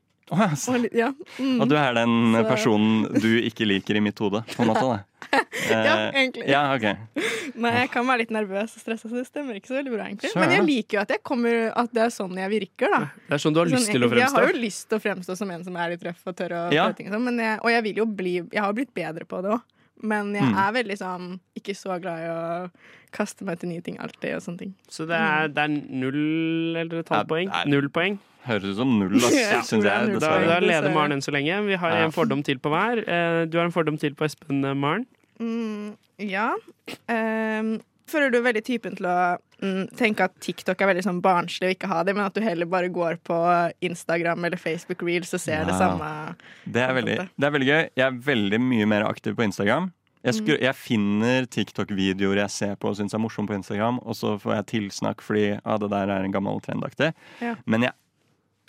Så- 0.55 0.75
Og 0.77 0.85
ja. 0.95 1.11
Mm. 1.39 1.61
Og 1.61 1.67
du 1.69 1.75
er 1.75 1.93
den 1.93 2.33
Så- 2.35 2.43
personen 2.47 3.21
du 3.21 3.29
ikke 3.41 3.65
liker 3.67 3.95
i 3.97 3.99
mitt 4.03 4.17
hode, 4.19 4.43
på 4.55 4.61
en 4.63 4.67
måte? 4.71 4.81
Da. 4.81 4.99
Ja, 5.71 5.95
Eh, 6.11 6.11
egentlig. 6.17 6.47
Ja, 6.49 6.61
okay. 6.75 6.95
Nei, 7.55 7.71
jeg 7.81 7.91
kan 7.93 8.05
være 8.07 8.23
litt 8.23 8.31
nervøs 8.33 8.73
og 8.75 8.81
stressa, 8.81 9.07
så 9.07 9.15
det 9.19 9.27
stemmer 9.29 9.55
ikke 9.55 9.69
så 9.69 9.77
veldig 9.77 9.91
bra, 9.93 10.07
egentlig. 10.09 10.31
Men 10.35 10.49
jeg 10.55 10.63
liker 10.65 10.97
jo 10.97 11.01
at 11.05 11.09
jeg 11.13 11.21
kommer 11.23 11.71
At 11.77 11.93
det 11.93 12.01
er 12.03 12.09
sånn 12.15 12.35
jeg 12.35 12.49
virker, 12.51 12.89
da. 12.91 12.99
Det 13.29 13.37
er 13.37 13.41
sånn 13.43 13.53
du 13.55 13.59
har 13.61 13.69
lyst 13.71 13.91
til 13.91 14.01
å 14.03 14.09
fremstå? 14.09 14.19
Jeg 14.23 14.31
har 14.35 14.51
jo 14.51 14.59
lyst 14.59 14.87
til 14.89 14.97
å 14.97 15.01
fremstå 15.05 15.37
som 15.37 15.51
en 15.51 15.63
som 15.63 15.75
er 15.77 15.93
litt 15.93 16.03
røff 16.03 16.23
og 16.27 16.35
tør 16.35 16.49
å 16.57 16.61
Ja. 16.73 16.91
ting 16.91 17.07
og 17.07 17.13
sånn, 17.15 17.23
men 17.29 17.37
jeg, 17.39 17.59
og 17.63 17.69
jeg 17.71 17.83
vil 17.83 17.95
jo 18.01 18.05
bli 18.05 18.33
Jeg 18.51 18.61
har 18.61 18.73
blitt 18.73 18.93
bedre 18.93 19.25
på 19.25 19.41
det 19.43 19.51
òg. 19.55 19.61
Men 20.01 20.33
jeg 20.33 20.43
Mm. 20.43 20.57
er 20.57 20.71
veldig 20.73 20.97
sånn 20.97 21.39
ikke 21.55 21.75
så 21.77 21.99
glad 22.01 22.19
i 22.19 22.27
å 22.31 22.71
kaste 23.13 23.43
meg 23.45 23.59
til 23.59 23.69
nye 23.69 23.81
ting 23.81 23.97
alltid 23.99 24.35
og 24.35 24.41
sånne 24.41 24.57
ting. 24.57 24.73
Så 24.89 25.05
det 25.07 25.15
er, 25.19 25.47
det 25.47 25.57
er 25.57 25.67
null 25.67 26.75
eller 26.75 26.99
et 26.99 27.09
halvt 27.09 27.27
poeng? 27.29 27.51
Null 27.67 27.89
poeng. 27.89 28.17
Høres 28.47 28.63
ut 28.71 28.75
som 28.77 28.97
null, 28.97 29.15
ass, 29.17 29.31
Ja. 29.37 29.61
syns 29.61 29.83
jeg. 29.85 30.19
Da, 30.19 30.31
da 30.47 30.59
leder 30.59 30.91
Maren 30.93 31.11
enn 31.13 31.21
så 31.21 31.29
lenge. 31.31 31.59
Vi 31.67 31.75
har 31.75 31.89
Ja. 31.91 32.05
en 32.05 32.11
fordom 32.11 32.41
til 32.43 32.57
på 32.57 32.69
hver. 32.73 33.03
Eh, 33.07 33.45
Du 33.45 33.57
har 33.59 33.65
en 33.65 33.71
fordom 33.71 33.99
til 33.99 34.15
på 34.15 34.25
Espen, 34.25 34.65
eh, 34.65 34.73
Maren. 34.73 35.05
Mm, 35.39 35.95
ja. 36.19 36.55
Um, 37.09 37.79
føler 38.07 38.31
du 38.31 38.37
er 38.39 38.47
veldig 38.53 38.63
typen 38.65 38.95
til 38.97 39.05
å 39.05 39.37
mm, 39.61 39.95
tenke 39.97 40.25
at 40.27 40.33
TikTok 40.43 40.81
er 40.81 40.91
veldig 40.91 41.03
sånn 41.05 41.21
barnslig 41.23 41.69
og 41.69 41.75
ikke 41.77 41.89
ha 41.91 42.01
det, 42.07 42.15
men 42.17 42.25
at 42.25 42.35
du 42.35 42.41
heller 42.45 42.65
bare 42.69 42.89
går 42.93 43.17
på 43.27 43.37
Instagram 43.87 44.45
eller 44.49 44.57
Facebook 44.61 45.01
Reels 45.07 45.33
og 45.37 45.41
ser 45.43 45.65
det 45.69 45.77
samme? 45.79 46.11
Det 46.65 46.81
er, 46.83 46.93
veldig, 46.97 47.17
det 47.37 47.47
er 47.49 47.55
veldig 47.57 47.69
gøy. 47.71 47.81
Jeg 47.95 48.05
er 48.07 48.21
veldig 48.27 48.61
mye 48.67 48.85
mer 48.91 49.07
aktiv 49.09 49.35
på 49.37 49.45
Instagram. 49.47 49.91
Jeg, 50.21 50.35
skru, 50.37 50.51
Mm. 50.53 50.61
jeg 50.61 50.75
finner 50.77 51.45
TikTok-videoer 51.49 52.43
jeg 52.43 52.49
ser 52.53 52.75
på 52.77 52.91
og 52.91 52.97
syns 52.99 53.15
er 53.17 53.21
morsomme 53.23 53.49
på 53.49 53.55
Instagram, 53.57 53.97
og 54.05 54.13
så 54.13 54.35
får 54.37 54.53
jeg 54.59 54.67
tilsnakk 54.75 55.23
fordi 55.25 55.47
ah, 55.65 55.77
det 55.81 55.89
der 55.89 56.11
er 56.13 56.27
en 56.27 56.31
gammel 56.35 56.61
trendaktig. 56.61 57.13
Ja. 57.41 57.55
Men 57.65 57.87
jeg 57.87 57.95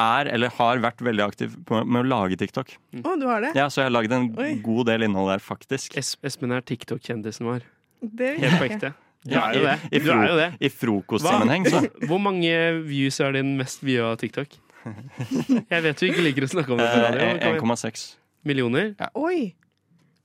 er, 0.00 0.30
eller 0.32 0.48
har 0.56 0.80
vært 0.80 1.02
veldig 1.04 1.22
aktiv 1.26 1.52
på, 1.68 1.82
med 1.84 2.00
å 2.06 2.08
lage 2.08 2.38
TikTok. 2.40 2.72
Å, 3.04 3.12
du 3.20 3.26
har 3.28 3.44
det? 3.44 3.52
Ja, 3.54 3.68
Så 3.68 3.82
jeg 3.82 3.90
har 3.90 3.94
lagd 3.98 4.12
en 4.16 4.30
Oi. 4.40 4.54
god 4.64 4.86
del 4.88 5.04
innhold 5.04 5.28
der, 5.28 5.44
faktisk. 5.44 5.94
Espen 6.00 6.56
er 6.56 6.64
TikTok-kjendisen 6.64 7.44
vår. 7.46 7.68
Det 8.00 8.32
Helt 8.40 8.56
på 8.58 8.66
ekte. 8.70 8.94
Du 9.24 9.34
Ja, 9.36 9.44
er 9.50 9.54
jo 9.54 9.62
det. 9.68 9.76
i 9.92 9.96
i, 9.96 10.00
jo 10.02 10.12
fro- 10.12 10.36
det. 10.40 10.48
i 10.58 10.68
frokostsammenheng, 10.68 11.66
så. 11.70 11.80
Hvor 12.10 12.18
mange 12.18 12.52
views 12.88 13.20
er 13.22 13.32
din 13.38 13.56
mest 13.60 13.82
via 13.86 14.14
TikTok? 14.18 14.48
Jeg 15.70 15.82
vet 15.84 16.00
du 16.00 16.06
ikke 16.08 16.24
liker 16.26 16.42
å 16.48 16.50
snakke 16.50 16.72
om 16.74 16.78
det. 16.82 16.88
Eh, 17.38 17.52
1,6. 17.54 18.06
Millioner? 18.44 18.94
Oi! 19.14 19.52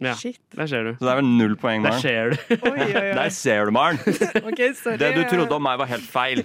Ja, 0.02 0.12
Shit. 0.14 0.38
der 0.54 0.68
ser 0.70 0.84
du. 0.86 0.90
Så 1.00 1.06
det 1.08 1.10
er 1.10 1.18
vel 1.18 1.30
null 1.40 1.56
poeng, 1.58 1.82
Der 1.82 1.90
Maren. 1.96 2.02
ser 2.02 2.30
du. 2.30 2.56
Oi, 2.70 2.74
oi, 2.86 2.90
oi. 3.02 3.14
Der 3.18 3.30
ser 3.34 3.66
du, 3.66 3.72
Maren. 3.74 3.98
okay. 4.50 4.68
Det 5.02 5.10
du 5.16 5.24
trodde 5.30 5.56
om 5.58 5.64
meg, 5.66 5.78
var 5.82 5.90
helt 5.90 6.06
feil, 6.06 6.44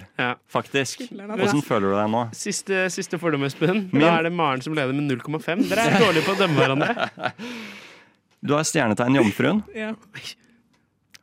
faktisk. 0.49 1.03
Hvordan 1.13 1.61
føler 1.65 1.85
du 1.91 1.97
deg 1.99 2.09
nå? 2.15 2.23
Siste, 2.37 2.87
siste 2.93 3.19
fordom, 3.21 3.45
Espen. 3.45 3.83
Min- 3.93 4.01
Da 4.07 4.15
er 4.19 4.25
det 4.29 4.33
Maren 4.33 4.61
som 4.65 4.73
leder 4.77 4.93
med 4.97 5.05
0,5. 5.09 5.67
Dere 5.69 5.85
er 5.85 5.99
dårlige 6.01 6.25
på 6.25 6.33
å 6.33 6.39
dømme 6.41 6.61
hverandre. 6.61 7.09
Du 8.43 8.51
har 8.57 8.65
stjernetegn 8.67 9.15
Jomfruen. 9.21 9.61
Ja. 9.77 9.93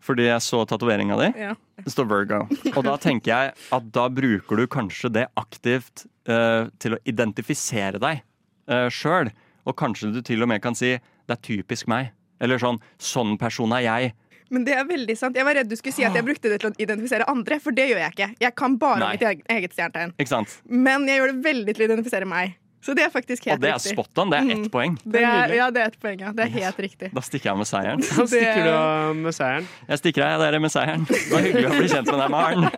Fordi 0.01 0.26
jeg 0.30 0.44
så 0.44 0.62
tatoveringa 0.68 1.18
di. 1.20 1.28
Ja. 1.42 1.55
Det 1.84 1.92
står 1.92 2.09
Virgo. 2.09 2.40
Og 2.72 2.82
da 2.86 2.96
tenker 3.01 3.30
jeg 3.32 3.53
at 3.76 3.90
da 3.92 4.07
bruker 4.12 4.61
du 4.61 4.66
kanskje 4.70 5.12
det 5.12 5.26
aktivt 5.40 6.07
uh, 6.28 6.68
til 6.80 6.96
å 6.96 7.03
identifisere 7.09 8.01
deg 8.01 8.22
uh, 8.70 8.88
sjøl. 8.92 9.32
Og 9.68 9.76
kanskje 9.76 10.12
du 10.14 10.22
til 10.24 10.42
og 10.42 10.48
med 10.48 10.62
kan 10.64 10.74
si 10.74 10.96
'det 10.96 11.36
er 11.36 11.44
typisk 11.44 11.86
meg'. 11.86 12.11
Eller 12.40 12.59
sånn 12.59 12.80
'sånn 12.98 13.38
person 13.38 13.72
er 13.76 13.84
jeg'. 13.84 14.12
Men 14.51 14.64
det 14.66 14.74
er 14.74 14.86
veldig 14.88 15.14
sant. 15.18 15.36
Jeg 15.36 15.46
var 15.46 15.55
redd 15.55 15.68
du 15.70 15.76
skulle 15.78 15.94
si 15.94 16.03
at 16.03 16.16
jeg 16.16 16.26
brukte 16.26 16.51
det 16.51 16.59
til 16.61 16.72
å 16.72 16.74
identifisere 16.74 17.28
andre, 17.30 17.61
for 17.62 17.70
det 17.70 17.86
gjør 17.92 18.01
jeg 18.03 18.14
ikke. 18.16 18.28
Jeg 18.42 18.55
kan 18.59 18.74
bare 18.82 18.98
Nei. 18.98 19.12
mitt 19.14 19.22
eget, 19.46 19.76
stjernetegn. 19.76 20.57
Men 20.66 21.07
jeg 21.07 21.20
gjør 21.20 21.30
det 21.30 21.44
veldig 21.44 21.74
til 21.76 21.84
å 21.84 21.86
identifisere 21.86 22.26
meg. 22.26 22.57
Så 22.81 22.95
det 22.97 23.05
er 23.05 23.11
faktisk 23.12 23.45
helt 23.45 23.59
riktig. 23.61 23.61
Og 23.61 23.61
det 23.61 23.70
er 23.70 23.76
riktig. 23.76 23.93
spot 23.93 24.18
on. 24.22 24.31
Det 24.33 24.39
er 24.39 24.51
ett 24.55 24.64
Mm. 24.64 24.70
poeng. 24.72 24.95
Det 25.05 25.20
er, 25.20 25.55
ja, 25.55 25.70
det 25.70 25.81
er 25.83 25.87
ett 25.93 25.99
poeng, 26.01 26.20
ja. 26.20 26.33
Det 26.33 26.45
er 26.47 26.53
helt 26.55 26.78
riktig. 26.81 27.11
Da 27.12 27.20
stikker 27.20 27.51
jeg 27.51 27.53
av 27.53 27.59
med 27.61 27.68
seieren. 27.68 28.01
Da 28.16 28.26
stikker 28.26 28.62
du 28.64 28.70
av 28.70 29.16
med 29.16 29.35
seieren. 29.37 29.66
Jeg 29.89 29.99
stikker 30.01 30.24
av 30.24 30.41
dere 30.41 30.61
med 30.61 30.70
seieren. 30.72 31.05
Det 31.11 31.20
var 31.33 31.41
hyggelig 31.45 31.68
å 31.68 31.76
bli 31.76 31.89
kjent 31.93 32.09
med 32.09 32.18
deg, 32.24 32.31
Maren. 32.31 32.70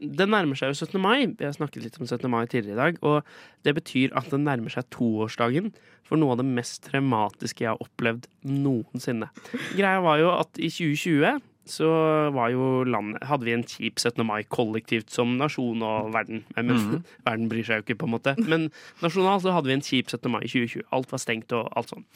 Det 0.00 0.24
nærmer 0.32 0.56
seg 0.56 0.70
jo 0.72 0.78
17. 0.86 0.96
mai. 1.02 1.26
Vi 1.36 1.44
har 1.44 1.52
snakket 1.52 1.82
litt 1.84 1.98
om 2.00 2.06
17. 2.08 2.24
mai 2.32 2.46
tidligere 2.48 2.72
i 2.72 2.80
dag. 2.80 2.98
Og 3.04 3.22
det 3.68 3.74
betyr 3.76 4.14
at 4.16 4.30
det 4.32 4.40
nærmer 4.40 4.72
seg 4.72 4.86
toårsdagen 4.94 5.72
for 6.08 6.16
noe 6.18 6.32
av 6.34 6.40
det 6.40 6.46
mest 6.48 6.86
traumatiske 6.88 7.66
jeg 7.66 7.74
har 7.74 7.82
opplevd 7.84 8.24
noensinne. 8.48 9.28
Greia 9.76 10.00
var 10.02 10.18
jo 10.22 10.30
at 10.32 10.56
i 10.58 10.70
2020 10.72 11.42
så 11.70 11.88
var 12.34 12.50
jo 12.52 12.82
landet, 12.84 13.22
hadde 13.30 13.46
vi 13.46 13.54
en 13.54 13.64
kjip 13.66 14.00
17. 14.00 14.20
mai 14.26 14.42
kollektivt 14.52 15.12
som 15.14 15.36
nasjon 15.40 15.82
og 15.86 16.12
verden. 16.14 16.44
Men 16.56 16.70
mm. 16.74 17.00
verden 17.28 17.48
bryr 17.52 17.66
seg 17.66 17.80
jo 17.80 17.86
ikke, 17.86 18.00
på 18.02 18.10
en 18.10 18.14
måte. 18.16 18.36
Men 18.44 18.68
nasjonalt 19.04 19.46
så 19.46 19.54
hadde 19.56 19.70
vi 19.70 19.78
en 19.78 19.86
kjip 19.86 20.12
17. 20.12 20.30
mai 20.32 20.42
i 20.44 20.50
2020. 20.50 20.86
Alt 20.96 21.12
var 21.14 21.22
stengt 21.22 21.56
og 21.56 21.70
alt 21.78 21.94
sånn. 21.94 22.06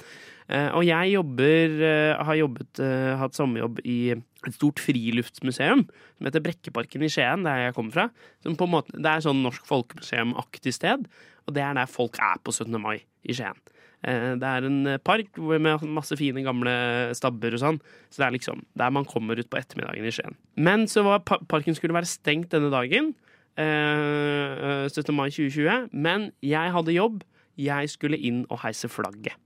Eh, 0.44 0.68
og 0.76 0.84
jeg 0.84 1.14
jobber, 1.14 1.76
eh, 1.88 2.24
har 2.28 2.36
jobbet, 2.36 2.80
eh, 2.84 3.16
hatt 3.16 3.36
sommerjobb 3.36 3.80
i 3.88 3.98
et 4.12 4.52
stort 4.52 4.76
friluftsmuseum 4.76 5.86
som 5.88 6.26
heter 6.26 6.44
Brekkeparken 6.44 7.02
i 7.02 7.08
Skien, 7.08 7.44
der 7.44 7.64
jeg 7.64 7.74
kommer 7.74 7.92
fra. 7.92 8.10
Som 8.42 8.56
på 8.56 8.68
en 8.68 8.74
måte, 8.76 8.92
det 8.92 9.08
er 9.08 9.24
sånn 9.24 9.42
Norsk 9.42 9.64
Folkemuseum-aktig 9.64 10.74
sted, 10.74 11.08
og 11.48 11.54
det 11.54 11.62
er 11.64 11.72
der 11.74 11.86
folk 11.86 12.18
er 12.20 12.36
på 12.44 12.52
17. 12.52 12.78
mai 12.78 13.00
i 13.24 13.32
Skien. 13.32 13.56
Eh, 14.04 14.34
Det 14.36 14.44
er 14.50 14.66
en 14.68 14.86
eh, 14.86 14.98
park 15.00 15.38
med 15.38 15.82
masse 15.88 16.16
fine 16.20 16.42
gamle 16.44 16.74
stabber 17.16 17.54
og 17.56 17.62
sånn. 17.62 17.78
Så 18.12 18.20
det 18.20 18.26
er 18.28 18.34
liksom 18.38 18.64
der 18.76 18.90
man 18.92 19.04
kommer 19.08 19.38
ut 19.40 19.48
på 19.50 19.56
ettermiddagen 19.60 20.04
i 20.04 20.12
Skien. 20.12 20.36
Men 20.56 20.84
så 20.86 21.02
var 21.06 21.20
parken 21.24 21.74
skulle 21.74 21.96
være 21.96 22.10
stengt 22.10 22.50
denne 22.52 22.70
dagen. 22.70 23.14
eh, 23.56 24.88
17. 24.90 25.14
mai 25.14 25.30
2020. 25.30 25.88
Men 25.92 26.32
jeg 26.42 26.72
hadde 26.74 26.92
jobb. 26.94 27.22
Jeg 27.56 27.88
skulle 27.88 28.18
inn 28.18 28.44
og 28.50 28.58
heise 28.64 28.88
flagget. 28.90 29.36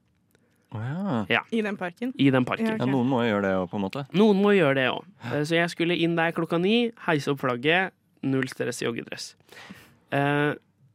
Ja. 1.28 1.42
I 1.52 1.60
den 1.64 1.76
parken? 1.76 2.12
I 2.18 2.30
den 2.30 2.44
parken. 2.44 2.66
Ja, 2.66 2.74
okay. 2.74 2.86
Ja, 2.86 2.92
noen 2.92 3.08
må 3.08 3.22
jo 3.24 3.30
gjøre 3.34 3.42
det 3.46 3.52
òg, 3.56 3.68
på 3.70 3.76
en 3.78 3.84
måte. 3.86 4.02
Noen 4.16 4.40
må 4.42 4.50
gjøre 4.56 4.74
det 4.76 4.86
òg. 4.90 5.04
Så 5.48 5.56
jeg 5.56 5.70
skulle 5.72 5.96
inn 5.96 6.16
der 6.16 6.32
klokka 6.36 6.58
ni, 6.60 6.90
heise 7.06 7.30
opp 7.32 7.40
flagget, 7.40 7.92
null 8.22 8.48
stress 8.48 8.82
i 8.82 8.86
joggedress. 8.88 9.30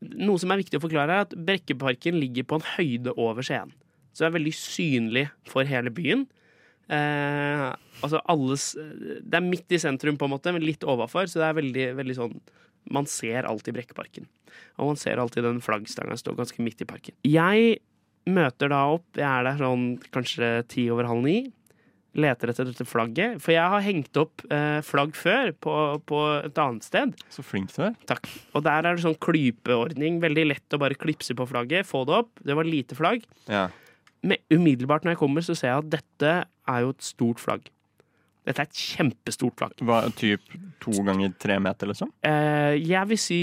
Eh, 0.03 0.19
noe 0.27 0.41
som 0.41 0.51
er 0.53 0.61
viktig 0.61 0.79
å 0.79 0.83
forklare, 0.83 1.15
er 1.15 1.27
at 1.27 1.35
Brekkeparken 1.35 2.19
ligger 2.19 2.47
på 2.47 2.59
en 2.59 2.67
høyde 2.75 3.15
over 3.17 3.45
Skien. 3.45 3.73
Så 4.13 4.23
det 4.23 4.29
er 4.29 4.37
veldig 4.37 4.55
synlig 4.57 5.25
for 5.49 5.67
hele 5.67 5.93
byen. 5.93 6.27
Eh, 6.91 7.69
altså 8.03 8.19
alles 8.27 8.73
Det 8.75 9.37
er 9.37 9.45
midt 9.45 9.71
i 9.71 9.79
sentrum, 9.79 10.17
på 10.19 10.27
en 10.27 10.33
måte, 10.35 10.51
men 10.53 10.65
litt 10.65 10.83
overfor, 10.83 11.29
så 11.31 11.39
det 11.39 11.47
er 11.47 11.59
veldig, 11.61 11.85
veldig 11.95 12.15
sånn 12.17 12.33
Man 12.91 13.07
ser 13.07 13.47
alltid 13.47 13.77
Brekkeparken. 13.77 14.27
Og 14.77 14.91
man 14.91 14.97
ser 14.99 15.17
alltid 15.17 15.45
den 15.47 15.61
flaggstanga 15.63 16.17
stå 16.19 16.35
ganske 16.35 16.59
midt 16.61 16.83
i 16.83 16.85
parken. 16.85 17.15
Jeg 17.23 17.79
møter 18.27 18.69
da 18.71 18.81
opp, 18.97 19.05
jeg 19.15 19.23
er 19.23 19.47
der 19.47 19.61
sånn 19.61 19.85
kanskje 20.11 20.49
ti 20.67 20.89
over 20.91 21.07
halv 21.07 21.23
ni 21.23 21.37
leter 22.13 22.51
etter 22.51 22.67
dette 22.69 22.85
flagget. 22.87 23.39
For 23.43 23.55
jeg 23.55 23.73
har 23.73 23.85
hengt 23.85 24.19
opp 24.21 24.43
eh, 24.53 24.79
flagg 24.85 25.15
før 25.17 25.53
på, 25.63 25.75
på 26.09 26.23
et 26.43 26.59
annet 26.61 26.85
sted. 26.85 27.13
Så 27.33 27.45
flink 27.45 27.73
du 27.73 27.81
er. 27.89 27.95
Takk. 28.09 28.29
Og 28.53 28.65
der 28.65 28.85
er 28.85 28.97
det 28.97 29.05
sånn 29.05 29.19
klypeordning. 29.23 30.19
Veldig 30.23 30.47
lett 30.51 30.77
å 30.77 30.81
bare 30.81 30.97
klipse 30.99 31.35
på 31.37 31.47
flagget, 31.49 31.89
få 31.89 32.03
det 32.09 32.19
opp. 32.23 32.33
Det 32.45 32.57
var 32.57 32.69
lite 32.69 32.97
flagg. 32.97 33.25
Ja. 33.49 33.67
Men 34.23 34.39
umiddelbart 34.53 35.05
når 35.05 35.15
jeg 35.17 35.23
kommer, 35.23 35.45
så 35.45 35.55
ser 35.57 35.73
jeg 35.73 35.83
at 35.83 35.93
dette 35.99 36.35
er 36.45 36.85
jo 36.85 36.93
et 36.93 37.05
stort 37.05 37.41
flagg. 37.43 37.65
Dette 38.43 38.59
er 38.59 38.67
et 38.67 38.79
kjempestort 38.79 39.55
flagg. 39.59 39.75
Hva, 39.87 40.01
typ 40.19 40.55
to 40.83 40.91
ganger 41.07 41.31
tre 41.39 41.55
meter, 41.63 41.87
liksom? 41.91 42.09
Eh, 42.27 42.75
jeg 42.83 43.07
vil 43.13 43.19
si 43.19 43.41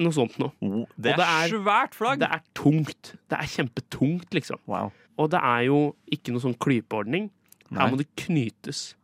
noe 0.00 0.14
sånt 0.16 0.38
noe. 0.40 0.86
det 0.96 1.18
det 1.20 1.26
er 1.26 1.52
svært 1.52 1.96
flagg! 1.96 2.22
Det 2.22 2.30
er 2.32 2.44
tungt. 2.56 3.12
Det 3.28 3.36
er 3.36 3.50
kjempetungt, 3.56 4.32
liksom. 4.36 4.62
Og 5.18 5.28
det 5.32 5.42
er 5.44 5.66
jo 5.68 5.82
ikke 6.14 6.32
noe 6.32 6.44
sånn 6.44 6.56
klypeordning. 6.56 7.28
Her 7.74 7.90
må 7.92 7.98
det 8.00 8.08
knytes. 8.16 8.94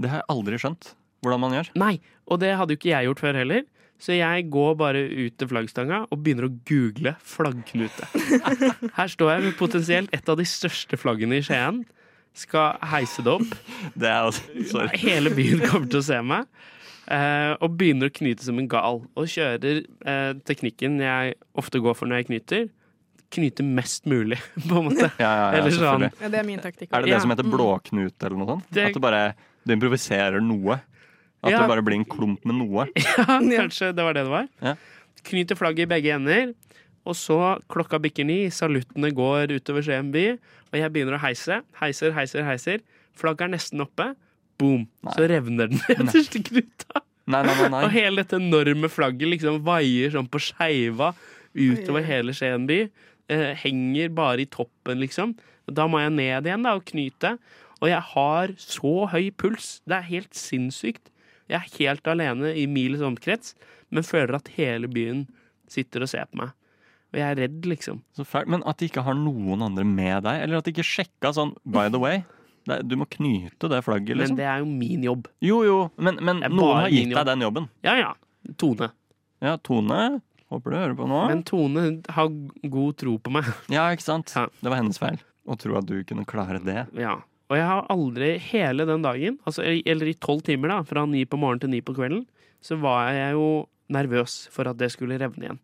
Det 0.00 0.10
har 0.10 0.22
jeg 0.22 0.30
aldri 0.34 0.58
skjønt 0.60 0.92
hvordan 1.22 1.38
man 1.44 1.52
gjør. 1.54 1.68
Nei, 1.78 1.94
og 2.26 2.40
det 2.42 2.48
hadde 2.58 2.74
jo 2.74 2.80
ikke 2.80 2.90
jeg 2.90 3.06
gjort 3.06 3.20
før 3.22 3.36
heller. 3.38 3.62
Så 4.02 4.16
jeg 4.16 4.48
går 4.50 4.72
bare 4.80 4.98
ut 5.06 5.36
til 5.38 5.46
flaggstanga 5.52 6.00
og 6.10 6.18
begynner 6.24 6.48
å 6.48 6.54
google 6.66 7.12
flaggknute. 7.22 8.08
Her 8.98 9.12
står 9.12 9.30
jeg 9.36 9.44
med 9.44 9.54
potensielt 9.60 10.10
et 10.16 10.26
av 10.32 10.40
de 10.40 10.46
største 10.50 10.98
flaggene 10.98 11.38
i 11.38 11.44
Skien. 11.46 11.84
Skal 12.34 12.80
heise 12.90 13.22
det 13.22 13.30
opp. 13.36 13.54
Det 13.94 14.08
er 14.10 14.26
altså. 14.26 14.88
Hele 14.98 15.30
byen 15.36 15.62
kommer 15.68 15.86
til 15.92 16.00
å 16.00 16.06
se 16.08 16.18
meg. 16.26 16.48
eh, 17.06 17.52
og 17.62 17.76
begynner 17.78 18.10
å 18.10 18.14
knyte 18.18 18.42
som 18.42 18.58
en 18.58 18.66
gal. 18.72 19.04
Og 19.14 19.30
kjører 19.30 19.84
eh, 19.86 20.32
teknikken 20.50 20.98
jeg 21.04 21.36
ofte 21.62 21.78
går 21.84 21.94
for 21.94 22.10
når 22.10 22.24
jeg 22.24 22.30
knyter. 22.32 22.66
Knyte 23.32 23.64
mest 23.64 24.04
mulig, 24.10 24.36
på 24.68 24.76
en 24.78 24.88
måte. 24.90 25.08
Ja, 25.16 25.28
ja, 25.30 25.44
ja, 25.52 25.58
Eller 25.60 25.70
sånn. 25.76 26.02
Ja, 26.20 26.28
det 26.28 26.38
er 26.42 26.44
min 26.48 26.60
taktikk. 26.60 26.90
Er 26.92 27.00
det 27.00 27.08
det 27.08 27.14
Ja. 27.14 27.20
som 27.24 27.30
heter 27.32 27.48
blåknut, 27.48 28.16
eller 28.20 28.36
noe 28.36 28.46
sånt? 28.58 28.66
Det- 28.70 28.86
At 28.90 28.94
du 28.94 29.00
bare 29.00 29.34
du 29.66 29.72
improviserer 29.72 30.42
noe? 30.44 30.80
At 31.42 31.50
Ja. 31.50 31.60
det 31.62 31.68
bare 31.68 31.82
blir 31.82 31.96
en 31.96 32.04
klump 32.04 32.44
med 32.44 32.54
noe? 32.60 32.86
Ja, 33.18 33.38
kanskje 33.40 33.94
det 33.96 34.04
var 34.04 34.12
det 34.14 34.24
det 34.24 34.30
var. 34.30 34.48
Ja. 34.60 34.74
Knyter 35.24 35.56
flagget 35.56 35.86
i 35.86 35.90
begge 35.94 36.12
ender. 36.14 36.52
Og 37.04 37.14
så 37.18 37.38
klokka 37.72 37.98
bikker 37.98 38.24
ni, 38.24 38.46
saluttene 38.50 39.10
går 39.12 39.50
utover 39.56 39.82
Skien 39.82 40.12
by, 40.14 40.36
og 40.72 40.76
jeg 40.78 40.92
begynner 40.92 41.16
å 41.18 41.22
heise. 41.24 41.62
Heiser, 41.80 42.12
heiser, 42.14 42.44
heiser. 42.46 42.78
Flagget 43.18 43.48
er 43.48 43.52
nesten 43.56 43.80
oppe. 43.82 44.14
Boom! 44.58 44.84
Så 45.16 45.26
revner 45.26 45.66
den 45.72 45.80
nederste 45.88 46.38
knuta. 46.46 47.02
Nei, 47.26 47.42
nei, 47.42 47.54
nei, 47.58 47.68
nei. 47.74 47.80
Og 47.86 47.90
hele 47.90 48.22
dette 48.22 48.38
enorme 48.38 48.86
flagget 48.90 49.28
liksom 49.32 49.60
vaier 49.66 50.10
sånn 50.14 50.28
på 50.30 50.38
skeiva 50.42 51.12
utover 51.54 52.02
hele 52.06 52.32
Skien 52.34 52.66
by. 52.70 52.84
Eh, 53.32 53.52
henger 53.62 54.12
bare 54.14 54.44
i 54.44 54.48
toppen, 54.50 55.00
liksom. 55.02 55.34
Da 55.72 55.86
må 55.88 56.00
jeg 56.02 56.14
ned 56.18 56.48
igjen 56.48 56.66
da 56.66 56.76
og 56.76 56.84
knyte. 56.90 57.36
Og 57.82 57.88
jeg 57.90 58.02
har 58.12 58.52
så 58.60 58.94
høy 59.10 59.30
puls. 59.34 59.78
Det 59.88 59.98
er 59.98 60.10
helt 60.10 60.36
sinnssykt. 60.38 61.08
Jeg 61.50 61.58
er 61.58 61.78
helt 61.78 62.08
alene 62.08 62.52
i 62.56 62.66
mils 62.70 63.02
omkrets, 63.04 63.56
men 63.92 64.06
føler 64.06 64.38
at 64.38 64.52
hele 64.56 64.88
byen 64.90 65.24
sitter 65.70 66.04
og 66.04 66.12
ser 66.12 66.28
på 66.30 66.42
meg. 66.42 66.52
Og 67.12 67.18
jeg 67.20 67.26
er 67.28 67.40
redd, 67.42 67.66
liksom. 67.68 67.98
Så 68.16 68.24
fælt. 68.24 68.48
Men 68.48 68.62
at 68.68 68.80
de 68.80 68.88
ikke 68.88 69.04
har 69.04 69.16
noen 69.18 69.64
andre 69.66 69.84
med 69.84 70.22
deg? 70.24 70.44
Eller 70.46 70.60
at 70.60 70.68
de 70.68 70.72
ikke 70.72 70.86
sjekka 70.86 71.34
sånn 71.36 71.52
by 71.68 71.90
the 71.92 72.00
way? 72.00 72.22
Du 72.86 72.94
må 72.96 73.08
knyte 73.10 73.68
det 73.68 73.82
flagget, 73.84 74.16
liksom. 74.16 74.36
Men 74.36 74.40
det 74.40 74.48
er 74.48 74.62
jo 74.62 74.68
min 74.70 75.04
jobb. 75.04 75.28
Jo, 75.44 75.58
jo, 75.66 75.78
men, 75.98 76.20
men 76.24 76.44
noen 76.46 76.84
har 76.84 76.92
gitt 76.94 77.12
deg 77.12 77.28
den 77.28 77.44
jobben. 77.44 77.68
Ja, 77.84 77.96
ja. 77.98 78.12
Tone. 78.58 78.92
Ja, 79.42 79.56
Tone. 79.66 79.98
Håper 80.52 80.74
du 80.74 80.76
hører 80.76 80.96
på 80.98 81.08
nå. 81.08 81.20
Men 81.30 81.42
Tone 81.48 81.84
har 82.12 82.30
god 82.76 82.96
tro 83.00 83.16
på 83.18 83.32
meg. 83.32 83.48
Ja, 83.72 83.86
ikke 83.94 84.04
sant? 84.04 84.32
Det 84.32 84.68
var 84.68 84.78
hennes 84.82 85.00
feil. 85.00 85.20
Å 85.48 85.56
tro 85.58 85.78
at 85.80 85.88
du 85.88 85.96
kunne 86.06 86.26
klare 86.28 86.60
det. 86.62 86.84
Ja. 87.00 87.16
Og 87.50 87.58
jeg 87.58 87.68
har 87.68 87.88
aldri 87.92 88.30
hele 88.50 88.86
den 88.88 89.02
dagen, 89.04 89.36
altså, 89.48 89.64
eller 89.64 90.08
i 90.08 90.16
tolv 90.16 90.44
timer, 90.46 90.72
da, 90.72 90.78
fra 90.88 91.02
ni 91.08 91.24
på 91.28 91.40
morgenen 91.40 91.64
til 91.64 91.72
ni 91.74 91.82
på 91.84 91.96
kvelden, 91.96 92.22
så 92.64 92.78
var 92.80 93.10
jeg 93.12 93.34
jo 93.36 93.48
nervøs 93.92 94.46
for 94.54 94.70
at 94.70 94.78
det 94.80 94.92
skulle 94.94 95.18
revne 95.20 95.48
igjen. 95.48 95.60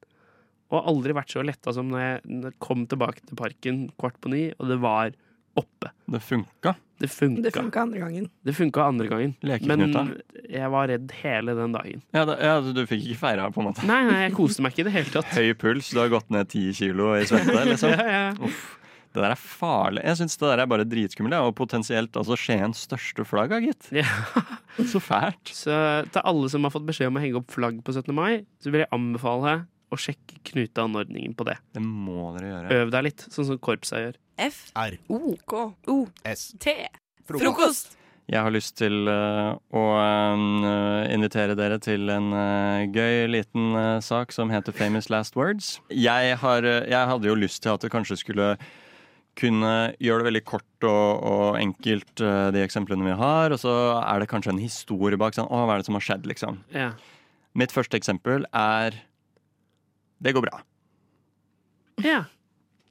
Og 0.69 0.91
aldri 0.91 1.15
vært 1.17 1.33
så 1.33 1.45
letta 1.47 1.73
som 1.73 1.89
når 1.89 2.03
jeg 2.03 2.53
kom 2.61 2.85
tilbake 2.91 3.25
til 3.25 3.39
parken 3.39 3.87
kvart 3.97 4.19
på 4.21 4.33
ni, 4.35 4.43
og 4.59 4.69
det 4.69 4.81
var 4.83 5.15
oppe. 5.61 5.91
Det 6.09 6.21
funka. 6.25 6.75
Det 6.99 7.11
funka. 7.13 7.43
Det 7.45 7.53
funka 7.55 7.83
andre 7.85 8.01
gangen. 8.03 8.25
Det 8.43 8.55
funka 8.59 8.87
andre 8.91 9.07
gangen. 9.11 9.35
Men 9.69 9.85
jeg 10.49 10.71
var 10.73 10.89
redd 10.91 11.13
hele 11.21 11.55
den 11.55 11.77
dagen. 11.77 12.03
Ja, 12.17 12.25
da, 12.27 12.35
ja, 12.43 12.57
Du 12.75 12.81
fikk 12.91 13.05
ikke 13.07 13.21
feira, 13.21 13.47
på 13.55 13.63
en 13.63 13.69
måte? 13.71 13.85
Nei, 13.87 14.01
nei, 14.09 14.19
jeg 14.27 14.35
koste 14.39 14.65
meg 14.65 14.75
ikke 14.75 14.87
i 14.87 14.89
det 14.89 14.97
hele 14.97 15.13
tatt. 15.15 15.31
Høy 15.37 15.53
puls, 15.61 15.93
du 15.95 16.01
har 16.03 16.11
gått 16.11 16.33
ned 16.35 16.51
ti 16.51 16.65
kilo 16.75 17.13
i 17.19 17.23
svette, 17.29 17.55
liksom? 17.71 17.95
Ja, 17.95 18.09
ja. 18.11 18.27
Uff. 18.43 18.75
Det 19.09 19.23
der 19.25 19.33
er 19.33 19.41
farlig. 19.41 20.03
Jeg 20.05 20.19
syns 20.21 20.37
det 20.37 20.51
der 20.51 20.61
er 20.63 20.69
bare 20.69 20.85
dritskummelt. 20.85 21.39
Og 21.49 21.55
potensielt 21.57 22.17
altså 22.21 22.37
Skiens 22.39 22.83
største 22.89 23.25
flagg, 23.27 23.55
gitt. 23.65 23.89
gitt. 23.95 24.45
Så 24.93 25.01
fælt. 25.03 25.49
Så 25.55 25.75
til 26.13 26.23
alle 26.29 26.51
som 26.53 26.67
har 26.67 26.75
fått 26.75 26.87
beskjed 26.87 27.09
om 27.11 27.17
å 27.19 27.23
henge 27.23 27.41
opp 27.41 27.51
flagg 27.55 27.81
på 27.87 27.95
17. 27.97 28.13
mai, 28.15 28.45
så 28.63 28.71
vil 28.71 28.85
jeg 28.85 28.91
anbefale 28.95 29.57
å 29.89 29.97
sjekke 29.99 30.43
knuteanordningen 30.51 31.33
på 31.39 31.47
det. 31.49 31.57
Det 31.75 31.83
må 31.83 32.29
dere 32.37 32.51
gjøre. 32.53 32.77
Øv 32.83 32.93
deg 32.93 33.07
litt, 33.09 33.25
sånn 33.33 33.49
som 33.49 33.59
korpsa 33.65 34.03
gjør. 34.05 34.19
F. 34.39 34.71
R. 34.79 34.99
O. 35.11 35.37
K. 35.47 35.63
O. 35.91 36.07
S. 36.25 36.53
T. 36.63 36.75
Frokost. 37.29 37.99
Jeg 38.29 38.45
har 38.45 38.53
lyst 38.53 38.75
til 38.77 39.09
eh, 39.09 39.55
å 39.57 39.85
eh, 39.97 41.05
invitere 41.15 41.55
dere 41.57 41.79
til 41.81 42.11
en 42.13 42.29
eh, 42.37 42.85
gøy 42.93 43.25
liten 43.33 43.73
sak 44.05 44.35
som 44.37 44.53
heter 44.53 44.77
Famous 44.77 45.09
Last 45.09 45.39
Words. 45.39 45.79
Jeg, 45.89 46.37
har, 46.43 46.69
jeg 46.69 47.09
hadde 47.13 47.31
jo 47.31 47.39
lyst 47.39 47.63
til 47.65 47.73
at 47.73 47.85
det 47.85 47.93
kanskje 47.95 48.21
skulle 48.21 48.51
kunne 49.39 49.73
gjøre 50.03 50.21
det 50.21 50.29
veldig 50.29 50.45
kort 50.51 50.85
og, 50.85 51.25
og 51.25 51.59
enkelt, 51.61 52.19
de 52.19 52.61
eksemplene 52.61 53.07
vi 53.07 53.17
har. 53.17 53.55
Og 53.55 53.63
så 53.63 53.75
er 54.03 54.21
det 54.21 54.29
kanskje 54.29 54.53
en 54.53 54.61
historie 54.61 55.21
bak. 55.21 55.37
Sånn, 55.37 55.49
å, 55.49 55.63
hva 55.65 55.77
er 55.77 55.85
det 55.85 55.89
som 55.89 55.97
har 55.97 56.05
skjedd, 56.05 56.27
liksom? 56.29 56.59
Ja. 56.75 56.91
Mitt 57.57 57.73
første 57.73 57.97
eksempel 57.97 58.45
er 58.53 58.99
Det 60.19 60.35
går 60.35 60.45
bra. 60.51 60.61
Ja. 62.03 62.27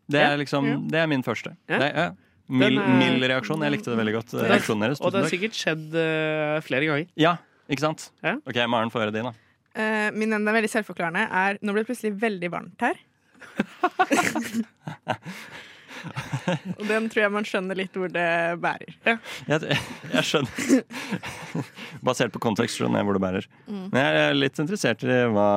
Det 0.08 0.22
er 0.24 0.38
liksom, 0.40 0.68
ja. 0.70 0.78
det 0.94 1.02
er 1.02 1.12
min 1.12 1.24
første. 1.26 1.52
Ja. 1.70 1.82
Det, 1.82 1.90
ja. 1.96 2.08
Mild, 2.48 2.80
er- 2.80 2.94
mild 3.02 3.28
reaksjon. 3.28 3.64
Jeg 3.66 3.76
likte 3.76 3.92
det 3.92 4.00
veldig 4.00 4.16
godt. 4.16 4.32
Det- 4.38 4.48
Reaksjonen 4.54 4.86
deres. 4.88 5.02
Og 5.04 5.12
det 5.12 5.24
har 5.24 5.34
sikkert 5.34 5.58
skjedd 5.58 5.98
uh, 6.00 6.62
flere 6.64 6.88
ganger. 6.88 7.10
Ja, 7.20 7.36
ikke 7.68 7.84
sant? 7.84 8.10
Ja. 8.24 8.38
Ok, 8.48 8.62
Maren, 8.72 8.94
få 8.94 9.04
høre 9.04 9.12
din, 9.16 9.28
da. 9.28 9.36
Uh, 9.78 10.10
min 10.16 10.34
er 10.34 10.56
veldig 10.56 10.72
selvforklarende 10.74 11.28
er 11.30 11.60
Nå 11.62 11.76
ble 11.76 11.84
det 11.84 11.90
plutselig 11.92 12.16
veldig 12.18 12.50
varmt 12.50 12.88
her. 12.88 12.96
Og 16.78 16.84
den 16.90 17.08
tror 17.12 17.22
jeg 17.24 17.32
man 17.34 17.46
skjønner 17.48 17.78
litt 17.80 17.96
hvor 17.98 18.12
det 18.14 18.26
bærer. 18.64 18.94
Jeg, 19.06 19.78
jeg 20.14 20.24
skjønner. 20.28 20.84
Basert 22.06 22.34
på 22.36 22.42
kontekst 22.44 22.78
skjønner 22.80 23.02
jeg 23.02 23.08
hvor 23.10 23.18
det 23.18 23.24
bærer. 23.24 23.48
Mm. 23.68 23.86
Men 23.94 24.00
jeg 24.02 24.22
er 24.28 24.38
litt 24.38 24.62
interessert 24.64 25.04
i 25.08 25.18
hva, 25.34 25.48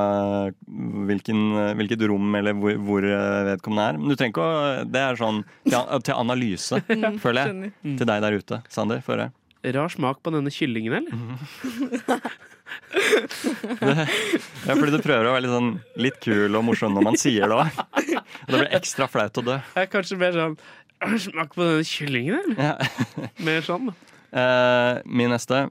hvilken, 1.11 1.43
hvilket 1.80 2.07
rom 2.11 2.34
eller 2.41 2.57
hvor, 2.59 2.78
hvor 2.86 3.07
vedkommende 3.51 3.88
er. 3.91 4.01
Men 4.01 4.12
du 4.12 4.16
trenger 4.16 4.34
ikke 4.34 4.47
å 4.47 4.88
Det 4.91 5.03
er 5.05 5.20
sånn 5.20 5.43
til, 5.68 5.78
til 6.09 6.16
analyse, 6.20 6.80
Mm, 6.91 7.18
føler 7.22 7.41
jeg. 7.41 7.51
skjønner. 7.53 7.99
Til 8.01 8.09
deg 8.11 8.24
der 8.24 8.36
ute. 8.41 8.61
Sander. 8.72 9.01
Rar 9.76 9.91
smak 9.93 10.22
på 10.24 10.32
denne 10.32 10.51
kyllingen, 10.53 10.95
eller? 11.01 11.12
Det, 13.80 13.94
ja, 14.66 14.74
fordi 14.74 14.92
du 14.92 14.98
prøver 15.02 15.26
å 15.28 15.32
være 15.34 15.44
litt, 15.44 15.52
sånn, 15.54 15.70
litt 16.02 16.18
kul 16.24 16.56
og 16.58 16.64
morsom 16.66 16.94
når 16.96 17.04
man 17.06 17.16
sier 17.20 17.46
det 17.50 17.56
òg. 17.56 17.80
Det 18.00 18.52
blir 18.54 18.68
ekstra 18.76 19.06
flaut 19.10 19.38
å 19.40 19.44
dø. 19.46 19.56
Jeg 19.76 19.86
er 19.86 19.90
kanskje 19.92 20.18
mer 20.20 20.34
sånn 20.36 20.56
«Rar 21.00 21.16
Smak 21.22 21.54
på 21.56 21.64
denne 21.64 21.84
kyllingen, 21.88 22.50
eller? 22.52 22.56
Ja. 22.60 22.74
Mer 23.46 23.62
sånn. 23.64 23.86
Eh, 24.36 24.98
min 25.08 25.32
neste. 25.32 25.62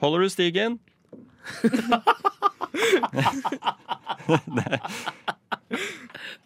Holder 0.00 0.24
du 0.24 0.30
stigen? 0.32 0.78
det, 4.48 4.64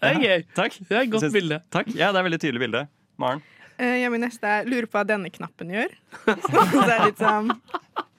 Det 0.03 0.11
er 0.11 0.19
gøy. 0.19 0.41
Takk. 0.57 0.77
Det 0.89 0.97
er 0.97 1.05
et 1.05 1.13
godt 1.13 1.23
Syns- 1.29 1.37
bilde. 1.37 1.61
Takk. 1.73 1.87
Ja, 1.95 2.11
det 2.11 2.19
er 2.19 2.23
et 2.25 2.29
veldig 2.33 2.41
tydelig 2.43 2.63
bilde. 2.65 2.83
Maren? 3.23 3.43
Eh, 3.83 3.97
ja, 4.05 4.11
min 4.13 4.23
neste 4.23 4.47
er 4.47 4.69
lurer 4.71 4.87
på 4.87 5.01
hva 5.01 5.05
denne 5.09 5.31
knappen 5.35 5.73
gjør. 5.75 5.91
Så 6.23 6.85
det 6.87 6.93
er 6.95 7.07
litt 7.09 7.19
sånn 7.23 7.51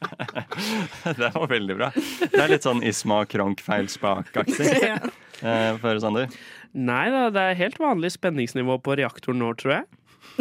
Det 1.22 1.30
var 1.34 1.48
veldig 1.48 1.76
bra. 1.80 1.88
Det 1.96 2.42
er 2.44 2.52
litt 2.52 2.66
sånn 2.68 2.82
Isma 2.86 3.22
Kronk 3.32 3.64
feil 3.64 3.88
spak-aktig. 3.92 4.68
Ja. 4.90 4.98
Eh, 5.44 5.76
Få 5.80 5.90
høre, 5.90 6.00
Sander. 6.04 6.36
Nei 6.76 7.06
da, 7.12 7.26
det 7.34 7.42
er 7.52 7.58
helt 7.60 7.80
vanlig 7.82 8.14
spenningsnivå 8.16 8.78
på 8.86 8.96
reaktoren 9.00 9.40
nå, 9.42 9.50
tror 9.60 9.74
jeg. 9.80 9.86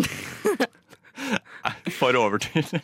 For 1.98 2.16
overtydelig. 2.18 2.80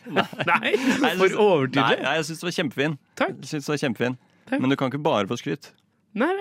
Nei, 0.47 0.71
Nei, 1.03 1.13
for 1.19 1.33
overtydelig. 1.43 1.83
Nei, 1.83 2.03
nei, 2.05 2.13
jeg 2.19 2.27
syns 2.29 2.39
det 2.41 2.47
var 2.47 2.55
kjempefin. 2.55 2.93
Takk. 3.19 3.33
Jeg 3.43 3.49
synes 3.51 3.65
det 3.67 3.73
var 3.73 3.81
kjempefin. 3.83 4.15
Men 4.55 4.71
du 4.71 4.75
kan 4.79 4.91
ikke 4.91 5.01
bare 5.03 5.27
få 5.29 5.37
skryt. 5.41 5.71
Nei, 6.17 6.31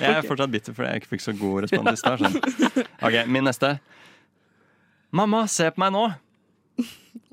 Jeg 0.00 0.10
er 0.18 0.22
fortsatt 0.26 0.50
bitter 0.52 0.74
fordi 0.76 0.88
jeg 0.92 1.02
ikke 1.02 1.12
fikk 1.14 1.24
så 1.24 1.32
god 1.38 1.62
respons 1.66 1.92
i 1.92 1.96
stad. 1.96 2.18
sånn. 2.24 2.88
Ok, 3.04 3.18
min 3.28 3.44
neste. 3.44 3.78
Mamma, 5.14 5.44
se 5.50 5.68
på 5.70 5.78
meg 5.82 5.92
nå! 5.94 6.06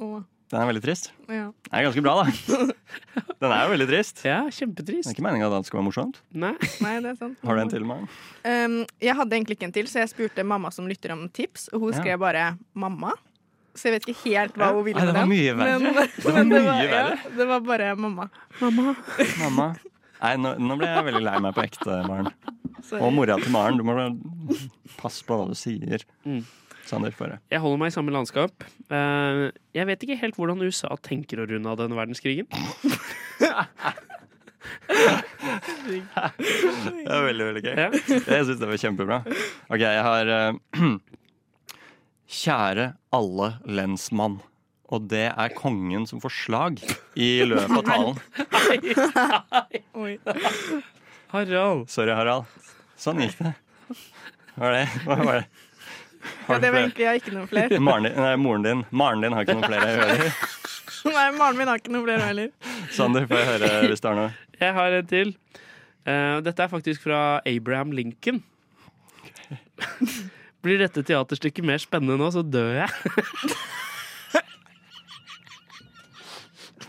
Åh, 0.01 0.21
Den 0.51 0.59
er 0.61 0.67
veldig 0.67 0.81
trist. 0.83 1.11
ja. 1.31 1.47
Den 1.49 1.77
er 1.79 1.85
ganske 1.87 2.03
bra, 2.03 2.13
da. 2.21 2.67
Den 3.41 3.49
er 3.55 3.63
jo 3.65 3.71
veldig 3.73 3.87
trist. 3.89 4.19
Ja, 4.27 4.43
Det 4.51 4.83
er 4.91 4.99
ikke 5.13 5.23
meninga 5.25 5.47
at 5.49 5.63
det 5.63 5.69
skal 5.71 5.79
være 5.79 5.87
morsomt. 5.87 6.19
Nei. 6.35 6.51
Nei, 6.83 6.93
det 7.01 7.13
er 7.13 7.17
sant. 7.17 7.37
Har 7.47 7.57
du 7.57 7.61
en 7.63 7.71
til, 7.71 7.85
Maren? 7.89 8.05
Um, 8.45 8.75
jeg 9.01 9.15
hadde 9.17 9.37
egentlig 9.39 9.57
ikke 9.57 9.69
en 9.69 9.73
til, 9.79 9.87
så 9.89 10.03
jeg 10.03 10.11
spurte 10.11 10.43
mamma 10.45 10.69
som 10.75 10.85
lytter 10.89 11.13
om 11.15 11.23
tips, 11.33 11.69
og 11.73 11.79
hun 11.87 11.93
Ja. 11.95 12.01
skrev 12.03 12.19
bare 12.21 12.57
'mamma'. 12.75 13.15
Så 13.73 13.87
jeg 13.87 13.93
vet 13.95 14.07
ikke 14.11 14.23
helt 14.29 14.53
hva 14.59 14.73
hun 14.75 14.83
ville 14.83 14.99
Nei, 14.99 15.05
den. 15.05 15.13
det 15.15 15.21
var 15.21 15.31
mye 15.31 15.53
verre. 15.55 15.79
Men, 15.79 15.93
Det 15.95 16.25
var 16.25 16.33
men 16.35 16.49
det, 16.49 16.61
mye 16.61 16.67
var, 16.67 16.83
ja, 16.91 17.15
det 17.37 17.47
var 17.47 17.59
bare 17.61 17.95
'mamma'. 17.95 18.29
Mamma. 18.61 18.95
Mamma? 19.39 19.75
Nei, 20.21 20.35
nå, 20.37 20.55
nå 20.61 20.77
ble 20.77 20.89
jeg 20.89 21.05
veldig 21.07 21.23
lei 21.25 21.37
meg 21.41 21.55
på 21.57 21.63
ekte, 21.65 22.01
Maren. 22.05 22.31
Og 23.03 23.13
mora 23.15 23.37
til 23.41 23.53
Maren. 23.53 23.79
Du 23.79 23.85
må 23.87 23.95
passe 24.99 25.25
på 25.25 25.37
hva 25.37 25.47
du 25.49 25.55
sier. 25.57 26.05
Mm. 26.27 26.43
Sander, 26.85 27.13
få. 27.15 27.29
Jeg 27.51 27.61
holder 27.63 27.79
meg 27.81 27.91
i 27.91 27.95
samme 27.95 28.13
landskap. 28.13 28.65
Eh, 28.91 29.43
jeg 29.77 29.87
vet 29.87 30.05
ikke 30.05 30.19
helt 30.21 30.37
hvordan 30.37 30.61
USA 30.65 30.93
tenker 31.01 31.41
å 31.41 31.47
runde 31.49 31.71
av 31.71 31.79
denne 31.79 31.97
verdenskrigen. 31.97 32.49
Det 35.81 37.07
var 37.07 37.25
veldig, 37.25 37.45
veldig 37.45 37.63
gøy. 37.65 37.73
Ja. 37.75 37.89
Jeg 37.91 38.45
syns 38.47 38.59
det 38.61 38.69
var 38.69 38.81
kjempebra. 38.81 39.21
OK, 39.71 39.81
jeg 39.81 40.03
har 40.05 40.31
eh, 40.35 40.81
Kjære 42.41 42.93
alle 43.11 43.47
lensmann. 43.67 44.39
Og 44.91 45.07
det 45.11 45.27
er 45.31 45.53
kongen 45.55 46.03
som 46.09 46.19
får 46.23 46.33
slag 46.35 46.81
i 47.15 47.31
løpet 47.47 47.77
av 47.79 47.83
talen. 47.87 48.15
Harald. 51.31 51.85
Sorry, 51.91 52.11
Harald. 52.11 52.45
Sånn 52.99 53.21
gikk 53.23 53.37
det. 53.39 53.53
Hva 54.57 54.67
var 54.67 54.75
det? 54.75 54.87
Hva 55.05 55.15
var 55.21 55.37
det? 55.39 55.45
Ja, 56.21 56.57
det 56.59 56.69
var 56.69 56.79
egentlig 56.83 57.05
jeg 57.05 57.09
har 57.09 57.19
ikke 57.21 57.33
noe 57.33 57.47
flere. 57.49 57.79
Maren 57.81 58.05
din, 58.05 58.17
nei, 58.19 58.33
moren 58.37 58.65
din. 58.65 58.83
Maren 58.91 59.23
din 59.23 59.33
har 59.33 59.45
ikke 59.45 59.55
noen 59.57 59.71
flere 59.71 59.87
ører. 59.95 60.33
Nei, 61.15 61.23
Maren 61.33 61.57
min 61.57 61.69
har 61.71 61.79
ikke 61.81 61.93
noe 61.95 62.05
flere 62.05 62.27
heller. 62.27 62.51
Sander, 62.93 63.23
får 63.29 63.39
jeg 63.39 63.47
høre 63.47 63.69
hvis 63.89 64.03
du 64.03 64.07
har 64.11 64.17
noe. 64.19 64.33
Jeg 64.61 64.75
har 64.75 64.97
en 64.99 65.07
til. 65.09 65.31
Uh, 66.05 66.37
dette 66.45 66.61
er 66.61 66.69
faktisk 66.69 67.07
fra 67.07 67.21
Abraham 67.49 67.95
Lincoln. 67.97 68.43
Blir 70.61 70.77
dette 70.83 71.01
teaterstykket 71.05 71.65
mer 71.65 71.81
spennende 71.81 72.19
nå, 72.21 72.29
så 72.35 72.43
dør 72.45 72.83
jeg. 72.83 72.89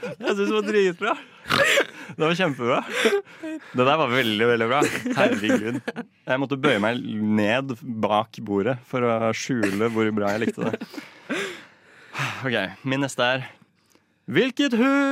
Jeg 0.03 0.35
syns 0.35 0.49
det 0.49 0.55
var 0.57 0.67
dritbra. 0.67 1.13
Det 2.13 2.27
var 2.27 2.35
kjempebra. 2.37 2.81
Det 3.43 3.87
der 3.87 3.99
var 4.01 4.11
veldig, 4.13 4.47
veldig 4.51 4.69
bra. 4.71 4.81
Herregud. 5.17 5.79
Jeg 6.27 6.43
måtte 6.43 6.59
bøye 6.61 6.83
meg 6.83 7.01
ned 7.39 7.75
bak 8.03 8.41
bordet 8.45 8.77
for 8.89 9.07
å 9.07 9.33
skjule 9.37 9.89
hvor 9.95 10.11
bra 10.17 10.35
jeg 10.35 10.45
likte 10.47 10.71
det. 10.71 10.75
OK, 12.43 12.57
min 12.85 13.01
neste 13.07 13.23
er 13.25 13.47
Hvilket 14.33 14.77
hus 14.79 15.03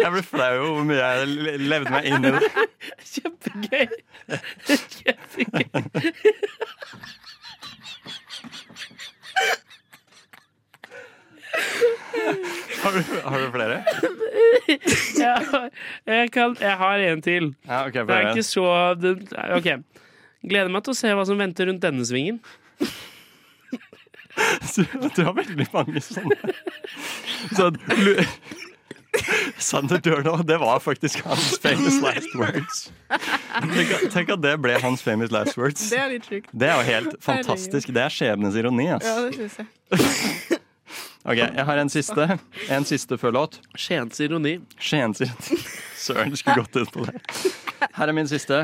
Jeg 0.00 0.10
ble 0.14 0.22
flau 0.26 0.54
over 0.58 0.72
hvor 0.76 0.84
mye 0.88 1.00
jeg 1.00 1.60
levde 1.60 1.90
meg 1.94 2.08
inn 2.10 2.26
i 2.28 2.32
det. 2.36 2.42
Kjempegøy. 3.12 3.86
Kjempegøy. 4.96 6.10
Har 12.82 12.92
du, 12.92 13.02
har 13.28 13.38
du 13.40 13.50
flere? 13.52 13.82
har- 15.52 15.70
jeg, 16.06 16.30
kan, 16.32 16.56
jeg 16.60 16.76
har 16.76 16.98
en 16.98 17.22
til. 17.22 17.54
Ja, 17.68 17.82
okay, 17.86 18.04
det 18.06 18.16
er 18.16 18.30
ikke 18.30 18.42
så 18.46 18.66
det, 19.00 19.14
OK. 19.56 19.68
Gleder 20.48 20.72
meg 20.72 20.84
til 20.86 20.94
å 20.94 20.96
se 20.96 21.12
hva 21.16 21.26
som 21.28 21.40
venter 21.40 21.68
rundt 21.68 21.82
denne 21.84 22.06
svingen. 22.08 22.38
Du, 24.74 24.84
du 25.16 25.22
har 25.26 25.34
veldig 25.36 25.66
mange 25.72 26.00
sånne. 26.04 26.36
Så, 27.56 27.70
Sander 29.58 29.98
dør 29.98 30.22
nå. 30.24 30.36
Det 30.46 30.56
var 30.62 30.78
faktisk 30.80 31.24
hans 31.26 31.58
famous 31.62 31.98
last 32.02 32.34
words. 32.38 32.92
Tenk, 33.74 33.92
tenk 34.14 34.32
at 34.36 34.42
det 34.44 34.54
ble 34.62 34.76
hans 34.82 35.02
famous 35.02 35.32
last 35.34 35.58
words. 35.58 35.82
Det 35.90 35.98
er 35.98 36.12
litt 36.14 36.28
sjukt. 36.30 36.50
Det 36.52 36.70
er 36.70 36.78
jo 36.78 36.86
helt 36.88 37.16
fantastisk. 37.24 37.90
Det 37.96 38.04
er 38.04 38.14
skjebnens 38.14 38.56
ironi. 38.60 38.86
Ass. 38.94 39.06
Ja, 39.06 39.26
det 39.26 39.34
synes 39.36 39.58
jeg. 39.60 40.60
Ok, 41.20 41.36
Jeg 41.36 41.64
har 41.68 41.76
en 41.76 41.90
siste 41.92 42.24
En 42.72 42.86
siste 42.88 43.18
før 43.20 43.34
låt. 43.36 43.58
Skiens 43.76 44.20
ironi. 44.24 44.54
Skiens 44.80 45.20
ironi. 45.20 45.58
Søren, 46.00 46.36
skulle 46.38 46.62
gått 46.62 46.78
ut 46.80 46.94
på 46.94 47.04
det. 47.10 47.20
Her 47.98 48.08
er 48.08 48.16
min 48.16 48.30
siste. 48.30 48.62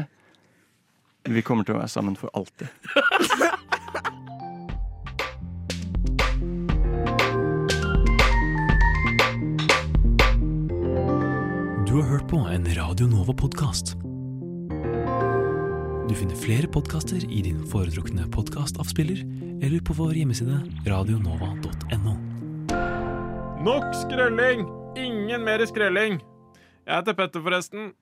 Vi 1.26 1.42
kommer 1.44 1.66
til 1.66 1.74
å 1.76 1.82
være 1.82 1.90
sammen 1.92 2.16
for 2.16 2.30
alltid. 2.38 2.70
Du 11.96 12.02
har 12.02 12.10
hørt 12.10 12.28
på 12.28 12.36
en 12.36 12.66
Radio 12.76 13.06
Nova-podkast. 13.08 13.94
Du 16.04 16.12
finner 16.12 16.36
flere 16.36 16.68
podkaster 16.68 17.22
i 17.24 17.38
din 17.40 17.62
foretrukne 17.70 18.26
podkastavspiller 18.34 19.22
eller 19.64 19.80
på 19.80 19.96
vår 19.96 20.12
hjemmeside 20.18 20.58
radionova.no. 20.84 22.12
Nok 23.64 23.88
skrelling! 24.02 24.66
Ingen 25.00 25.48
mer 25.48 25.64
skrelling! 25.64 26.20
Jeg 26.84 26.98
heter 26.98 27.16
Petter, 27.16 27.40
forresten. 27.48 27.94